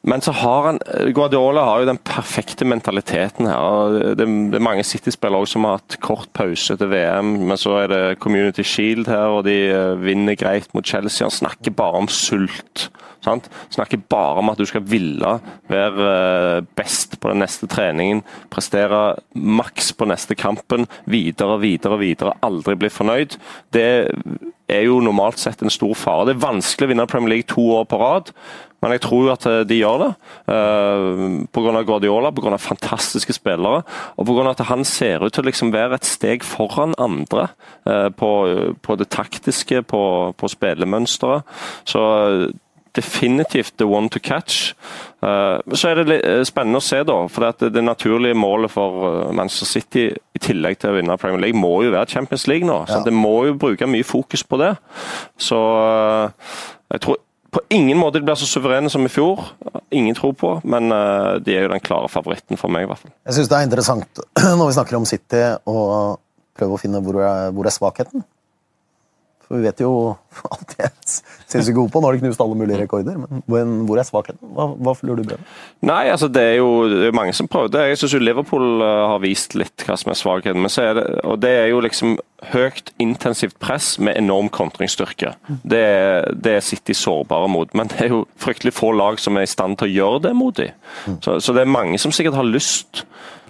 [0.07, 0.79] men så har han
[1.15, 3.97] Guardiola har jo den perfekte mentaliteten her.
[4.15, 7.91] Det, det er mange City-spillere som har hatt kort pause til VM, men så er
[7.91, 11.25] det Community Shield her, og de eh, vinner greit mot Chelsea.
[11.25, 12.87] Han snakker bare om sult.
[13.25, 13.49] Sant?
[13.73, 15.37] Snakker bare om at du skal ville
[15.71, 18.23] være eh, best på den neste treningen,
[18.53, 23.37] prestere maks på neste kampen, videre, videre, videre, aldri bli fornøyd.
[23.73, 23.89] Det
[24.67, 26.27] er jo normalt sett en stor fare.
[26.27, 28.33] Det er vanskelig å vinne Premier League to år på rad,
[28.83, 30.09] men jeg tror jo at eh, de gjør det.
[30.51, 31.23] Uh,
[31.53, 31.81] Pga.
[31.87, 32.57] Guardiola, pga.
[32.61, 33.81] fantastiske spillere,
[34.17, 34.51] og pga.
[34.51, 37.49] at han ser ut til å liksom være et steg foran andre
[37.89, 40.03] eh, på, det taktiske, på,
[40.37, 41.57] på spillemønsteret.
[41.89, 42.47] Så eh,
[42.97, 44.73] definitivt the one to catch.
[45.23, 47.17] Eh, så er det eh, spennende å se, da.
[47.31, 51.45] For det, det naturlige målet for eh, Manchester City, i tillegg til å vinne Premier
[51.45, 52.81] League, må jo være Champions League nå.
[52.85, 52.97] Ja.
[52.97, 54.73] Så det må jo bruke mye fokus på det.
[55.41, 55.61] Så
[56.93, 59.39] jeg tror på ingen måte de blir så suverene som i fjor.
[59.95, 60.91] Ingen tror på, men
[61.45, 63.13] de er jo den klare favoritten for meg, i hvert fall.
[63.29, 64.23] Jeg syns det er interessant
[64.59, 65.77] når vi snakker om City, å
[66.57, 68.25] prøve å finne hvor er, hvor er svakheten.
[69.47, 69.91] For vi vet jo
[70.51, 70.95] alt jeg er
[71.47, 72.01] sinnssykt gode på.
[72.03, 73.15] Nå har de knust alle mulige rekorder,
[73.47, 74.51] men hvor- er svakheten?
[74.53, 75.37] Hva, hva du, Brede?
[75.87, 77.85] Nei, altså det er jo det er mange som prøver det.
[77.93, 80.59] Jeg syns Liverpool eh, har vist litt hva som er svakheten.
[80.61, 82.17] Men så er det, og det er jo liksom
[82.51, 85.31] høyt intensivt press med enorm kontringsstyrke.
[85.63, 87.71] Det, er- det sitter de sårbare mot.
[87.73, 90.35] Men det er jo fryktelig få lag som er i stand til å gjøre det
[90.37, 90.75] mot dem.
[91.23, 93.05] Så, så det er mange som sikkert har lyst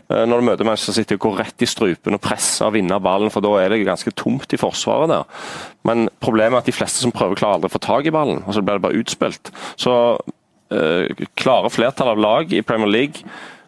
[0.07, 3.31] når du møter Manchester City, å gå rett i strupen og presse og vinne ballen,
[3.33, 5.43] for da er det ganske tomt i forsvaret der.
[5.87, 8.39] Men problemet er at de fleste som prøver, klarer aldri å få tak i ballen,
[8.45, 9.51] og så blir det bare utspilt.
[9.75, 9.93] Så
[10.71, 13.27] eh, klare flertall av lag i Premier League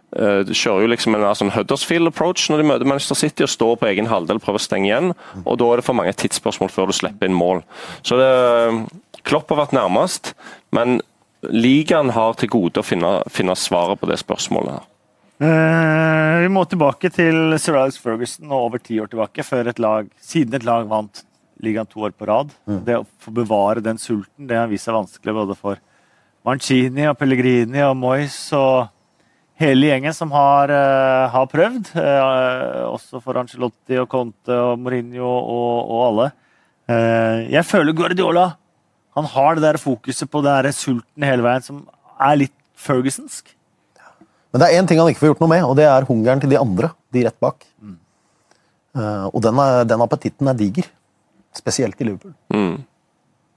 [0.10, 3.90] de kjører jo liksom en sånn Huddersfield-approach når de møter Manchester City og står på
[3.92, 5.12] egen halvdel og prøver å stenge igjen.
[5.44, 7.62] og Da er det for mange tidsspørsmål før du slipper inn mål.
[8.02, 8.32] Så det,
[9.30, 10.34] Klopp har vært nærmest,
[10.74, 10.98] men
[11.46, 14.80] ligaen har til gode å finne, finne svaret på det spørsmålet.
[14.80, 14.88] her.
[15.40, 19.80] Eh, vi må tilbake til Sir Alex Ferguson og over ti år tilbake, før et
[19.80, 21.24] lag, siden et lag vant
[21.64, 22.52] ligaen to år på rad.
[22.68, 25.80] Det å få bevare den sulten det har vist seg vanskelig både for
[26.48, 28.90] Mancini og Pellegrini og Moyes og
[29.60, 31.92] hele gjengen som har, uh, har prøvd.
[31.96, 36.30] Uh, også for Ancelotti og Conte og Mourinho og, og alle.
[36.88, 38.48] Uh, jeg føler Guardiola
[39.20, 41.82] han har det der fokuset på det der sulten hele veien som
[42.20, 43.52] er litt Fergusonsk.
[44.50, 46.42] Men det er én ting han ikke får gjort noe med, og det er hungeren
[46.42, 46.92] til de andre.
[47.14, 47.66] De rett bak.
[48.98, 50.88] Eh, og den, er, den appetitten er diger.
[51.56, 52.34] Spesielt i Liverpool.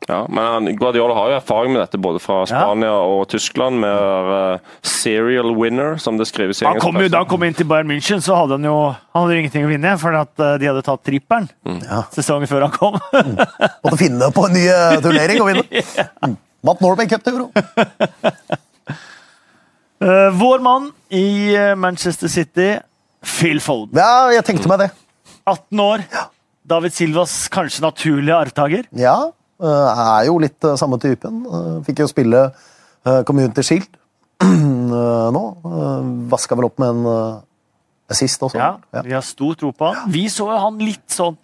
[0.09, 4.73] Ja, men Guardiola har jo erfaring med dette både fra Spania og Tyskland, med uh,
[4.83, 8.23] serial winner, som det skrives i Han engelsk da han kom inn til Bayern München,
[8.25, 10.83] så hadde han jo han hadde jo ingenting å vinne, for at eh, de hadde
[10.89, 11.79] tatt trippelen mm.
[12.17, 12.99] sesongen før han kom.
[13.85, 14.67] Måtte finne på en ny
[15.05, 15.69] turnering å vinne.
[16.23, 16.37] Mm.
[16.63, 17.49] Vant Norway Cup til euro.
[20.03, 22.73] Eh, Vår mann i eh, Manchester City,
[23.23, 23.95] Phil Foden.
[23.99, 24.91] Ja, jeg tenkte meg det.
[25.47, 26.05] 18 år.
[26.73, 28.87] David Silvas kanskje naturlige arvtaker.
[28.99, 29.17] Ja,
[29.63, 31.43] eh, er jo litt samme typen.
[31.87, 32.49] Fikk jo spille
[33.27, 33.89] Community Shield
[35.37, 35.43] nå.
[36.31, 37.41] Vaska vel opp med en
[38.13, 38.59] assist også.
[38.59, 39.03] Ja, Ja.
[39.07, 40.11] Vi har stor tro på han.
[40.13, 41.39] Vi så jo han litt sånn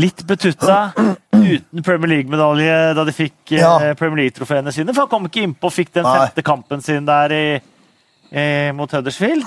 [0.00, 0.94] Litt betutta
[1.36, 3.74] uten Premier League-medalje da de fikk Ja.
[3.98, 4.94] Premier League-trofeene sine.
[4.96, 7.42] For han kom ikke innpå og fikk den femte kampen sin der i,
[8.32, 9.44] eh, mot Huddersfield.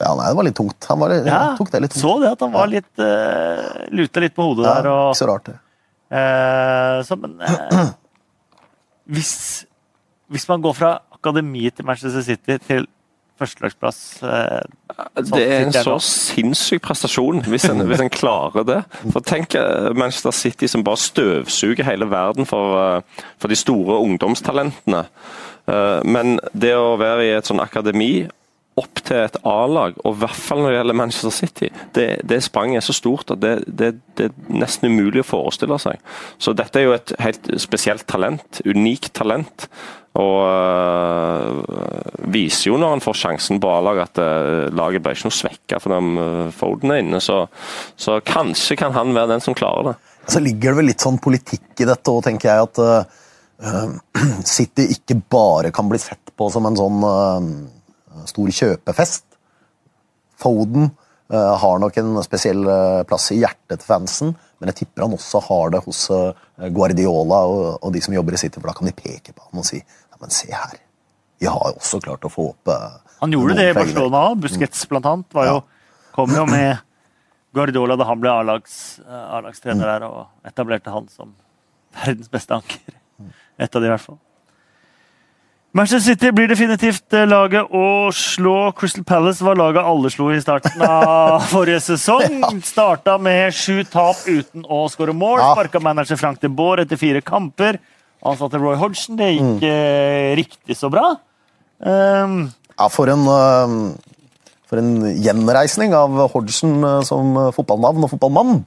[0.00, 0.86] Ja, nei, det var litt tungt.
[0.90, 1.40] Han var, ja.
[1.58, 2.02] tok det litt tungt.
[2.02, 4.92] Så det at han var litt uh, luta litt på hodet ja, der.
[4.92, 5.58] Og, Ikke så rart, det.
[6.20, 7.92] eh, så, men eh,
[9.16, 9.34] hvis,
[10.32, 12.88] hvis man går fra akademiet til Manchester City til
[13.40, 18.80] førstelagsplass eh, Det er en så sinnssyk prestasjon, hvis en, hvis en klarer det.
[19.14, 19.56] For Tenk
[19.96, 23.00] Manchester City som bare støvsuger hele verden for,
[23.40, 25.06] for de store ungdomstalentene.
[25.70, 28.28] Eh, Men det å være i et sånn akademi
[28.80, 32.38] opp til et A-lag, og i hvert fall når det gjelder Manchester City, det, det
[32.46, 35.98] spranget er så stort at det, det, det er nesten umulig å forestille seg.
[36.40, 39.66] Så dette er jo et helt spesielt talent, unikt talent.
[40.18, 45.28] Og øh, viser jo når han får sjansen på A-lag at øh, laget ble ikke
[45.28, 47.20] noe svekka fordi øh, Foden er inne.
[47.22, 47.44] Så,
[48.00, 49.96] så kanskje kan han være den som klarer det.
[50.30, 52.70] Så ligger det vel litt sånn politikk i dette òg, tenker jeg.
[52.70, 53.19] At
[54.56, 59.24] City ikke bare kan bli sett på som en sånn eh, stor kjøpefest.
[60.40, 60.86] Foden
[61.32, 65.16] eh, har nok en spesiell eh, plass i hjertet til fansen, men jeg tipper han
[65.16, 68.88] også har det hos eh, Guardiola og, de som jobber i City, for da kan
[68.88, 70.78] de peke på han og si ja, men se her,
[71.40, 72.88] vi har jo også klart å få opp eh,
[73.20, 73.76] Han gjorde det i.
[73.76, 74.40] Barcelona òg.
[74.46, 75.58] Busquets blant annet var jo,
[76.16, 76.80] kom jo med
[77.56, 81.32] Guardiola da han ble A-lags- eh, A-lagstrener der, og etablerte han som
[82.00, 82.96] verdens beste anker.
[83.60, 84.18] Et av de, i hvert fall.
[85.76, 88.72] Manchester City blir definitivt eh, laget å slå.
[88.74, 92.40] Crystal Palace var laget alle slo i starten av forrige sesong.
[92.66, 95.38] Starta med sju tap uten å skåre mål.
[95.52, 97.78] Sparka manager Frank de Boer etter fire kamper.
[98.26, 99.14] Ansatte Roy Hodgson.
[99.20, 101.12] Det gikk eh, riktig så bra.
[101.78, 102.48] Um,
[102.80, 104.18] Ja, for en, øh,
[104.66, 108.62] for en gjenreisning av Hodgson øh, som fotballnavn og fotballmann.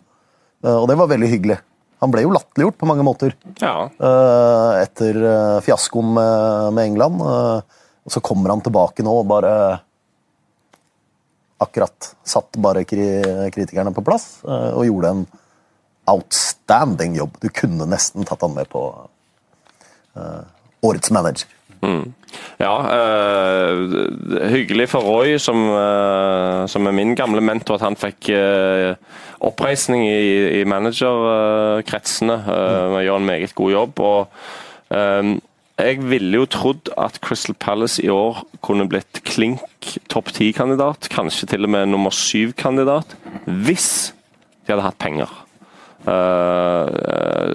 [0.63, 1.59] Og det var veldig hyggelig.
[2.03, 7.23] Han ble jo latterliggjort på mange måter Ja, øh, etter øh, fiaskoen med, med England.
[7.23, 9.53] øh, Og så kommer han tilbake nå og bare
[11.63, 13.05] Akkurat satt bare kri
[13.53, 15.21] kritikerne på plass og gjorde en
[16.11, 17.37] outstanding jobb.
[17.39, 18.81] Du kunne nesten tatt han med på
[20.83, 21.47] årets manager.
[22.57, 28.29] ja uh, hyggelig for Roy, som, uh, som er min gamle mentor, at han fikk
[28.33, 28.95] øh,
[29.43, 32.37] oppreisning i, i managerkretsene.
[32.47, 33.99] Uh, å en meget god jobb.
[33.99, 34.27] og
[34.89, 35.35] um,
[35.73, 41.49] jeg ville jo trodd at Crystal Palace i år kunne blitt klink topp ti-kandidat, kanskje
[41.49, 43.17] til og med nummer syv-kandidat,
[43.47, 44.13] hvis
[44.63, 45.31] de hadde hatt penger.
[46.03, 46.89] Uh,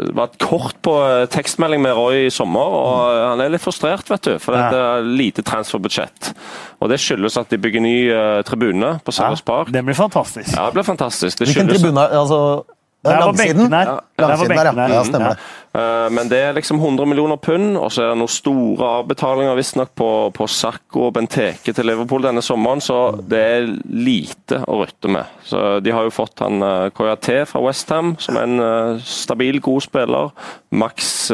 [0.09, 3.65] det var et kort på eh, tekstmelding med Roy i sommer, og han er litt
[3.65, 4.39] frustrert, vet du.
[4.43, 4.71] For Ja.
[4.73, 6.33] det er lite transferbudsjett.
[6.81, 9.73] Og det skyldes at de bygger ny uh, tribune på Sellers Park.
[9.75, 10.55] Det blir fantastisk.
[10.57, 11.39] Ja, det blir fantastisk.
[11.39, 12.65] Det Hvilken tribune altså
[13.05, 13.73] Der er Langsiden?
[13.73, 13.85] her.
[14.19, 14.89] Der Langsiden der, her.
[14.89, 14.95] ja.
[14.95, 15.39] ja stemmer det.
[15.79, 19.55] Eh, Men det er liksom 100 millioner pund, og så er det noen store avbetalinger
[19.55, 24.81] visstnok på, på Sarko og Benteke til Liverpool denne sommeren, så det er lite å
[24.83, 25.31] rutte med.
[25.47, 29.61] Så De har jo fått han uh, Koyate fra Westham, som er en eh, stabil,
[29.63, 30.33] god spiller.
[30.75, 31.31] Max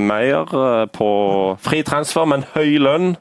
[0.00, 1.10] Meyer eh, på
[1.62, 3.12] fri transfer, men høy lønn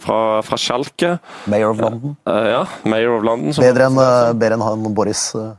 [0.00, 1.16] fra, fra Schalke.
[1.50, 2.14] Mayor of London.
[2.28, 3.52] Eh, ja, Mayor of London.
[3.52, 5.34] som- Bedre enn eh, bedre enn han Boris.
[5.34, 5.50] eh.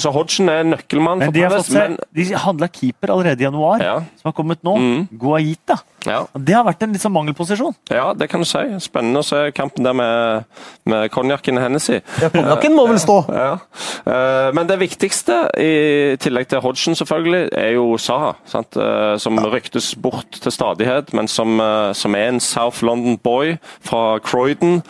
[0.00, 3.40] Så Hodgson er nøkkelmann Men for de har Palace, se, men de handla keeper allerede
[3.42, 3.94] i januar, Ja.
[4.20, 4.76] som har kommet nå.
[4.76, 5.08] Mm.
[5.20, 5.76] Guaita.
[6.06, 6.24] ja.
[6.34, 7.74] Det har vært en sånn mangelposisjon.
[7.90, 8.58] Ja, det kan du si.
[8.80, 10.44] Spennende å se kampen der med,
[10.86, 12.00] med konjakken Hennessy.
[12.22, 13.18] Ja, Konjakken må vel stå!
[13.40, 13.58] Ja.
[14.06, 18.34] Eh, Men det viktigste, i tillegg til Hodgson selvfølgelig, er jo Saha.
[18.46, 18.76] Sant?
[18.76, 23.56] eh, Som ryktes bort til stadighet, men som, eh, som er en South London boy
[23.84, 24.82] fra Croydon.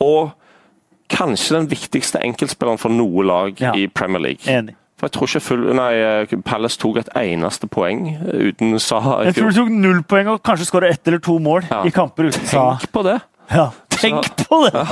[0.00, 0.30] Og
[1.12, 3.72] kanskje den viktigste enkeltspilleren for noe lag Ja.
[3.76, 4.46] i Premier League.
[4.48, 4.74] Enig.
[4.98, 9.34] For jeg tror ikke full, nei, eh, Palace tok et eneste poeng uten Saha Jeg
[9.34, 11.82] tror de tok null poeng og kanskje skåra ett eller to mål Ja.
[11.84, 12.76] i kamper uten sa.
[12.78, 13.20] Tenk på det!
[13.50, 14.86] Ja, tenk på det!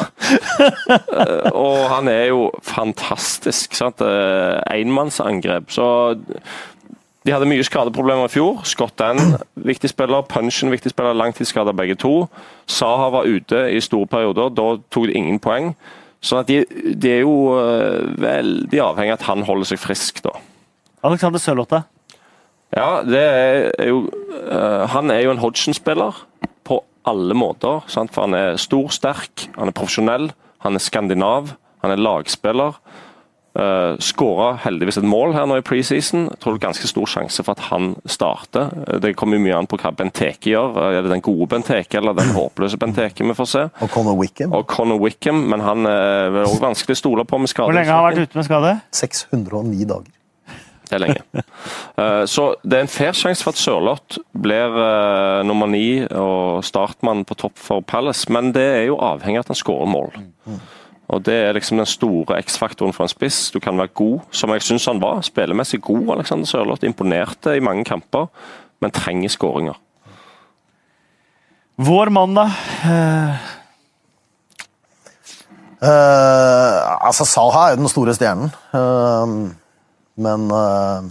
[1.55, 3.75] Og han er jo fantastisk.
[3.79, 4.01] sant?
[4.01, 5.71] Eh, Enmannsangrep.
[5.71, 5.87] Så
[7.25, 8.63] de hadde mye skadeproblemer i fjor.
[8.65, 10.23] Scott Dann, viktig spiller.
[10.29, 11.15] Punchen, viktig spiller.
[11.15, 12.27] Langtidsskader begge to.
[12.67, 14.51] Saha var ute i store perioder.
[14.57, 15.75] Da tok de ingen poeng.
[16.21, 20.21] Så at de, de er jo eh, veldig avhengig av at han holder seg frisk,
[20.27, 20.35] da.
[21.07, 21.81] Alexander Sørlotte?
[22.77, 24.05] Ja, det er jo
[24.37, 26.21] eh, Han er jo en Hodgson-spiller
[26.69, 27.81] på alle måter.
[27.91, 28.13] Sant?
[28.15, 30.31] For han er stor, sterk, han er profesjonell,
[30.63, 32.77] han er skandinav, han er lagspiller.
[33.51, 36.29] Uh, Skåra heldigvis et mål her nå i preseason.
[36.39, 38.69] Tror det er ganske stor sjanse for at han starter.
[38.87, 40.77] Eh, Det kommer mye an på hva Benteke gjør.
[40.79, 43.65] Eh, Er det den gode Benteke eller den håpløse Benteke vi får se?
[43.83, 44.53] Og Conor Wickham.
[44.55, 47.67] Og Conor Wickham, men han er også vanskelig å stole på med skade.
[47.73, 48.81] Hvor lenge har han vært ute med skade?
[49.03, 50.17] 609 dager.
[50.91, 51.23] Det er lenge.
[51.99, 56.63] Eh, Så det er en fair sjanse for at Sørloth blir eh, nummer ni og
[56.67, 60.15] startmann på topp for Palace, men det er jo avhengig av at han skårer mål.
[61.11, 63.51] Og Det er liksom den store X-faktoren for en spiss.
[63.51, 65.25] Du kan være god, som jeg syns han var.
[65.27, 66.87] Spillemessig god, Alexander Sørloth.
[66.87, 68.29] Imponerte i mange kamper,
[68.81, 69.81] men trenger skåringer.
[71.81, 72.47] Vår mann, da.
[72.87, 73.51] Eh,
[75.81, 78.51] Eh, altså, Saha er jo den store stjernen.
[78.77, 79.49] uh,
[80.21, 81.07] men uh,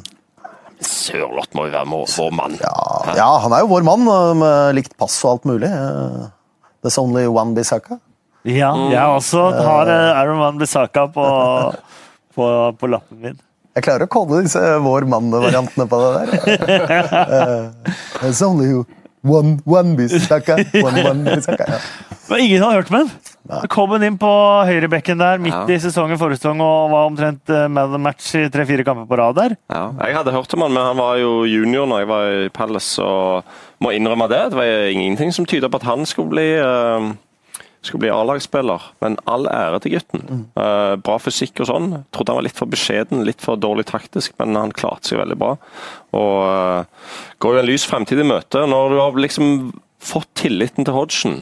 [0.86, 2.58] Sørloth må jo være vår vår mann.
[2.62, 4.06] ja, ja, han er jo vår mann,
[4.38, 5.72] med likt pass og alt mulig.
[5.74, 6.30] Uh,
[6.84, 7.98] there's only one Bisaka.
[8.48, 11.26] Ja, jeg også har eh, Aaron Van Bissaka på,
[12.36, 12.46] på,
[12.80, 13.40] på lappen min.
[13.76, 16.30] Jeg klarer å kodde disse vår mann-variantene på det der.
[17.30, 17.92] Eh,
[18.22, 18.72] there's only
[19.24, 20.58] one, one Bissaka.
[20.84, 21.82] One, one Bissaka Ja.
[22.30, 23.08] Men ingen har hørt om den.
[23.74, 24.30] Kom inn på
[24.68, 25.64] høyrebekken der midt Ja.
[25.74, 29.18] i sesongen forrige sesong og var omtrent med man the match i tre-fire kamper på
[29.18, 29.56] rad der.
[29.74, 32.52] Ja, jeg hadde hørt om han, men han var jo junior når jeg var i
[32.54, 34.44] Palace, og må innrømme det.
[34.54, 37.10] Det var ingenting som tyder på at han skulle bli, eh,
[37.82, 38.90] skulle bli A-lagsspiller.
[39.04, 40.26] Men all ære til gutten.
[40.58, 41.92] Uh, bra fysikk og sånn.
[42.16, 45.38] Trodde han var litt for beskjeden, litt for dårlig taktisk, men han klarte seg veldig
[45.40, 45.54] bra.
[46.20, 48.66] Og uh, går jo en lys fremtid i møte.
[48.68, 49.72] Når du har liksom
[50.04, 51.42] fått tilliten til Hodgson,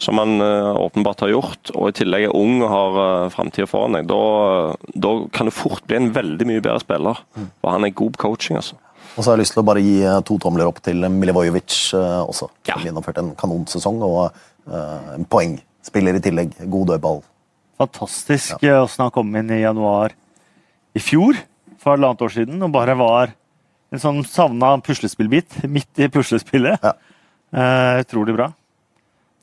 [0.00, 3.68] som han uh, åpenbart har gjort, og i tillegg er ung og har uh, framtida
[3.70, 7.20] foran deg, da, da kan du fort bli en veldig mye bedre spiller.
[7.60, 8.80] Og han er god på coaching, altså.
[9.16, 11.76] Og så har jeg lyst til å bare gi eh, to tomler opp til Milivojevic
[11.98, 12.50] eh, også.
[12.68, 12.76] Ja.
[12.76, 16.54] Som gjennomførte en kanonsesong og eh, en poengspiller i tillegg.
[16.70, 17.20] God dødball.
[17.80, 20.14] Fantastisk eh, åssen han kom inn i januar
[20.96, 21.38] i fjor,
[21.80, 23.34] for halvannet år siden, og bare var
[23.90, 26.82] en sånn savna puslespillbit midt i puslespillet.
[26.82, 26.96] Ja.
[27.50, 28.52] Uh, utrolig bra.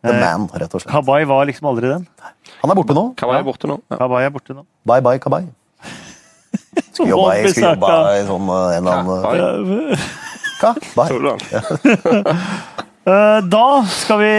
[0.05, 0.91] The Eh, man, rett og slett.
[0.93, 2.03] Kabay var liksom aldri den.
[2.61, 3.07] Han er borte nå.
[3.17, 3.79] Kabay er borte nå.
[3.89, 3.97] Ja.
[4.03, 4.63] Kabay er borte nå.
[4.87, 5.47] Bye bye, Kabay.
[6.97, 9.97] Skulle jobba jeg skulle jobba i sånn eh, en eller annen
[10.57, 10.73] Hva?
[10.97, 11.09] Bye.
[11.21, 11.31] Du?
[13.07, 14.31] Eh, da skal vi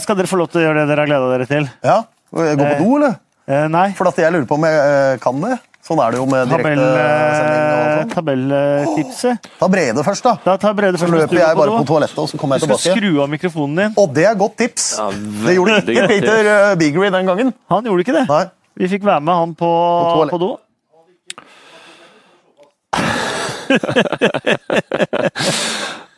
[0.00, 1.66] Skal dere få lov til å gjøre det dere har gleda dere til?
[1.84, 1.98] Ja,
[2.32, 3.18] Gå på do, eller?
[3.48, 3.90] Eh, nei.
[3.98, 5.58] For at jeg lurer på om jeg eh, kan det.
[5.84, 7.62] Sånn er det jo med Tabell, direktesending
[8.02, 9.46] eh, tabelltipset.
[9.56, 10.34] Ta Brede først, da.
[10.44, 12.68] Da tar Brede først, Så løper jeg bare på toalettet, og så kommer Du jeg
[12.68, 13.00] skal tilbake.
[13.00, 13.94] skru av mikrofonen din.
[14.00, 14.88] Og det er godt tips!
[15.00, 15.06] Ja,
[15.48, 16.06] Det gjorde ikke.
[16.12, 17.52] Peter eh, Biggery den gangen.
[17.72, 18.24] Han gjorde ikke det.
[18.28, 18.42] Nei.
[18.78, 20.50] Vi fikk være med han på, på, på do.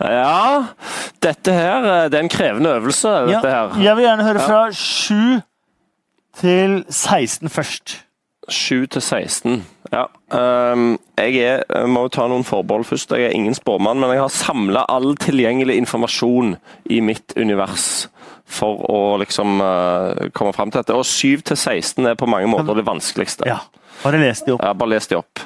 [0.01, 0.64] Ja,
[1.20, 3.40] dette her eh, Det er en krevende øvelse, Ja,
[3.77, 5.40] jeg vil gjerne høre fra 7
[6.40, 7.98] til 16 først.
[8.48, 9.66] 7 til 16.
[9.93, 10.05] Ja.
[10.32, 13.12] ehm, jeg er, jeg må jo ta noen forbehold først.
[13.12, 16.56] Jeg er ingen spåmann, men jeg har samla all tilgjengelig informasjon
[16.90, 18.09] i mitt univers
[18.51, 20.97] for å liksom eh, komme fram til dette.
[20.97, 23.47] Og 7 til 16 er på mange måter det vanskeligste.
[23.51, 23.60] Ja.
[24.01, 24.64] Bare les de opp.
[24.64, 25.43] Ja, bare les de opp.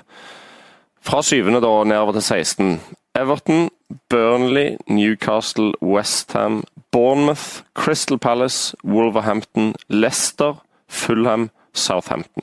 [1.05, 2.81] Fra syvende da nedover til 16.
[3.15, 3.69] Everton,
[4.11, 6.63] Burnley, Newcastle, Westham,
[6.93, 10.57] Bournemouth, Crystal Palace, Wolverhampton, Leicester,
[10.89, 12.43] Fulham, Southampton.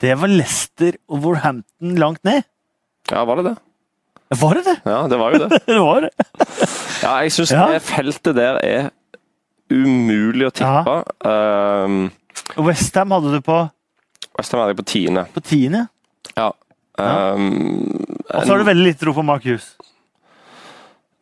[0.00, 2.42] Det var Leicester og Wolverhampton langt ned.
[3.10, 3.56] Ja, var det det?
[4.40, 4.76] Var det det?
[4.86, 5.58] Ja, det var jo det.
[5.66, 6.10] Det var det.
[7.02, 7.66] Ja, jeg syns Ja.
[7.72, 8.88] det feltet der er
[9.72, 10.96] umulig å tippe.
[11.24, 12.10] Um,
[12.60, 13.58] Westham hadde du på,
[14.38, 15.24] Westham hadde jeg på tiende.
[15.34, 15.86] på tiende.
[16.36, 16.50] Ja.
[16.98, 18.00] Um,
[18.34, 19.76] Og så har du veldig lite tro på Mark Hughes.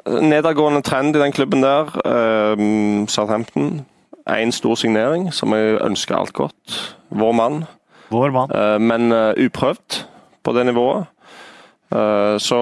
[0.07, 1.93] Nedadgående trend i den klubben der.
[2.07, 3.85] Um, Southampton.
[4.27, 6.97] Én stor signering som jeg ønsker alt godt.
[7.11, 7.65] Vår mann.
[8.11, 8.51] Vår mann.
[8.55, 10.01] Uh, men uh, uprøvd
[10.43, 11.07] på det nivået.
[11.95, 12.59] Uh, så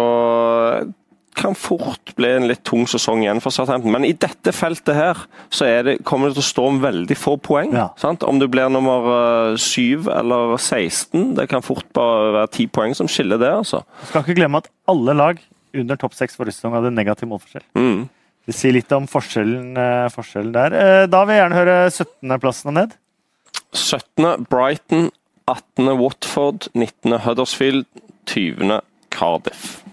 [1.34, 3.92] kan fort bli en litt tung sesong igjen for Southampton.
[3.94, 5.20] Men i dette feltet her
[5.54, 7.74] så er det, kommer det til å stå om veldig få poeng.
[7.76, 7.88] Ja.
[8.00, 8.22] Sant?
[8.26, 9.08] Om du blir nummer
[9.52, 13.50] uh, 7 eller 16, det kan fort bare være 10 poeng som skiller det.
[13.64, 13.82] altså.
[14.08, 15.42] Skal ikke glemme at alle lag
[15.74, 17.66] under topp seks forrige sesong hadde negativ målforskjell.
[17.74, 18.04] Mm.
[18.44, 20.74] Det sier litt om forskjellen, eh, forskjellen der.
[20.76, 22.96] Eh, Da vil jeg gjerne høre 17.-plassen og ned.
[23.74, 24.46] 17.
[24.50, 25.10] Brighton,
[25.48, 25.96] 18.
[25.98, 27.18] Watford, 19.
[27.24, 27.86] Huddersfield,
[28.30, 28.80] 20.
[29.10, 29.83] Cardiff.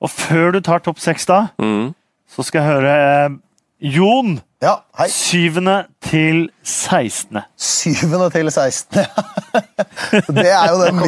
[0.00, 1.94] Og før du tar topp seks da, Mm.
[2.30, 2.94] så skal jeg høre
[3.26, 3.30] eh,
[3.80, 4.38] Jon.
[4.62, 5.08] Ja, hei.
[5.08, 7.40] Syvende til 16.
[7.56, 9.04] Syvende til 16.
[10.36, 11.00] Det er jo den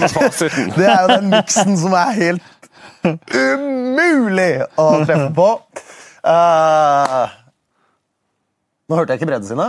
[0.76, 2.42] det er jo den miksen som er helt
[3.04, 5.48] umulig å treffe på.
[6.22, 7.28] Uh,
[8.88, 9.66] nå hørte jeg ikke bredden sine,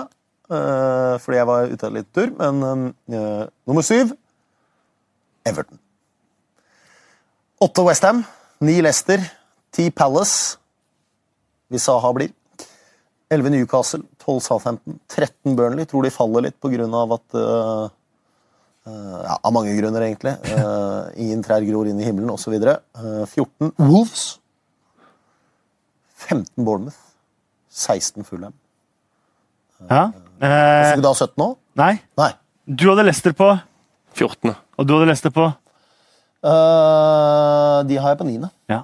[0.54, 4.14] uh, fordi jeg var ute litt tur, men uh, nummer syv
[5.50, 5.80] Everton.
[7.64, 8.24] Åtte Westham,
[8.64, 9.22] ni Leicester,
[9.73, 10.57] ti Palace,
[11.73, 12.31] hvis Saha blir.
[13.34, 15.88] 11 Newcastle, 12 Southampton, 13 Burnley.
[15.90, 16.85] Tror de faller litt pga.
[17.15, 17.88] at uh,
[18.85, 20.35] uh, ja, Av mange grunner, egentlig.
[20.53, 22.53] Uh, ingen trær gror inn i himmelen, osv.
[22.53, 24.27] Uh, 14 Wolves.
[26.30, 26.99] 15 Bournemouth.
[27.73, 28.53] 16 Fulham.
[29.90, 30.11] Ja.
[30.40, 31.48] Eh, Skal vi da ha 17 nå?
[31.80, 32.30] nei, Nei.
[32.69, 33.49] du hadde Leicester på,
[34.14, 34.53] 14.
[34.77, 35.48] og du hadde Leicester på.
[36.44, 38.49] Uh, de har jeg på niende.
[38.70, 38.82] Ja,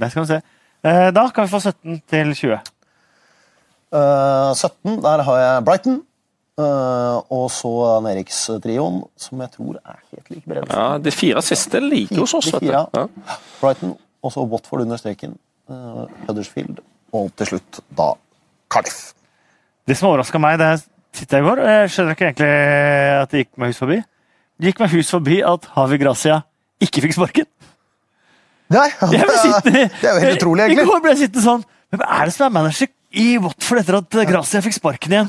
[0.00, 0.40] der skal vi se.
[0.84, 2.58] Uh, da kan vi få 17 til 20.
[3.92, 6.02] Uh, 17, der har jeg Brighton.
[6.60, 7.70] Uh, og så
[8.04, 10.68] Nedrykks-trioen, som jeg tror er helt like bred.
[10.68, 12.52] Ja, De fire siste er like hos oss.
[12.60, 12.84] Ja.
[13.60, 15.38] Brighton, og så Watford under streken.
[15.68, 16.82] Uh, Huddersfield,
[17.12, 18.12] og til slutt da
[18.72, 19.12] Cardiff.
[19.88, 20.82] Det som overraska meg da jeg
[21.12, 22.50] tittet i går Jeg skjønner ikke egentlig
[23.22, 23.98] at det gikk meg hus forbi.
[24.60, 26.42] Det gikk meg hus forbi at Havi Gracia
[26.86, 27.46] ikke fikk sparken.
[28.72, 30.86] Nei, det, sittende, det er jo helt utrolig, I egentlig.
[30.88, 32.88] går ble jeg sittende sånn Hvem er det som er manager
[33.20, 35.28] i Watford etter at Gracia fikk sparken igjen?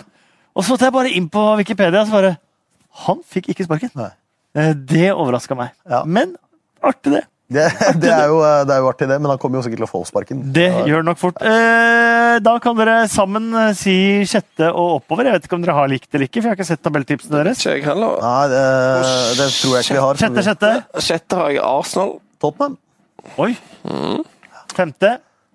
[0.55, 2.29] Og så måtte jeg bare inn på Wikipedia og så bare
[3.03, 3.91] Han fikk ikke sparken.
[3.99, 4.11] Nei.
[4.55, 5.73] Eh, Det overraska meg.
[5.89, 6.03] Ja.
[6.05, 6.37] Men
[6.85, 7.23] artig, det.
[7.53, 7.63] Det,
[8.01, 9.91] det, er jo, det er jo artig, det, men han kommer jo sikkert til å
[9.91, 10.41] få sparken.
[10.55, 10.83] Det Ja.
[10.89, 11.41] gjør det nok fort.
[11.41, 13.93] Eh, Da kan dere sammen eh, si
[14.25, 15.27] sjette og oppover.
[15.29, 17.37] Jeg vet ikke om dere har likt eller ikke, for jeg har ikke sett tabelltipsene
[17.43, 17.61] deres.
[17.61, 18.15] Ikke jeg heller.
[18.23, 18.63] Nei, det,
[19.37, 20.21] det tror jeg ikke vi har.
[20.23, 20.71] Sjette, sjette.
[21.09, 22.77] Sjette har jeg Arsenal, Tottenham.
[23.37, 23.51] Oi.
[24.73, 25.13] Femte.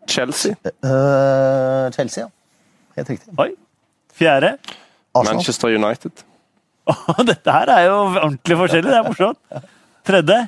[0.09, 2.29] Chelsea, Eh, Chelsea, ja.
[2.97, 3.35] Helt riktig.
[3.39, 3.51] Oi.
[4.17, 4.55] Fjerde.
[5.15, 5.35] Arsenal.
[5.35, 6.25] Manchester United,
[7.29, 8.89] Dette her er jo ordentlig forskjellig.
[8.89, 9.67] Det er morsomt.
[10.09, 10.39] Tredje.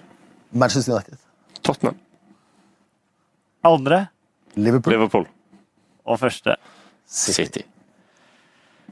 [0.56, 1.18] Manchester United.
[1.66, 1.98] Tottenham,
[3.64, 4.06] Andre.
[4.56, 4.94] Liverpool.
[4.94, 5.26] Liverpool,
[6.08, 6.54] Og første.
[7.10, 7.62] City.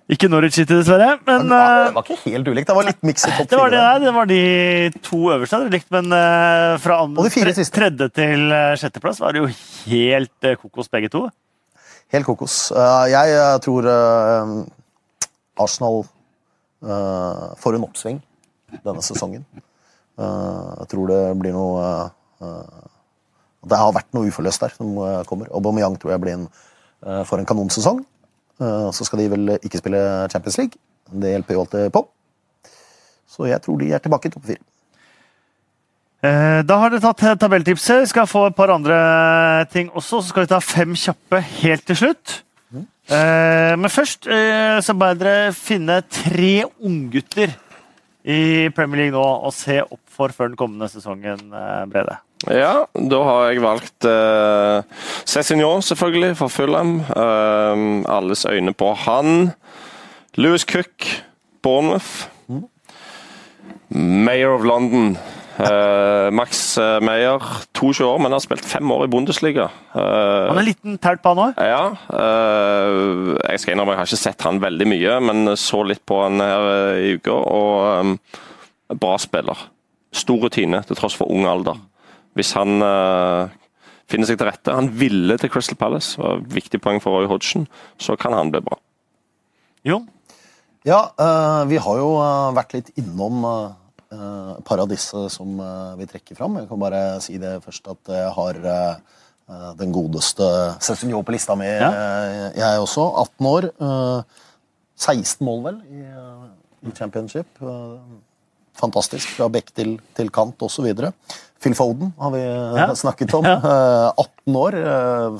[0.08, 1.18] Ikke Norwich City, dessverre.
[1.26, 2.66] Men Men det var, eh, det var ikke helt ulikt.
[2.68, 3.70] Det var litt miks i topp fire.
[3.70, 4.42] det, det var de
[5.04, 7.74] to øverste hadde likt, men eh, fra andre, de fire siste.
[7.76, 9.50] tredje til eh, sjetteplass var det jo
[9.92, 11.26] helt kokos, begge to.
[12.12, 12.72] Helt kokos.
[13.12, 13.84] Jeg tror
[15.60, 16.04] Arsenal
[16.82, 18.20] eh, får en oppsving
[18.84, 19.44] denne sesongen.
[20.18, 21.84] Eh, jeg tror det blir noe
[22.38, 25.50] Det har vært noe uforløst der som eh, kommer.
[25.50, 26.46] Aubameyang tror jeg blir en,
[27.04, 28.04] eh, får en kanonsesong.
[28.62, 30.00] Eh, så skal de vel ikke spille
[30.32, 30.78] Champions League.
[31.10, 32.04] Det hjelper jo alltid på.
[33.28, 34.62] Så jeg tror de er tilbake i topp fire.
[36.22, 38.04] Eh, Da har dere tatt eh, tabelltipset.
[38.06, 40.22] Vi skal få et par andre ting også.
[40.22, 42.42] Så skal vi ta fem kjappe helt til slutt.
[42.68, 42.86] Mm.
[43.80, 47.54] Men først eh, så bare dere finne tre unggutter
[48.28, 52.18] i Premier League nå og se opp for før den kommende sesongen, eh, Brede.
[52.46, 54.82] Ja, da har jeg valgt uh,
[55.26, 57.00] Cézinho, selvfølgelig, for Fulham.
[57.10, 59.50] Uh, alles øyne på han.
[60.38, 61.08] Louis Cook,
[61.62, 62.28] Bournemouth.
[63.90, 65.16] Mayor of London.
[65.58, 67.42] Uh, Max eh, Meyer,
[67.74, 69.64] 22 år, men har spilt fem år i Bundesliga.
[69.90, 69.98] Uh,
[70.52, 71.58] Han er en liten telt på han òg.
[71.58, 71.80] ja.
[72.12, 76.20] Uh, jeg skal innrømme jeg har ikke sett han veldig mye, men så litt på
[76.22, 77.34] han her eh, i uka.
[77.34, 78.14] Og um,
[79.02, 79.66] bra spiller.
[80.14, 81.80] Stor rutine til tross for ung alder.
[82.38, 83.50] Hvis han eh,
[84.08, 87.66] finner seg til rette Han ville til Crystal Palace, og viktig poeng for Roy Hodgson,
[87.98, 88.78] så kan han bli bra.
[89.88, 90.06] Jon?
[90.86, 93.44] Ja, eh, vi har jo eh, vært litt innom
[94.64, 95.58] paradiset som
[95.98, 96.54] vi trekker fram.
[96.56, 98.60] Jeg kan bare si det først at jeg har
[99.76, 100.46] den godeste
[100.80, 101.90] Cézinho på lista mi, Ja.
[102.56, 103.04] jeg også.
[103.20, 103.66] 18 år.
[103.68, 104.22] eh,
[104.96, 107.60] 16 mål, vel, i, i championship.
[108.80, 109.28] Fantastisk.
[109.36, 110.88] Fra bekk til, til kant osv.
[111.62, 112.88] Phil Foden har vi eh, Ja.
[112.94, 113.44] snakket om.
[113.44, 113.58] Ja.
[113.64, 114.74] Eh, 18 år.
[114.78, 115.38] eh,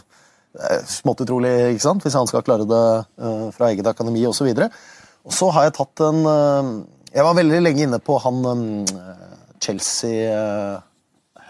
[0.70, 2.02] eh, Smått utrolig, ikke sant?
[2.02, 2.82] Hvis han skal klare det
[3.22, 4.48] eh, fra eget akademi osv.
[5.28, 6.72] Og så har jeg tatt en eh,
[7.14, 9.14] Jeg var veldig lenge inne på han eh,
[9.60, 10.80] Chelsea eh,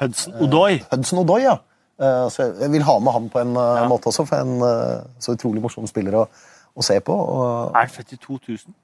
[0.01, 0.78] Hudson Odoi.
[0.93, 1.57] Hudson Odoi, ja.
[2.01, 3.86] Eh, Så jeg vil ha med han på en ja.
[3.90, 6.27] måte også, for en eh, så utrolig morsom spiller å,
[6.78, 7.15] å se på.
[7.16, 8.74] Og Er født i 2000?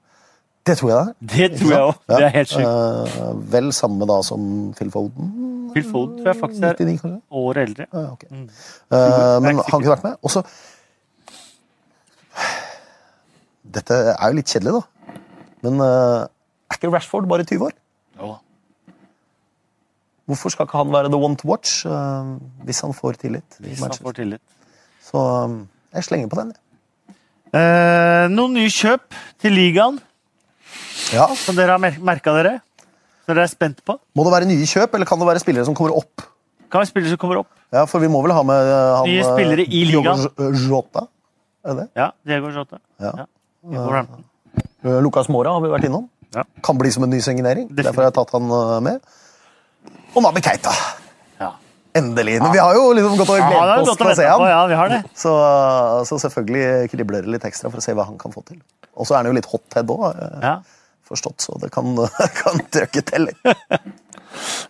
[0.65, 1.31] Det tror jeg det.
[1.35, 1.97] Det tror jeg òg.
[2.09, 3.17] Det er helt sjukt.
[3.21, 4.47] Uh, vel samme da som
[4.77, 5.33] Phil Foden.
[5.75, 7.85] Phil Foden tror jeg faktisk er 99, år eldre.
[7.93, 8.31] Uh, okay.
[8.31, 8.47] Mm.
[8.91, 10.17] uh, men ikke han kunne vært med.
[10.23, 10.45] Og så
[13.75, 15.21] Dette er jo litt kjedelig, da.
[15.65, 16.25] Men eh,
[16.69, 17.77] er ikke Rashford bare 20 år?
[18.19, 18.35] Ja.
[20.29, 22.35] Hvorfor skal ikke han være the one to watch eh,
[22.65, 23.57] hvis han får tillit?
[23.59, 24.41] Hvis han får tillit.
[25.05, 25.57] Så eh,
[25.97, 26.53] jeg slenger på den.
[26.53, 26.61] jeg.
[27.55, 29.99] Eh, noen nye kjøp til ligaen
[31.13, 31.27] Ja.
[31.37, 32.59] som dere har mer merka dere?
[33.25, 33.97] Som dere er spent på?
[34.17, 36.25] Må det være nye kjøp, eller kan det være spillere som kommer opp?
[36.71, 37.51] Kan være spillere som kommer opp?
[37.73, 40.25] Ja, For vi må vel ha med eh, han Nye eh, spillere i ligaen.
[40.37, 41.05] Diogo Jota?
[41.65, 41.87] Er det det?
[41.97, 42.79] Ja, Diego Jota.
[43.01, 43.13] Ja.
[43.73, 44.03] Ja.
[44.85, 46.09] Eh, Lucas Mora har vi vært innom.
[46.35, 46.43] Ja.
[46.65, 47.69] Kan bli som en ny signering.
[47.73, 49.15] Derfor har jeg tatt han eh, med.
[50.15, 50.73] Og Nabi Keita.
[51.95, 52.37] Endelig.
[52.43, 54.41] Men vi har jo liksom gått og gledet oss til å se ham.
[54.43, 54.49] han.
[54.51, 55.01] Ja, vi har det.
[55.15, 55.33] Så,
[56.09, 58.59] så selvfølgelig kribler det litt ekstra for å se hva han kan få til.
[58.95, 60.57] Og så er han jo litt hothead òg, Ja.
[61.05, 61.95] forstått, så det kan,
[62.41, 63.39] kan trøkke til litt.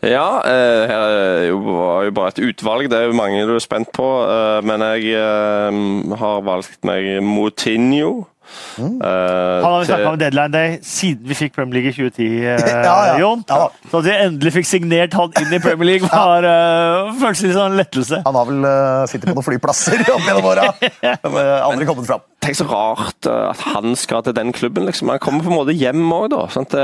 [0.05, 2.85] Ja, det her er var jo bare et utvalg.
[2.91, 4.05] Det er jo mange du er spent på.
[4.29, 5.79] eh, men jeg eh,
[6.21, 8.27] har valgt meg Moutinho.
[8.75, 12.27] Eh, Han har vi snakka om deadline day siden vi fikk Premier League i 2010,
[12.43, 13.17] uh, Ja, ja.
[13.21, 13.43] Jon.
[13.49, 13.69] Ja.
[13.91, 17.55] Så at vi endelig fikk signert han inn i Premier League, var uh, føltes litt
[17.57, 18.21] sånn lettelse.
[18.27, 20.69] Han har vel uh, sittet på noen flyplasser opp gjennom åra.
[20.79, 22.23] Men uh, aldri kommet fram.
[22.45, 24.85] Tenk så rart eh, at han skal til den klubben.
[24.85, 25.09] liksom.
[25.09, 26.43] Han kommer på en måte hjem òg, da.
[26.53, 26.75] Sant?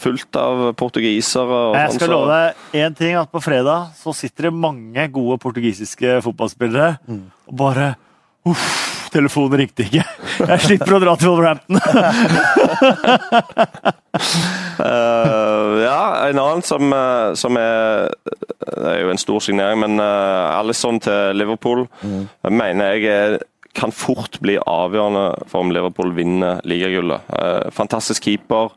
[0.00, 1.44] Fullt av portugisere.
[1.44, 2.38] og Jeg sånn, skal så- love
[2.72, 7.90] deg én ting, at på fredag så sitter det mange gode portugisiske fotballspillere og bare
[8.48, 10.04] Uff, telefonen ringte ikke.
[10.40, 11.76] Jeg slipper å dra til Wolverhampton.
[14.80, 18.10] uh, ja, en annen som, eh, som er
[18.60, 21.86] Det er jo en stor signering, men uh, Alison til Liverpool
[22.48, 23.38] mener jeg er,
[23.76, 27.26] kan fort bli avgjørende for om Liverpool vinner ligagullet.
[27.30, 28.72] Uh, fantastisk keeper.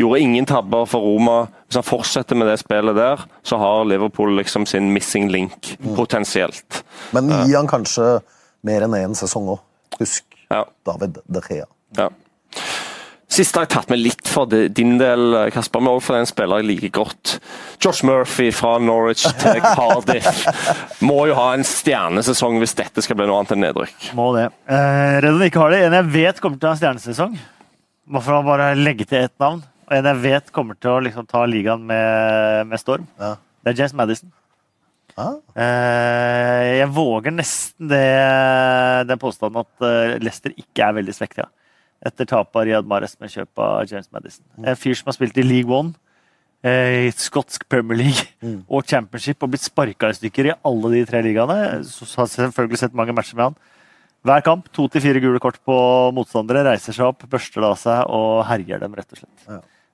[0.00, 1.38] Gjorde ingen tabber for Roma.
[1.66, 6.84] Hvis han fortsetter med det spillet der, så har Liverpool liksom sin missing link, potensielt.
[7.14, 8.20] Men gi han kanskje
[8.66, 9.62] mer enn én sesong òg.
[10.00, 10.64] Husk Ja.
[10.86, 11.66] David De Gea.
[11.98, 12.08] Ja.
[13.30, 16.58] Siste har jeg tatt med litt for din del, Kasper, men også for den spiller
[16.58, 17.36] jeg liker godt.
[17.78, 20.40] Josh Murphy fra Norwich til Cardiff.
[21.06, 24.08] Må jo ha en stjernesesong hvis dette skal bli noe annet enn nedrykk.
[24.18, 24.48] Må det.
[24.66, 25.84] Eh, Redd han ikke har det.
[25.86, 27.38] En jeg vet kommer til å ha en stjernesesong.
[28.10, 29.62] Hvorfor for å bare legge til ett navn.
[29.86, 33.06] Og en jeg vet kommer til å liksom ta ligaen med, med storm.
[33.22, 33.36] Ja.
[33.62, 34.34] Det er James Madison.
[35.18, 38.04] Ah, Eh, jeg våger nesten det,
[39.08, 41.48] den påstanden at eh, Leicester ikke er veldig svekka
[42.06, 44.44] etter tapet av Riyad Mahrez med kjøp av James Madison.
[44.64, 45.92] En fyr som har spilt i League One,
[46.64, 51.02] eh, i skotsk Premier League og Championship og blitt sparka i stykker i alle de
[51.10, 51.58] tre ligaene.
[51.84, 53.58] Så har jeg selvfølgelig sett mange matcher med han.
[54.24, 55.74] Hver kamp to til fire gule kort på
[56.12, 59.46] motstandere, reiser seg opp, børster det av seg og herjer dem, rett og slett.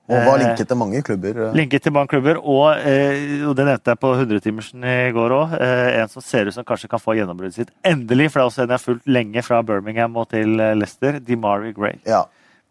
[0.09, 1.41] Og var Eh, linket til mange klubber.
[1.49, 1.53] eh.
[1.53, 5.53] Linket til mange klubber, og, eh, og det nevnte jeg på 100-timersen i går òg.
[5.61, 7.69] Eh, en som ser ut som kanskje kan få gjennombruddet sitt.
[7.83, 11.19] Endelig, for det er også en jeg har fulgt lenge fra Birmingham og til Leicester.
[11.19, 11.99] DeMarie Gray.
[12.05, 12.23] Ja.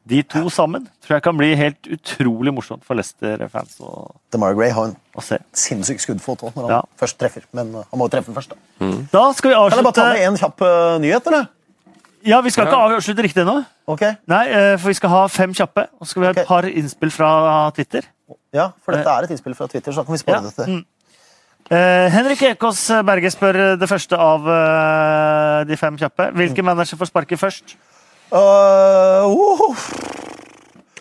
[0.06, 4.70] De to sammen tror jeg kan bli helt utrolig morsomt for Leicester-fans å, DeMar Gray
[4.70, 4.96] har en
[5.52, 6.82] sinnssyk skuddfot når han Ja.
[6.96, 7.42] først treffer.
[7.52, 8.50] Men han må jo treffe først.
[8.54, 8.86] da.
[9.10, 11.48] Da skal vi Kan jeg bare ta med avslutte en kjapp uh, nyhet, eller?
[12.24, 13.66] Ja, vi skal ikke avslutte riktig ennå.
[13.86, 14.02] Ok?
[14.26, 15.86] Nei, eh, for vi skal ha fem kjappe.
[16.00, 18.02] Og så skal vi ha et par innspill fra Twitter.
[18.56, 20.66] Ja, for dette er et innspill fra Twitter, så da kan vi spare Ja, dette.
[20.66, 20.84] mm.
[21.66, 26.28] Uh, Henrik Ekås Berge spør det første av uh, de fem kjappe.
[26.38, 27.74] Hvilken manager får sparket først?
[28.30, 29.74] Uh, uh,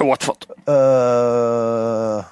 [0.02, 0.48] Watford.
[0.70, 2.24] uh,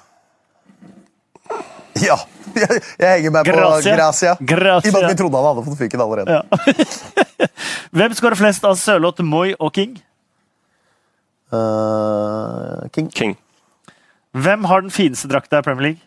[2.54, 3.94] Jeg, jeg henger meg på Gracia.
[3.96, 4.34] Gracia.
[4.40, 4.90] Gracia.
[4.90, 6.34] I og med at vi trodde han hadde fått fyken allerede.
[6.34, 6.42] Ja.
[7.98, 9.94] Hvem skårer flest av Sørloth, Moi og King?
[11.52, 13.10] Eh, King.
[13.10, 13.36] King.
[14.34, 16.00] Hvem har den fineste drakta i Premier League?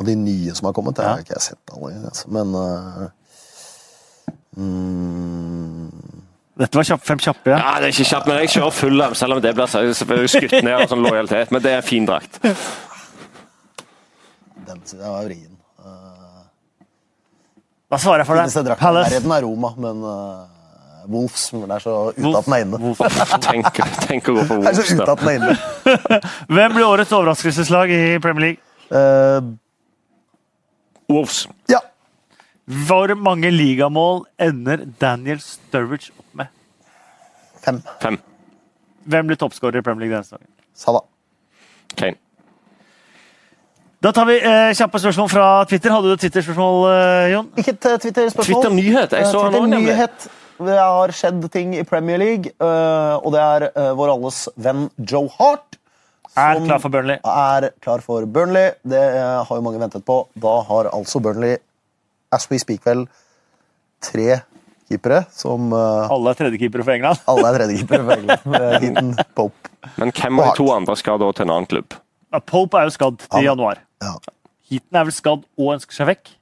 [0.00, 1.08] Av de nye som har kommet, det Ja.
[1.12, 1.92] har ikke jeg sett alle.
[2.08, 2.28] Altså.
[2.32, 3.08] Men uh,
[4.56, 5.90] mm,
[6.60, 7.50] Dette var kjapp, fem kjappe.
[7.52, 7.58] Ja.
[7.58, 10.56] Ja, det er ikke kjapt, men jeg kjører full, av, selv om det blir skutt
[10.64, 11.50] ned av sånn lojalitet.
[11.52, 12.40] Men det er en fin drakt.
[14.66, 15.54] Den synes jeg var vrien.
[15.80, 16.42] Uh,
[17.92, 18.70] Hva svarer jeg for Fineste deg?
[18.72, 19.10] drakten i Palace.
[19.10, 20.59] nærheten er Roma, men uh,
[21.08, 22.94] Wolves det er så ute med inne.
[23.46, 24.92] Tenk, tenk å gå er Wolves.
[24.98, 26.20] da.
[26.50, 28.60] Hvem blir årets overraskelseslag i Premier League?
[28.90, 29.54] Uh,
[31.10, 31.46] Wolves.
[31.70, 31.80] ja.
[32.70, 36.50] Hvor mange ligamål ender Daniel Sturridge opp med?
[37.64, 37.80] Fem.
[38.02, 38.18] Fem.
[39.10, 40.46] Hvem blir toppskårer i Premier League denne sesongen?
[40.78, 41.02] Salah.
[41.96, 42.16] Kane.
[44.00, 45.92] Da tar vi eh, kjappe spørsmål fra Twitter.
[45.92, 47.50] Hadde du et Twitter-spørsmål, eh, Jon?
[47.60, 48.62] Ikke et eh, Twitter-spørsmål.
[48.62, 49.16] Twitter-nyhet.
[49.18, 49.96] Jeg så Twitter han òg, nemlig.
[50.60, 54.88] Det har skjedd ting i Premier League, eh, og det er eh, vår alles venn
[55.08, 55.78] Joe Hart.
[56.38, 57.16] Er klar for Burnley.
[57.24, 58.74] er klar for Burnley.
[58.86, 60.18] Det eh, har jo mange ventet på.
[60.38, 61.56] Da har altså Burnley,
[62.30, 63.06] as we speak vel,
[64.04, 64.42] tre
[64.90, 67.20] keepere som Alle er tredjekeepere for England.
[67.30, 68.60] alle er tredjekeepere for England.
[68.60, 69.72] Eh, Heaton, Pope.
[69.96, 71.96] Men hvem av de to andre skal da til en annen klubb?
[72.46, 73.80] Pope er jo skadd til januar.
[74.04, 74.18] Ja.
[74.70, 76.34] Heaton er vel skadd og ønsker seg vekk.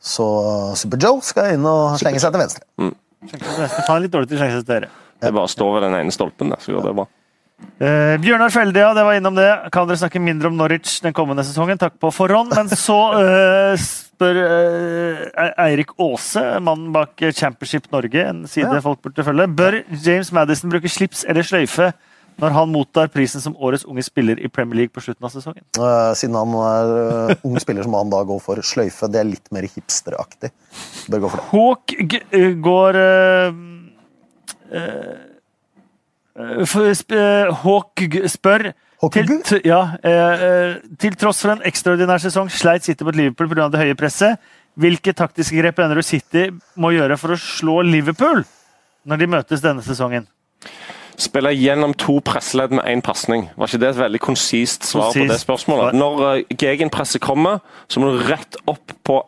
[0.00, 0.26] Så
[0.70, 2.64] eh, Super Joe skal inn og slenge seg til venstre.
[2.80, 4.88] Er litt dårlig til sjanse til dere.
[5.20, 7.06] Det bare står ved den ene stolpen der, så går det bra.
[7.84, 9.48] Eh, Bjørnar Felde, ja, det var innom det.
[9.74, 11.76] Kan dere snakke mindre om Norwich den kommende sesongen?
[11.80, 12.54] Takk på forhånd.
[12.56, 18.80] Men så eh, spør eh, Eirik Aase, mannen bak Championship Norge, en side Ja.
[18.80, 19.46] folk burde følge.
[19.52, 21.90] Bør James Madison bruke slips eller sløyfe
[22.40, 25.64] når han mottar prisen som årets unge spiller i Premier League på slutten av sesongen?
[25.78, 29.10] Uh, siden han er uh, ung spiller, så må han da gå for sløyfe.
[29.12, 30.52] Det er litt mer hipsteraktig.
[31.10, 31.48] Bør gå for det.
[31.50, 33.58] Hawk eh, går eh,
[34.80, 35.18] eh,
[37.18, 38.70] eh, Hawk g spør
[39.08, 43.68] til, ja, eh, eh, til tross for en ekstraordinær sesong sleit City mot Liverpool pga.
[43.72, 44.36] det høye presset.
[44.76, 48.44] Hvilke taktiske grep mener du City må gjøre for å slå Liverpool
[49.08, 50.28] når de møtes denne sesongen?
[51.20, 53.48] Spille gjennom to presseledd med én pasning.
[53.58, 55.96] Var ikke det et veldig konsist svar på det spørsmålet?
[55.98, 57.60] Når uh, gegenpresset kommer,
[57.92, 59.18] så må du rett opp på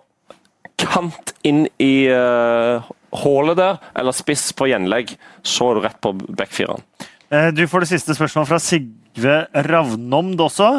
[0.81, 2.81] kant inn i uh,
[3.23, 5.13] hullet der, eller spiss på gjenlegg.
[5.45, 6.83] Så er du rett på backfireren.
[7.33, 9.37] Eh, Du får det siste spørsmålet fra Sigve
[9.69, 10.73] Ravnomd også.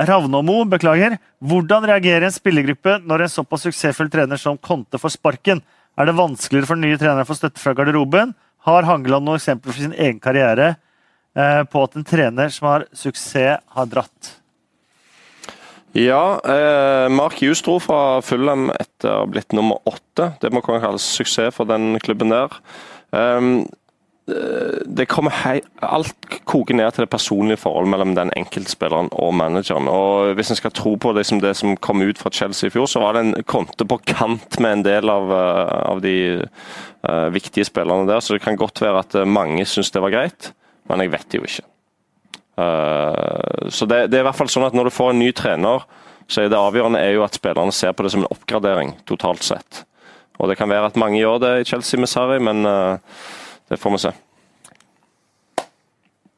[0.00, 1.18] Ravnomo, beklager.
[1.44, 5.60] Hvordan reagerer en spillergruppe når en såpass suksessfull trener som Conte får sparken?
[5.98, 8.32] Er det vanskeligere for nye trenere å få støtte fra garderoben?
[8.68, 10.74] Har Hangeland noen eksempler for sin egen karriere
[11.36, 14.36] eh, på at en trener som har suksess, har dratt?
[15.96, 20.32] Ja, eh, Mark dro fra Fulham etter å ha blitt nummer åtte.
[20.38, 22.52] Det må kunne kalles suksess for den klubben der.
[23.10, 23.66] Um,
[24.86, 26.14] det kommer hei, Alt
[26.48, 29.88] koker ned til det personlige forholdet mellom den enkeltspilleren og manageren.
[29.88, 32.74] og Hvis en skal tro på det som, det som kom ut fra Chelsea i
[32.74, 36.16] fjor, så var det en konte på kant med en del av, eh, av de
[36.40, 38.20] uh, viktige spillerne der.
[38.20, 40.52] Så det kan godt være at eh, mange syns det var greit,
[40.90, 41.66] men jeg vet jo ikke.
[42.60, 45.30] Uh, Så det, det er i hvert fall sånn at Når du får en ny
[45.32, 45.86] trener,
[46.30, 49.42] så er det avgjørende er jo at spillerne ser på det som en oppgradering totalt
[49.46, 49.84] sett.
[50.40, 52.98] Og Det kan være at mange gjør det i Chelsea med Sarri, men eh,
[53.70, 54.12] det får vi se.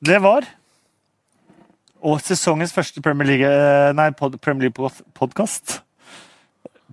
[0.02, 0.46] Det var
[2.02, 5.76] og sesongens første Premier League eh, Nei, pod, Premier League-podkast.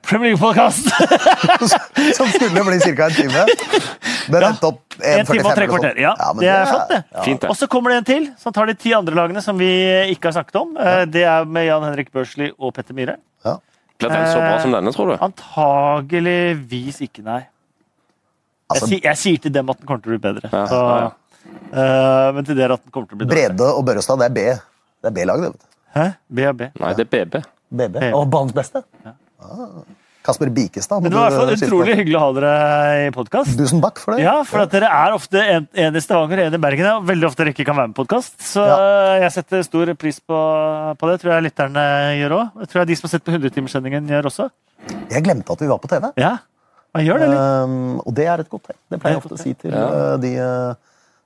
[0.06, 0.86] Premier League-podkast!
[2.18, 3.08] Som skulle bli ca.
[3.08, 3.46] en time.
[4.30, 4.52] Den Ja.
[4.52, 5.98] endte opp En time og 1,45 tre kvarter.
[6.04, 7.00] Ja, Ja, det, det er flott, det.
[7.16, 7.24] ja.
[7.26, 7.50] Fint, det.
[7.50, 9.72] Og så kommer det en til, som tar de ti andre lagene som vi
[10.14, 10.78] ikke har snakket om.
[10.78, 13.18] Eh, Det er med Jan Henrik Børsli og Petter Myhre.
[13.46, 13.58] Ja.
[14.00, 15.18] Blir den så bra Eh, som denne, tror du?
[15.26, 17.42] Antageligvis ikke, nei.
[18.70, 20.50] Jeg, Altså, sier- jeg sier til dem at den kommer til å bli bedre.
[20.54, 21.10] Ja, Så, ja,
[21.70, 23.54] Uh, men til dere at den kommer til å bli dårligere.
[23.56, 24.42] Brede og Børrestad, det er B.
[25.02, 25.50] Det er B-lag, det.
[25.52, 25.66] vet du.
[25.96, 26.06] Hæ?
[26.30, 26.68] B og B.
[26.82, 27.40] Nei, det er BB.
[27.72, 27.94] BB.
[27.94, 28.14] BB.
[28.18, 28.82] Og banens beste.
[29.06, 29.82] Ah.
[30.26, 31.02] Kasper Bikestad.
[31.02, 33.54] Men det var i hvert fall utrolig hyggelig å ha dere i podkast.
[33.58, 34.24] Tusen takk for det.
[34.26, 36.90] Ja, for at dere er ofte en, en i Stavanger en i Bergen.
[37.00, 38.36] Og veldig ofte dere ikke kan være med på podkast.
[38.44, 39.20] Så Ja.
[39.24, 40.38] jeg setter stor pris på,
[41.00, 41.22] på det.
[41.24, 41.86] Tror jeg lytterne
[42.20, 42.68] gjør òg.
[42.68, 44.50] Tror jeg de som har sett på 100-timerssendingen, gjør også.
[45.10, 46.12] Jeg glemte at vi var på TV.
[46.18, 46.36] Ja,
[46.96, 47.40] man gjør det litt.
[47.70, 48.78] Um, og det er et godt tegn.
[48.90, 49.88] Det pleier jeg ofte å si til Ja.
[49.90, 50.74] uh, de uh,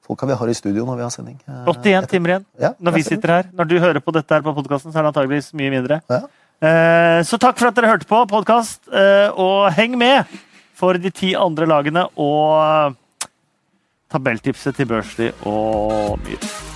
[0.03, 1.38] folka vi har i studio når vi har sending.
[1.48, 2.45] Uh, 81 timer igjen.
[2.60, 3.52] Ja, Når vi sitter her.
[3.53, 6.02] Når du hører på dette her på podkasten, så er det antageligvis mye mindre.
[6.11, 6.22] Ja.
[6.64, 8.88] Uh, Så takk for at dere hørte på podkast,
[9.35, 10.26] og heng med
[10.76, 12.95] for de ti andre lagene og
[14.14, 16.73] tabelltipset til Børsli og Myhre.